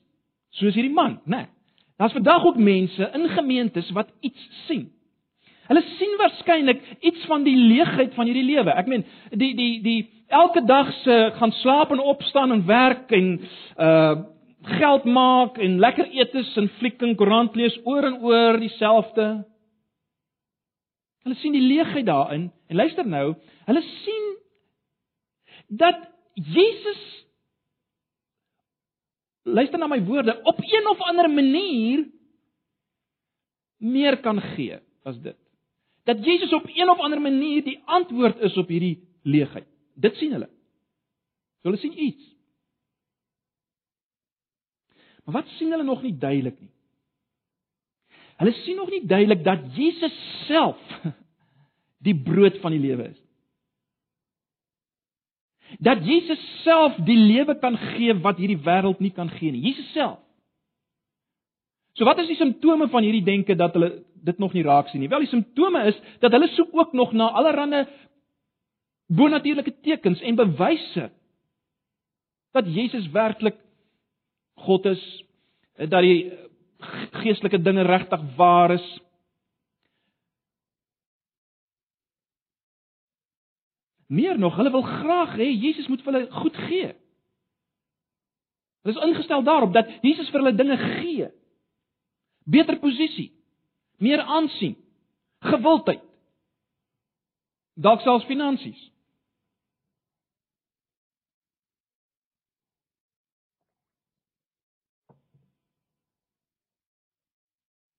soos 0.59 0.77
hierdie 0.77 0.95
man, 0.95 1.21
né? 1.25 1.45
Nee. 1.45 1.55
Daar's 1.99 2.15
vandag 2.15 2.45
ook 2.47 2.57
mense 2.63 3.11
in 3.15 3.29
gemeentes 3.29 3.91
wat 3.91 4.13
iets 4.21 4.49
sien. 4.67 4.85
Hulle 5.67 5.83
sien 5.99 6.15
waarskynlik 6.17 6.83
iets 7.01 7.25
van 7.27 7.43
die 7.43 7.57
leegheid 7.57 8.15
van 8.15 8.31
hierdie 8.31 8.47
lewe. 8.47 8.71
Ek 8.71 8.87
meen, 8.87 9.03
die 9.35 9.51
die 9.59 9.73
die 9.83 9.99
elke 10.29 10.63
dag 10.65 10.93
se 11.03 11.17
gaan 11.41 11.53
slaap 11.59 11.91
en 11.93 12.01
opstaan 12.01 12.55
en 12.55 12.67
werk 12.67 13.11
en 13.11 13.39
uh 13.77 14.17
geld 14.69 15.05
maak 15.05 15.59
en 15.63 15.79
lekker 15.79 16.09
eetes 16.11 16.49
en 16.59 16.67
fliek 16.81 17.03
en 17.03 17.15
koerant 17.17 17.55
lees 17.57 17.77
oor 17.87 18.05
en 18.05 18.17
oor 18.27 18.59
dieselfde. 18.59 19.27
Hulle 21.23 21.37
sien 21.39 21.55
die 21.55 21.63
leegheid 21.63 22.07
daarin 22.07 22.49
en 22.67 22.77
luister 22.77 23.07
nou, 23.07 23.37
hulle 23.71 23.83
sien 24.03 24.27
dat 25.79 26.03
Jesus 26.35 27.05
luister 29.55 29.79
na 29.79 29.87
my 29.87 30.01
woorde 30.05 30.41
op 30.43 30.59
een 30.61 30.89
of 30.89 31.01
ander 31.01 31.31
manier 31.31 32.07
meer 33.79 34.19
kan 34.21 34.41
gee 34.41 34.79
as 35.03 35.21
dit. 35.23 35.37
Dat 36.05 36.25
Jesus 36.25 36.53
op 36.53 36.67
een 36.67 36.89
of 36.89 36.99
ander 36.99 37.21
manier 37.21 37.65
die 37.65 37.81
antwoord 37.85 38.39
is 38.39 38.57
op 38.57 38.69
hierdie 38.69 39.09
leegheid. 39.23 39.67
Dit 39.95 40.17
sien 40.17 40.33
hulle. 40.33 40.49
So 41.61 41.71
hulle 41.71 41.81
sien 41.81 41.95
iets. 42.03 42.25
Maar 45.25 45.43
wat 45.43 45.49
sien 45.59 45.71
hulle 45.71 45.85
nog 45.85 46.03
nie 46.03 46.17
duidelik 46.17 46.61
nie? 46.61 46.73
Hulle 48.39 48.53
sien 48.63 48.77
nog 48.77 48.91
nie 48.91 49.07
duidelik 49.07 49.45
dat 49.45 49.65
Jesus 49.77 50.15
self 50.47 50.79
die 52.07 52.15
brood 52.17 52.61
van 52.63 52.73
die 52.73 52.81
lewe 52.81 53.11
is. 53.11 53.21
Dat 55.79 56.07
Jesus 56.07 56.41
self 56.63 56.97
die 57.05 57.19
lewe 57.19 57.59
kan 57.59 57.77
gee 57.77 58.15
wat 58.25 58.41
hierdie 58.41 58.61
wêreld 58.65 59.01
nie 59.05 59.13
kan 59.13 59.31
gee 59.31 59.53
nie. 59.53 59.61
Jesus 59.69 59.93
self. 59.93 60.19
So 61.99 62.07
wat 62.07 62.19
is 62.23 62.31
die 62.31 62.39
simptome 62.39 62.89
van 62.89 63.03
hierdie 63.03 63.25
denke 63.27 63.57
dat 63.59 63.75
hulle 63.75 64.05
dit 64.23 64.39
nog 64.39 64.53
nie 64.55 64.63
raak 64.63 64.89
sien 64.89 65.03
nie? 65.03 65.11
Wel, 65.11 65.27
die 65.27 65.33
simptome 65.33 65.83
is 65.91 65.99
dat 66.23 66.33
hulle 66.33 66.49
soek 66.55 66.71
ook 66.73 66.93
nog 66.93 67.13
na 67.13 67.31
allerlei 67.31 67.87
bonatuurlike 69.09 69.75
tekens 69.83 70.21
en 70.21 70.37
bewyse 70.37 71.09
dat 72.53 72.69
Jesus 72.75 73.11
werklik 73.11 73.57
God 74.55 74.87
is 74.87 75.03
dat 75.77 76.03
die 76.03 76.33
geestelike 77.23 77.63
dinge 77.63 77.83
regtig 77.83 78.23
waar 78.37 78.71
is. 78.75 78.87
Meer 84.09 84.39
nog, 84.39 84.57
hulle 84.57 84.71
wil 84.71 84.83
graag 84.83 85.35
hê 85.37 85.51
Jesus 85.53 85.89
moet 85.89 86.03
vir 86.03 86.13
hulle 86.13 86.31
goed 86.41 86.57
gee. 86.57 86.93
Hulle 88.83 88.95
is 88.97 89.03
ingestel 89.05 89.43
daarop 89.45 89.75
dat 89.77 89.91
Jesus 90.01 90.31
vir 90.33 90.41
hulle 90.41 90.57
dinge 90.57 90.77
gee. 90.77 91.27
Beter 92.49 92.79
posisie, 92.81 93.33
meer 94.01 94.23
aansien, 94.25 94.79
gewildheid. 95.45 96.01
Dalk 97.77 98.01
selfs 98.01 98.25
finansies. 98.27 98.81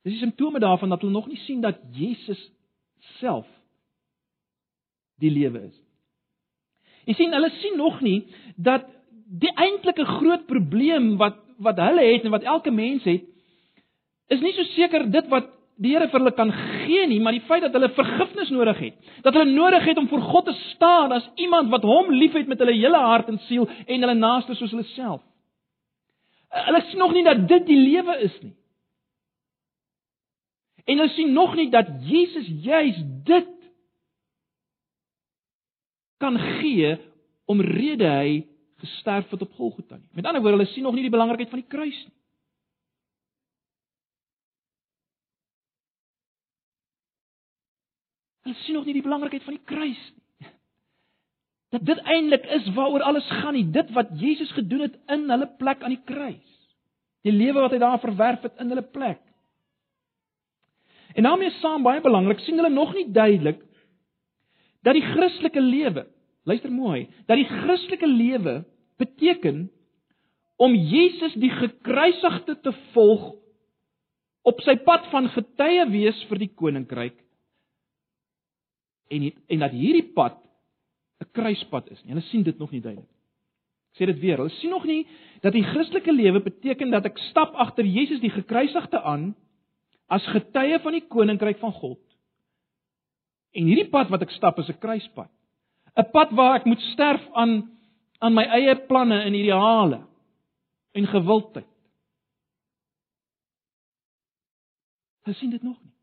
Dis 0.02 0.17
die 0.17 0.24
simptome 0.24 0.60
daarvan 0.60 0.89
dat 0.89 1.06
hulle 1.06 1.13
nog 1.13 1.30
nie 1.30 1.38
sien 1.45 1.62
dat 1.62 1.78
Jesus 1.93 2.41
self 3.22 3.45
die 5.22 5.32
lewe 5.32 5.67
is. 5.67 5.88
Jy 7.10 7.15
sien, 7.17 7.34
hulle 7.34 7.50
sien 7.58 7.78
nog 7.80 8.02
nie 8.06 8.19
dat 8.56 8.86
die 9.41 9.52
eintlike 9.58 10.06
groot 10.06 10.45
probleem 10.50 11.15
wat 11.22 11.45
wat 11.60 11.80
hulle 11.84 12.06
het 12.06 12.24
en 12.24 12.32
wat 12.32 12.45
elke 12.48 12.72
mens 12.72 13.04
het, 13.04 13.26
is 14.32 14.39
nie 14.39 14.54
so 14.56 14.63
seker 14.78 15.10
dit 15.12 15.26
wat 15.28 15.50
die 15.80 15.93
Here 15.93 16.10
vir 16.12 16.19
hulle 16.19 16.36
kan 16.36 16.52
gee 16.52 17.06
nie, 17.08 17.22
maar 17.24 17.36
die 17.36 17.45
feit 17.48 17.63
dat 17.63 17.76
hulle 17.76 17.89
vergifnis 17.95 18.50
nodig 18.52 18.80
het. 18.84 18.95
Dat 19.24 19.36
hulle 19.36 19.52
nodig 19.52 19.86
het 19.88 19.98
om 20.00 20.10
voor 20.12 20.26
God 20.28 20.50
te 20.50 20.56
staan 20.74 21.13
as 21.15 21.28
iemand 21.39 21.72
wat 21.72 21.88
hom 21.88 22.12
liefhet 22.12 22.48
met 22.52 22.60
hulle 22.60 22.76
hele 22.76 23.00
hart 23.00 23.30
en 23.32 23.39
siel 23.48 23.67
en 23.86 24.04
hulle 24.04 24.15
naaste 24.19 24.58
soos 24.60 24.74
hulle 24.76 24.88
self. 24.91 25.22
Hulle 26.67 26.82
sien 26.89 27.00
nog 27.00 27.13
nie 27.15 27.24
dat 27.24 27.45
dit 27.48 27.67
die 27.69 27.80
lewe 27.80 28.17
is 28.28 28.36
nie. 28.41 28.56
En 30.83 31.00
hulle 31.00 31.15
sien 31.15 31.31
nog 31.33 31.56
nie 31.56 31.69
dat 31.71 31.92
Jesus 32.10 32.50
juis 32.65 33.00
dit 33.27 33.56
kan 36.20 36.38
gee 36.60 36.96
omrede 37.50 38.10
hy 38.20 38.32
gesterf 38.84 39.32
het 39.34 39.42
op 39.42 39.54
Golgotha 39.58 39.98
nie. 39.98 40.10
Met 40.15 40.26
ander 40.26 40.42
woorde, 40.42 40.58
hulle 40.58 40.72
sien 40.74 40.84
nog 40.84 40.96
nie 40.96 41.06
die 41.08 41.13
belangrikheid 41.13 41.52
van 41.52 41.62
die 41.62 41.72
kruis 41.72 42.00
nie. 42.06 42.15
Hulle 48.48 48.60
sien 48.63 48.80
nog 48.80 48.88
nie 48.88 48.96
die 48.98 49.06
belangrikheid 49.06 49.46
van 49.48 49.58
die 49.58 49.67
kruis 49.72 50.04
nie. 50.13 50.52
Dat 51.70 51.86
dit 51.86 52.00
eintlik 52.02 52.48
is 52.50 52.67
waaroor 52.74 53.04
alles 53.06 53.28
gaan 53.42 53.54
nie, 53.54 53.67
dit 53.72 53.92
wat 53.94 54.13
Jesus 54.17 54.52
gedoen 54.58 54.88
het 54.88 54.96
in 55.13 55.28
hulle 55.30 55.48
plek 55.60 55.84
aan 55.84 55.94
die 55.94 56.06
kruis. 56.06 56.56
Die 57.28 57.36
lewe 57.36 57.62
wat 57.62 57.76
hy 57.76 57.82
daar 57.82 58.00
verwerf 58.02 58.48
het 58.48 58.62
in 58.63 58.72
hulle 58.72 58.86
plek. 58.86 59.20
En 61.13 61.26
daarmee 61.28 61.52
saam 61.60 61.84
baie 61.84 62.02
belangrik, 62.02 62.42
sien 62.46 62.58
hulle 62.58 62.72
nog 62.74 62.94
nie 62.96 63.10
duidelik 63.12 63.62
dat 64.86 64.96
die 64.96 65.06
Christelike 65.06 65.62
lewe, 65.62 66.06
luister 66.48 66.71
mooi, 66.71 67.08
dat 67.27 67.40
die 67.40 67.48
Christelike 67.50 68.08
lewe 68.08 68.63
beteken 69.00 69.67
om 70.60 70.75
Jesus 70.75 71.36
die 71.40 71.52
gekruisigde 71.56 72.58
te 72.63 72.73
volg 72.94 73.32
op 74.48 74.62
sy 74.65 74.75
pad 74.84 75.08
van 75.12 75.30
getuie 75.32 75.86
wees 75.92 76.19
vir 76.30 76.42
die 76.42 76.52
koninkryk 76.56 77.17
en 79.10 79.32
en 79.50 79.63
dat 79.65 79.73
hierdie 79.73 80.12
pad 80.15 80.38
'n 81.19 81.32
kruispad 81.36 81.90
is 81.92 82.04
nie. 82.04 82.13
Hulle 82.13 82.25
sien 82.30 82.44
dit 82.44 82.58
nog 82.58 82.71
nie 82.71 82.82
duidelik. 82.82 83.10
Ek 83.92 84.02
sê 84.02 84.06
dit 84.06 84.19
weer, 84.19 84.38
hulle 84.38 84.54
sien 84.60 84.69
nog 84.69 84.86
nie 84.86 85.08
dat 85.42 85.54
die 85.54 85.63
Christelike 85.63 86.12
lewe 86.12 86.40
beteken 86.40 86.92
dat 86.92 87.06
ek 87.06 87.17
stap 87.30 87.56
agter 87.56 87.86
Jesus 87.86 88.21
die 88.21 88.30
gekruisigde 88.30 89.02
aan 89.02 89.36
as 90.08 90.25
getuie 90.27 90.80
van 90.80 90.94
die 90.94 91.08
koninkryk 91.08 91.60
van 91.60 91.73
God. 91.73 92.00
En 93.58 93.65
hierdie 93.65 93.89
pad 93.89 94.12
wat 94.13 94.21
ek 94.21 94.31
stap 94.35 94.60
is 94.60 94.69
'n 94.69 94.79
kruispad. 94.79 95.29
'n 95.97 96.12
Pad 96.12 96.31
waar 96.31 96.56
ek 96.60 96.65
moet 96.65 96.81
sterf 96.93 97.23
aan 97.33 97.69
aan 98.19 98.33
my 98.33 98.43
eie 98.43 98.75
planne 98.87 99.21
en 99.23 99.33
ideale 99.33 100.02
en 100.91 101.08
gewildheid. 101.08 101.67
Hulle 105.23 105.35
sien 105.35 105.50
dit 105.50 105.63
nog 105.63 105.77
nie. 105.83 105.93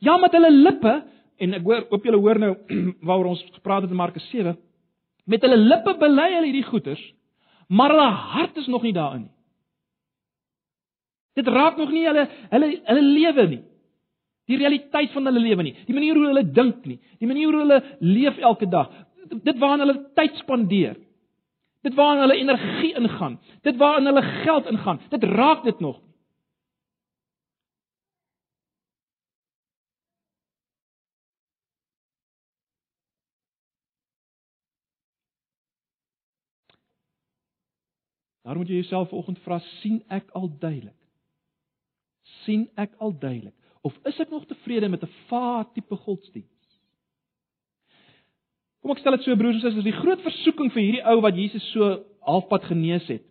Ja, 0.00 0.16
met 0.16 0.32
hulle 0.32 0.50
lippe 0.50 0.94
en 1.36 1.54
ek 1.54 1.66
hoor 1.66 1.86
op 1.90 2.04
julle 2.04 2.20
hoor 2.22 2.38
nou 2.38 2.52
waaroor 3.08 3.32
ons 3.34 3.44
gepraat 3.56 3.82
het 3.82 3.90
in 3.90 3.96
Markus 3.96 4.26
7, 4.30 4.56
met 5.24 5.42
hulle 5.42 5.58
lippe 5.58 5.96
bely 5.98 6.28
hulle 6.34 6.50
hierdie 6.50 6.66
goeters, 6.68 7.02
maar 7.68 7.94
hulle 7.94 8.10
hart 8.34 8.56
is 8.56 8.66
nog 8.70 8.82
nie 8.82 8.94
daarin 8.94 9.26
nie. 9.26 9.34
Dit 11.34 11.48
raak 11.50 11.76
nog 11.76 11.90
nie 11.90 12.04
hulle 12.06 12.28
hulle 12.50 12.68
hulle 12.86 13.02
lewe 13.02 13.46
nie. 13.48 13.62
Die 14.50 14.58
realiteit 14.60 15.12
van 15.12 15.26
hulle 15.28 15.40
lewe 15.40 15.64
nie. 15.64 15.74
Die 15.86 15.96
manier 15.96 16.18
hoe 16.18 16.28
hulle 16.28 16.44
dink 16.52 16.84
nie. 16.88 16.98
Die 17.20 17.28
manier 17.28 17.52
hoe 17.52 17.62
hulle 17.62 17.80
leef 18.00 18.38
elke 18.38 18.68
dag. 18.68 18.90
Dit 19.44 19.58
waaraan 19.58 19.84
hulle 19.86 19.98
tyd 20.18 20.36
spandeer. 20.42 20.98
Dit 21.84 21.94
waaraan 21.96 22.26
hulle 22.26 22.40
energie 22.40 22.94
ingaan. 23.00 23.38
Dit 23.64 23.76
waaraan 23.80 24.10
hulle 24.12 24.24
geld 24.44 24.66
ingaan. 24.72 25.00
Dit 25.10 25.24
raak 25.24 25.64
dit 25.64 25.80
nog. 25.80 26.00
Daar 38.44 38.56
moet 38.60 38.68
jy 38.68 38.82
jouself 38.82 39.08
vanoggend 39.08 39.38
vra, 39.40 39.56
sien 39.80 40.02
ek 40.12 40.28
al 40.36 40.50
duidelik? 40.60 40.98
sien 42.44 42.68
ek 42.80 42.94
al 43.02 43.14
duidelik 43.20 43.63
of 43.84 43.96
is 44.08 44.18
ek 44.22 44.32
nog 44.32 44.46
tevrede 44.48 44.88
met 44.88 45.02
'n 45.04 45.12
vaar 45.28 45.64
tipe 45.72 45.96
godsdiens? 45.96 46.48
Kom 48.80 48.92
ek 48.92 48.98
stel 48.98 49.16
dit 49.16 49.24
so 49.24 49.36
broers 49.36 49.54
en 49.54 49.60
susters, 49.60 49.84
die 49.84 50.00
groot 50.00 50.20
versoeking 50.20 50.72
vir 50.72 50.82
hierdie 50.82 51.04
ou 51.08 51.20
wat 51.20 51.36
Jesus 51.36 51.64
so 51.72 52.04
halfpad 52.20 52.64
genees 52.64 53.06
het. 53.08 53.22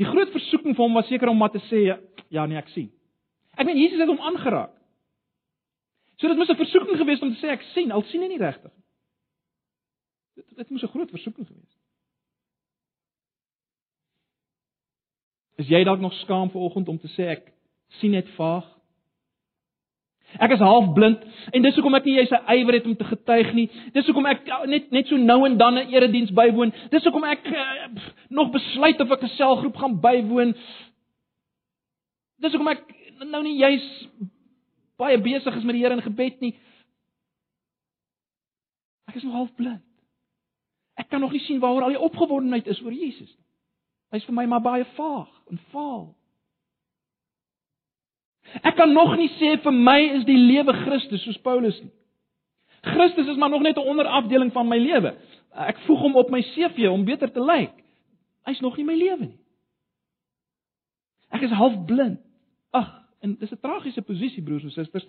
Die 0.00 0.08
groot 0.08 0.30
versoeking 0.32 0.76
vir 0.76 0.84
hom 0.84 0.94
was 0.94 1.08
seker 1.08 1.28
om 1.28 1.36
maar 1.36 1.52
te 1.52 1.60
sê 1.68 1.82
ja 2.32 2.46
nee, 2.46 2.56
ek 2.56 2.68
sien. 2.68 2.90
Ek 3.56 3.66
meen 3.66 3.76
Jesus 3.76 4.00
het 4.00 4.08
hom 4.08 4.20
aangeraak. 4.20 4.72
So 6.16 6.28
dit 6.28 6.36
moes 6.36 6.48
'n 6.48 6.56
versoeking 6.56 6.96
gewees 6.96 7.22
om 7.22 7.34
te 7.34 7.40
sê 7.40 7.50
ek 7.50 7.62
sien, 7.74 7.92
al 7.92 8.02
sien 8.02 8.22
hy 8.22 8.28
nie 8.28 8.38
regtig. 8.38 8.72
Dit 10.36 10.56
dit 10.56 10.70
moes 10.70 10.82
'n 10.82 10.94
groot 10.94 11.10
versoeking 11.10 11.46
gewees 11.46 11.72
het. 11.72 11.80
Is 15.56 15.68
jy 15.68 15.84
dalk 15.84 16.00
nog 16.00 16.14
skaam 16.14 16.50
vanoggend 16.50 16.88
om 16.88 16.98
te 16.98 17.08
sê 17.08 17.28
ek 17.36 17.52
sien 18.00 18.10
net 18.10 18.28
vaag. 18.36 18.64
Ek 20.40 20.54
is 20.54 20.62
half 20.64 20.92
blind 20.94 21.24
en 21.52 21.62
dis 21.62 21.74
hoekom 21.76 21.94
ek 21.98 22.06
nie 22.08 22.16
jy 22.16 22.26
se 22.30 22.38
ywer 22.54 22.78
het 22.78 22.86
om 22.88 22.96
te 22.96 23.04
getuig 23.04 23.52
nie. 23.56 23.66
Dis 23.92 24.06
hoekom 24.08 24.26
ek 24.30 24.46
net 24.70 24.90
net 24.94 25.10
so 25.10 25.16
nou 25.16 25.44
en 25.46 25.58
dan 25.58 25.78
'n 25.78 25.92
erediens 25.92 26.32
bywoon. 26.32 26.72
Dis 26.90 27.04
hoekom 27.04 27.24
ek 27.24 27.46
uh, 27.46 27.88
nog 28.30 28.50
besluit 28.50 29.00
of 29.00 29.10
ek 29.10 29.22
'n 29.22 29.36
selgroep 29.36 29.76
gaan 29.76 30.00
bywoon. 30.00 30.54
Dis 32.40 32.52
hoekom 32.52 32.68
ek 32.68 32.82
nou 33.24 33.42
nie 33.42 33.58
juis 33.58 34.08
baie 34.96 35.18
besig 35.18 35.56
is 35.56 35.64
met 35.64 35.74
die 35.74 35.82
Here 35.82 35.94
in 35.94 36.02
gebed 36.02 36.40
nie. 36.40 36.56
Ek 39.08 39.16
is 39.16 39.22
nog 39.22 39.34
half 39.34 39.54
blind. 39.54 39.82
Ek 40.94 41.08
kan 41.08 41.20
nog 41.20 41.32
nie 41.32 41.40
sien 41.40 41.60
waaroor 41.60 41.82
al 41.82 41.96
die 41.96 42.04
opgewondenheid 42.06 42.66
is 42.66 42.80
oor 42.82 42.92
Jesus 42.92 43.28
nie. 43.28 43.46
Hy's 44.12 44.24
vir 44.28 44.34
my 44.34 44.44
maar 44.46 44.60
baie 44.60 44.84
vaag 44.96 45.30
en 45.50 45.60
vaal. 45.72 46.14
Ek 48.60 48.76
kan 48.76 48.92
nog 48.92 49.16
nie 49.16 49.30
sê 49.38 49.56
vir 49.62 49.72
my 49.72 49.98
is 50.18 50.24
die 50.28 50.36
lewe 50.36 50.74
Christus 50.84 51.22
soos 51.24 51.38
Paulus 51.40 51.78
nie. 51.80 51.92
Christus 52.82 53.28
is 53.30 53.36
maar 53.36 53.50
nog 53.50 53.62
net 53.62 53.76
'n 53.76 53.88
onderafdeling 53.88 54.52
van 54.52 54.68
my 54.68 54.78
lewe. 54.78 55.14
Ek 55.54 55.78
voeg 55.86 56.00
hom 56.00 56.16
op 56.16 56.30
my 56.30 56.42
CV 56.42 56.88
om 56.90 57.04
beter 57.04 57.32
te 57.32 57.40
lyk. 57.40 57.72
Hy's 58.44 58.60
nog 58.60 58.76
nie 58.76 58.84
my 58.84 58.94
lewe 58.94 59.20
nie. 59.20 59.38
Ek 61.30 61.42
is 61.42 61.50
half 61.50 61.84
blind. 61.86 62.20
Ag, 62.70 62.88
en 63.20 63.36
dis 63.38 63.52
'n 63.52 63.60
tragiese 63.60 64.02
posisie 64.02 64.42
broers 64.42 64.64
en 64.64 64.70
susters. 64.70 65.06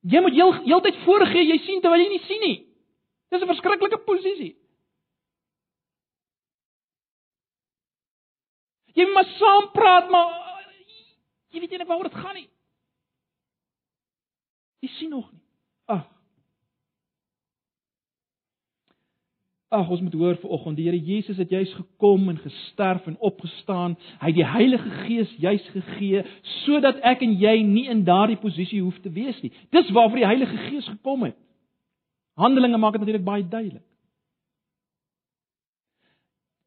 Jy 0.00 0.20
moet 0.20 0.32
heel 0.32 0.52
heeltyd 0.52 0.96
voorgee 1.04 1.46
jy 1.46 1.58
sien 1.58 1.80
terwyl 1.80 2.00
jy 2.00 2.08
nie 2.08 2.24
sien 2.26 2.40
nie. 2.40 2.66
Dis 3.30 3.42
'n 3.42 3.46
verskriklike 3.46 3.98
posisie. 3.98 4.56
Jy 8.94 9.04
moet 9.04 9.14
maar 9.14 9.30
saam 9.38 9.70
praat, 9.72 10.10
maar 10.10 10.41
Jy 11.52 11.60
weet 11.60 11.76
nie 11.76 11.86
waaroor 11.86 12.08
dit 12.08 12.20
gaan 12.20 12.34
nie. 12.38 12.48
Jy 14.82 14.90
sien 14.96 15.12
nog 15.12 15.28
nie. 15.30 15.42
Ag. 15.92 16.06
Ag, 19.72 19.88
ons 19.88 20.00
moet 20.04 20.16
hoor 20.20 20.36
vanoggend, 20.40 20.76
die 20.76 20.88
Here 20.88 20.98
Jesus 21.00 21.38
het 21.40 21.52
juis 21.52 21.70
gekom 21.76 22.28
en 22.28 22.40
gesterf 22.42 23.06
en 23.06 23.18
opgestaan. 23.24 23.94
Hy 24.20 24.32
het 24.32 24.40
die 24.40 24.48
Heilige 24.48 24.90
Gees 25.04 25.36
juis 25.40 25.68
gegee 25.76 26.24
sodat 26.64 27.00
ek 27.08 27.22
en 27.24 27.38
jy 27.40 27.54
nie 27.68 27.86
in 27.92 28.04
daardie 28.08 28.40
posisie 28.40 28.82
hoef 28.82 28.98
te 29.04 29.12
wees 29.12 29.38
nie. 29.44 29.52
Dis 29.72 29.92
waarvoor 29.92 30.20
die 30.20 30.28
Heilige 30.28 30.58
Gees 30.66 30.88
gekom 30.88 31.28
het. 31.28 31.38
Handelinge 32.40 32.80
maak 32.80 32.96
dit 32.96 33.04
natuurlik 33.04 33.28
baie 33.28 33.48
duidelik. 33.48 33.86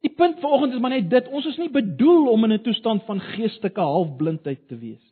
Die 0.06 0.14
punt 0.14 0.40
vanoggend 0.40 0.74
is 0.74 0.80
maar 0.80 0.94
net 0.94 1.10
dit, 1.10 1.28
ons 1.34 1.46
is 1.50 1.58
nie 1.58 1.72
bedoel 1.74 2.28
om 2.30 2.44
in 2.46 2.54
'n 2.54 2.62
toestand 2.62 3.04
van 3.04 3.20
geestelike 3.20 3.82
halfblindheid 3.82 4.68
te 4.68 4.78
wees. 4.78 5.06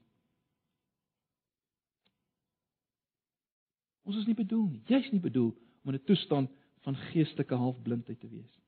Ons 4.05 4.17
is 4.17 4.25
nie 4.25 4.35
bedoel 4.35 4.67
nie, 4.67 4.83
jy's 4.85 5.09
nie 5.11 5.23
bedoel 5.23 5.55
om 5.83 5.93
in 5.93 5.99
'n 5.99 6.05
toestand 6.05 6.51
van 6.85 6.95
geestelike 6.95 7.55
halfblindheid 7.55 8.19
te 8.19 8.29
wees. 8.29 8.59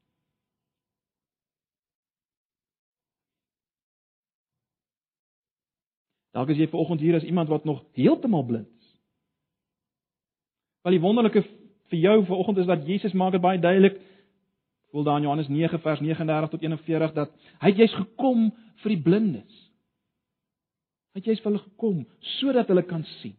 Dalk 6.32 6.49
is 6.49 6.57
jy 6.57 6.67
vanoggend 6.67 6.99
hier 6.99 7.15
as 7.15 7.23
iemand 7.23 7.49
wat 7.49 7.63
nog 7.63 7.86
heeltemal 7.93 8.43
blind 8.43 8.67
is. 8.67 8.97
Wel 10.82 10.97
die 10.97 11.05
wonderlike 11.05 11.41
vir 11.91 11.99
jou 11.99 12.26
vanoggend 12.26 12.57
is 12.57 12.65
dat 12.65 12.88
Jesus 12.88 13.13
maak 13.13 13.32
dit 13.32 13.41
baie 13.41 13.59
duidelik 13.59 14.01
voel 14.96 15.04
daar 15.04 15.16
in 15.16 15.22
Johannes 15.22 15.48
9 15.48 15.80
vers 15.80 16.00
39 16.00 16.50
tot 16.50 16.62
41 16.62 17.14
dat 17.14 17.32
hy 17.60 17.68
het 17.68 17.80
jy's 17.82 17.96
gekom 18.00 18.46
vir 18.80 18.93
die 18.93 19.02
blindes. 19.04 19.56
Hy 21.12 21.20
het 21.20 21.28
jy's 21.28 21.41
vir 21.43 21.52
hulle 21.52 21.64
gekom 21.66 21.98
sodat 22.38 22.72
hulle 22.72 22.84
kan 22.88 23.04
sien. 23.18 23.34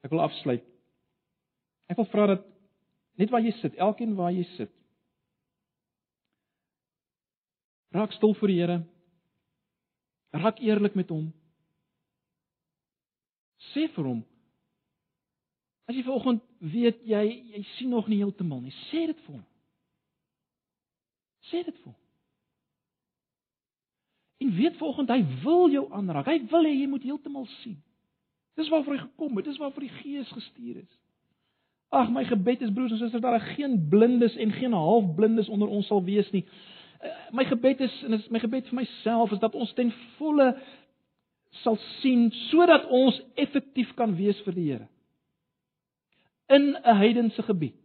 Ek 0.00 0.16
wil 0.16 0.24
afsluit. 0.24 0.64
Ek 1.92 2.00
wil 2.00 2.08
vra 2.08 2.30
dat 2.32 2.48
net 3.20 3.36
waar 3.36 3.44
jy 3.44 3.52
sit, 3.60 3.76
elkeen 3.76 4.16
waar 4.16 4.32
jy 4.32 4.46
sit. 4.54 4.72
Raak 7.92 8.16
stil 8.16 8.32
voor 8.40 8.48
die 8.48 8.58
Here. 8.62 8.80
Raak 10.40 10.64
eerlik 10.64 10.96
met 10.96 11.12
hom 11.12 11.28
sê 13.72 13.88
vir 13.96 14.08
hom 14.08 14.22
As 15.88 15.96
jy 15.96 16.04
vanoggend 16.06 16.42
weet 16.72 17.02
jy 17.04 17.22
jy 17.56 17.62
sien 17.76 17.90
nog 17.90 18.06
nie 18.08 18.20
heeltemal 18.22 18.62
nie, 18.62 18.74
sê 18.88 19.06
dit 19.10 19.18
vir 19.26 19.34
hom. 19.34 19.42
Sê 21.50 21.64
dit 21.66 21.74
vir 21.74 21.90
hom. 21.90 21.98
En 24.42 24.52
weet 24.56 24.78
vanoggend 24.78 25.10
hy 25.10 25.20
wil 25.42 25.74
jou 25.74 25.84
aanraak. 25.94 26.30
Hy 26.30 26.38
wil 26.50 26.68
hê 26.68 26.74
jy 26.76 26.88
moet 26.90 27.06
heeltemal 27.06 27.48
sien. 27.60 27.76
Dis 28.58 28.70
waarvoor 28.70 28.96
hy 28.98 29.02
gekom 29.06 29.38
het, 29.38 29.48
dis 29.48 29.58
waarvoor 29.58 29.86
die 29.86 29.96
Gees 30.00 30.30
gestuur 30.34 30.82
is. 30.82 30.92
Ag 31.92 32.08
my 32.12 32.22
gebed 32.24 32.62
is 32.64 32.72
broers 32.72 32.94
en 32.94 33.00
susters 33.00 33.20
dat 33.20 33.34
daar 33.34 33.52
geen 33.52 33.76
blindes 33.92 34.36
en 34.40 34.52
geen 34.56 34.72
halfblindes 34.76 35.50
onder 35.52 35.68
ons 35.68 35.90
sal 35.90 36.00
wees 36.04 36.30
nie. 36.32 36.44
Eh, 37.02 37.12
my 37.36 37.44
gebed 37.48 37.82
is 37.84 37.98
en 38.06 38.16
is 38.16 38.28
my 38.32 38.40
gebed 38.40 38.70
vir 38.70 38.80
myself 38.80 39.34
is 39.34 39.42
dat 39.42 39.56
ons 39.58 39.72
ten 39.76 39.90
volle 40.16 40.52
sal 41.60 41.76
sien 42.00 42.30
sodat 42.48 42.88
ons 42.88 43.20
effektief 43.34 43.92
kan 43.98 44.16
wees 44.16 44.40
vir 44.46 44.56
die 44.56 44.66
Here. 44.70 44.88
In 46.48 46.76
'n 46.76 46.96
heidense 46.96 47.42
gebied. 47.42 47.78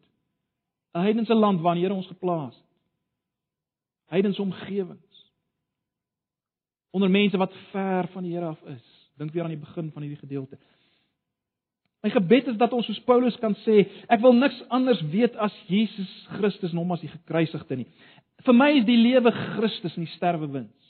'n 0.96 1.02
Heidense 1.02 1.34
land 1.34 1.62
waar 1.62 1.76
die 1.76 1.84
Here 1.84 1.94
ons 1.94 2.08
geplaas 2.08 2.56
het. 2.56 2.64
Heidense 4.10 4.42
omgewings. 4.42 5.32
Onder 6.92 7.10
mense 7.10 7.38
wat 7.38 7.54
ver 7.72 8.08
van 8.08 8.24
die 8.24 8.34
Here 8.34 8.46
af 8.46 8.62
is. 8.64 9.10
Dink 9.18 9.32
weer 9.32 9.44
aan 9.44 9.50
die 9.50 9.66
begin 9.66 9.92
van 9.92 10.02
hierdie 10.02 10.20
gedeelte. 10.20 10.58
My 12.02 12.10
gebed 12.10 12.48
is 12.48 12.58
dat 12.58 12.74
ons 12.74 12.86
soos 12.86 13.00
Paulus 13.04 13.36
kan 13.42 13.56
sê, 13.66 13.82
ek 14.08 14.22
wil 14.22 14.36
niks 14.38 14.60
anders 14.70 15.02
weet 15.12 15.36
as 15.36 15.54
Jesus 15.68 16.12
Christus 16.38 16.72
en 16.72 16.78
hom 16.78 16.94
as 16.94 17.02
die 17.02 17.10
gekruisigde 17.10 17.76
nie. 17.76 17.88
Vir 18.46 18.56
my 18.56 18.70
is 18.78 18.86
die 18.86 19.00
lewe 19.02 19.32
Christus 19.32 19.98
en 19.98 20.06
die 20.06 20.14
sterwe 20.14 20.48
wins. 20.54 20.87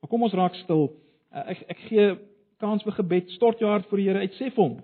Maar 0.00 0.10
kom 0.10 0.22
ons 0.22 0.36
raak 0.36 0.54
stil. 0.62 0.88
Uh, 1.32 1.44
ek 1.54 1.64
ek 1.74 1.82
gee 1.88 2.06
kans 2.62 2.84
vir 2.86 2.96
gebed. 2.98 3.34
Stort 3.36 3.62
jou 3.62 3.70
hart 3.70 3.88
voor 3.90 4.02
die 4.02 4.08
Here 4.08 4.22
uit. 4.22 4.38
Sê 4.38 4.50
vir 4.50 4.64
hom. 4.64 4.78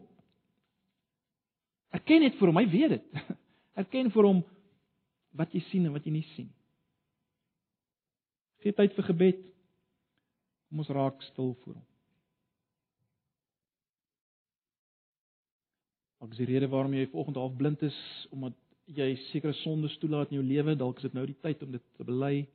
Erken 1.95 2.25
net 2.27 2.37
vir 2.41 2.51
hom, 2.51 2.59
hy 2.59 2.67
weet 2.71 2.97
dit. 2.97 3.25
Erken 3.81 4.11
vir 4.15 4.29
hom 4.31 4.43
wat 5.39 5.55
jy 5.55 5.63
sien 5.71 5.87
en 5.87 5.95
wat 5.95 6.07
jy 6.07 6.15
nie 6.15 6.27
sien. 6.35 6.51
Gee 8.63 8.75
tyd 8.75 8.95
vir 8.97 9.11
gebed. 9.11 9.43
Kom 10.71 10.83
ons 10.83 10.95
raak 10.95 11.23
stil 11.31 11.53
voor 11.63 11.77
hom. 11.77 11.87
Dalk 16.25 16.33
is 16.33 16.41
die 16.41 16.49
rede 16.49 16.71
waarom 16.73 16.95
jy 16.97 17.05
vanoggend 17.13 17.37
half 17.37 17.57
blind 17.59 17.83
is 17.85 17.97
omdat 18.33 18.55
jy 18.97 19.11
sekere 19.29 19.53
sondes 19.59 19.97
toelaat 20.01 20.31
in 20.33 20.39
jou 20.39 20.45
lewe, 20.47 20.75
dalk 20.77 20.97
is 21.01 21.05
dit 21.05 21.17
nou 21.17 21.25
die 21.29 21.37
tyd 21.45 21.63
om 21.65 21.75
dit 21.75 21.85
te 21.99 22.05
bely 22.05 22.47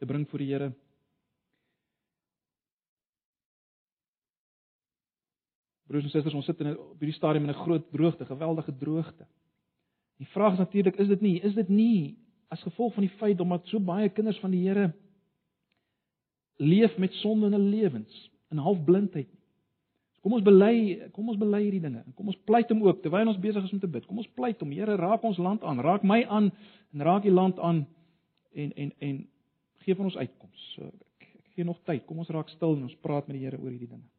te 0.00 0.08
bring 0.08 0.24
voor 0.30 0.42
die 0.42 0.48
Here. 0.48 0.70
Broers 5.86 6.04
en 6.04 6.10
susters, 6.10 6.34
ons 6.34 6.46
sit 6.48 6.60
in 6.64 6.72
op 6.78 7.00
hierdie 7.02 7.16
stadium 7.16 7.44
in 7.44 7.50
'n 7.50 7.62
groot 7.64 7.90
droogte, 7.92 8.24
geweldige 8.24 8.76
droogte. 8.76 9.26
Die 10.18 10.28
vraag 10.32 10.52
is 10.52 10.58
natuurlik, 10.58 10.96
is 10.96 11.08
dit 11.08 11.20
nie, 11.20 11.40
is 11.40 11.54
dit 11.54 11.68
nie 11.68 12.16
as 12.48 12.62
gevolg 12.62 12.94
van 12.94 13.02
die 13.02 13.16
feit 13.18 13.40
omdat 13.40 13.66
so 13.66 13.80
baie 13.80 14.08
kinders 14.08 14.38
van 14.40 14.50
die 14.50 14.62
Here 14.68 14.92
leef 16.56 16.96
met 16.98 17.12
sonde 17.12 17.46
in 17.46 17.52
hulle 17.52 17.70
lewens, 17.70 18.30
in 18.50 18.58
halfblindheid. 18.62 19.28
Kom 20.22 20.32
ons 20.32 20.44
bely, 20.46 21.10
kom 21.12 21.28
ons 21.28 21.38
bely 21.38 21.60
hierdie 21.66 21.82
dinge. 21.82 22.04
Kom 22.16 22.30
ons 22.32 22.38
pleit 22.48 22.70
hom 22.72 22.84
ook 22.86 23.02
terwyl 23.02 23.28
ons 23.28 23.40
besig 23.42 23.66
is 23.66 23.72
om 23.72 23.80
te 23.82 23.90
bid. 23.90 24.06
Kom 24.06 24.22
ons 24.22 24.30
pleit 24.38 24.62
hom, 24.62 24.70
Here, 24.72 24.96
raak 24.96 25.24
ons 25.26 25.38
land 25.42 25.62
aan, 25.62 25.82
raak 25.84 26.06
my 26.06 26.22
aan 26.24 26.52
en 26.94 27.04
raak 27.04 27.26
die 27.26 27.34
land 27.34 27.58
aan 27.58 27.84
en 28.54 28.72
en 28.72 28.92
en 29.00 29.18
gee 29.84 29.94
vir 29.94 30.04
ons 30.04 30.16
uitkoms. 30.16 30.64
So 30.76 30.86
ek, 30.86 31.28
ek 31.28 31.50
gee 31.58 31.68
nog 31.68 31.82
tyd. 31.84 32.06
Kom 32.06 32.22
ons 32.22 32.32
raak 32.32 32.48
stil 32.54 32.78
en 32.78 32.86
ons 32.86 33.00
praat 33.02 33.28
met 33.28 33.36
die 33.36 33.44
Here 33.44 33.60
oor 33.60 33.74
hierdie 33.74 33.90
dinge. 33.90 34.13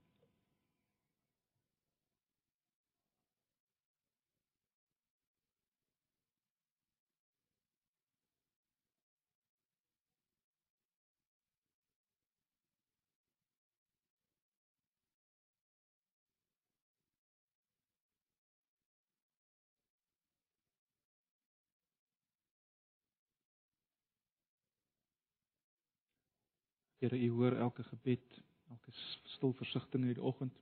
Here, 27.06 27.18
U 27.26 27.32
hoor 27.32 27.58
elke 27.58 27.84
gebed, 27.84 28.44
elke 28.70 28.92
stil 29.24 29.54
versigtiging 29.54 30.08
in 30.08 30.14
die 30.14 30.22
oggend. 30.22 30.56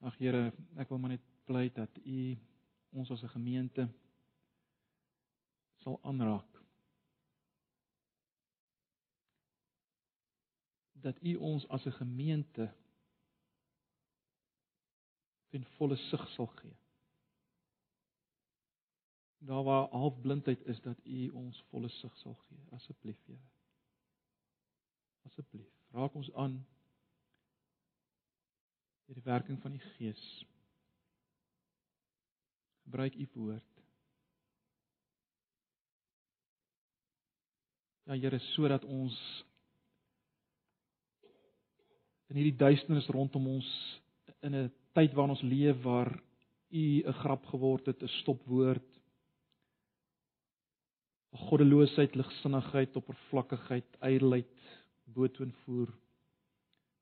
Ag 0.00 0.16
Here, 0.16 0.40
ek 0.80 0.88
wil 0.88 1.02
maar 1.02 1.12
net 1.12 1.26
pleit 1.44 1.76
dat 1.76 2.00
U 2.00 2.16
ons 2.96 3.12
as 3.12 3.26
'n 3.28 3.34
gemeente 3.34 3.88
sal 5.84 6.00
aanraak. 6.00 6.62
Dat 11.04 11.20
U 11.20 11.36
ons 11.36 11.68
as 11.68 11.84
'n 11.84 11.98
gemeente 12.00 12.72
ten 15.48 15.64
volle 15.76 15.96
sig 15.96 16.28
sal 16.28 16.46
gee. 16.46 16.85
Daar 19.46 19.62
waar 19.62 19.88
halfblindheid 19.90 20.64
is 20.66 20.80
dat 20.80 20.98
U 21.04 21.28
ons 21.30 21.64
volle 21.70 21.88
sig 21.88 22.16
sal 22.16 22.34
gee, 22.34 22.58
asseblief 22.74 23.18
Here. 23.26 23.38
Asseblief, 25.26 25.70
raak 25.94 26.14
ons 26.14 26.32
aan 26.34 26.56
deur 29.06 29.20
die 29.20 29.26
werking 29.26 29.60
van 29.62 29.76
die 29.76 29.82
Gees. 29.94 30.22
Gebruik 32.82 33.14
U 33.14 33.28
woord. 33.34 33.82
Ja 38.10 38.18
Here, 38.18 38.38
sodat 38.38 38.84
ons 38.84 39.14
in 42.26 42.40
hierdie 42.40 42.58
duisternis 42.58 43.06
rondom 43.14 43.46
ons 43.46 43.70
in 44.42 44.54
'n 44.54 44.72
tyd 44.94 45.14
waarin 45.14 45.34
ons 45.38 45.42
leef 45.42 45.82
waar 45.82 46.10
u 46.70 47.02
'n 47.06 47.12
grap 47.22 47.46
geword 47.46 47.86
het, 47.86 48.02
'n 48.02 48.08
stopwoord. 48.22 48.86
Goddeloosheid, 51.36 52.16
ligsinnigheid, 52.16 52.96
oppervlakkigheid, 52.96 53.98
ydelheid 54.00 54.66
boetoon 55.14 55.52
voer 55.64 55.92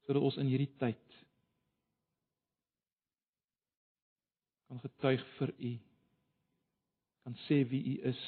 sodat 0.05 0.22
ons 0.22 0.37
in 0.43 0.51
hierdie 0.51 0.70
tyd 0.80 1.14
kan 4.68 4.82
getuig 4.82 5.24
vir 5.39 5.55
u 5.70 5.72
kan 7.24 7.39
sê 7.47 7.62
wie 7.70 7.80
u 7.95 7.95
is 8.11 8.20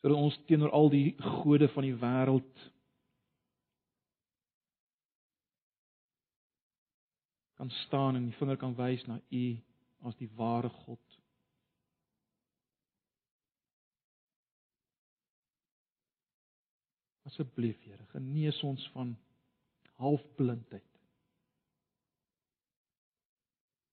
sodat 0.00 0.16
ons 0.16 0.40
teenoor 0.48 0.72
al 0.78 0.88
die 0.94 1.12
gode 1.42 1.68
van 1.74 1.84
die 1.84 1.96
wêreld 2.00 2.66
kan 7.58 7.70
staan 7.70 8.16
en 8.16 8.28
die 8.30 8.36
vinger 8.38 8.56
kan 8.56 8.74
wys 8.78 9.02
na 9.10 9.16
U 9.34 9.46
as 10.06 10.14
die 10.20 10.28
ware 10.38 10.68
God. 10.84 11.07
Asseblief 17.38 17.78
Here, 17.86 18.02
genees 18.10 18.58
ons 18.66 18.82
van 18.90 19.12
halfblindheid. 20.02 20.86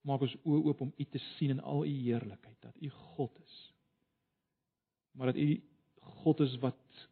Maak 0.06 0.24
ons 0.26 0.34
oë 0.42 0.62
oop 0.66 0.80
om 0.82 0.94
U 0.98 1.06
te 1.14 1.22
sien 1.36 1.54
in 1.54 1.62
al 1.62 1.84
U 1.86 1.92
heerlikheid, 1.92 2.58
dat 2.66 2.80
U 2.82 2.90
God 2.90 3.38
is. 3.44 3.58
Maar 5.14 5.30
dat 5.30 5.42
U 5.42 5.50
God 6.24 6.42
is 6.46 6.56
wat 6.64 7.04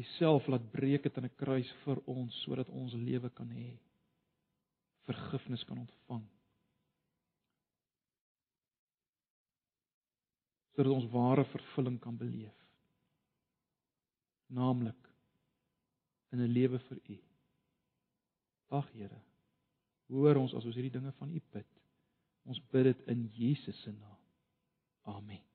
Uself 0.00 0.46
laat 0.48 0.64
breek 0.72 1.04
het 1.04 1.18
aan 1.18 1.28
'n 1.28 1.36
kruis 1.36 1.70
vir 1.84 2.00
ons 2.08 2.42
sodat 2.44 2.68
ons 2.68 2.92
lewe 2.92 3.28
kan 3.28 3.50
hê. 3.52 3.76
Vergifnis 5.04 5.64
kan 5.64 5.78
ontvang. 5.78 6.24
Sodat 10.72 10.92
ons 10.92 11.12
ware 11.12 11.44
vervulling 11.44 12.00
kan 12.00 12.16
beleef. 12.16 12.59
Naamlik 14.50 15.10
in 16.32 16.40
'n 16.40 16.52
lewe 16.52 16.78
vir 16.78 17.00
U. 17.08 17.18
Ag 18.78 18.90
Here, 18.94 19.20
hoor 20.06 20.36
ons 20.36 20.54
as 20.54 20.64
ons 20.64 20.74
hierdie 20.74 20.98
dinge 20.98 21.12
van 21.18 21.30
U 21.30 21.40
bid. 21.52 21.70
Ons 22.44 22.60
bid 22.70 22.84
dit 22.84 23.06
in 23.06 23.28
Jesus 23.34 23.82
se 23.82 23.92
naam. 23.92 24.18
Amen. 25.02 25.49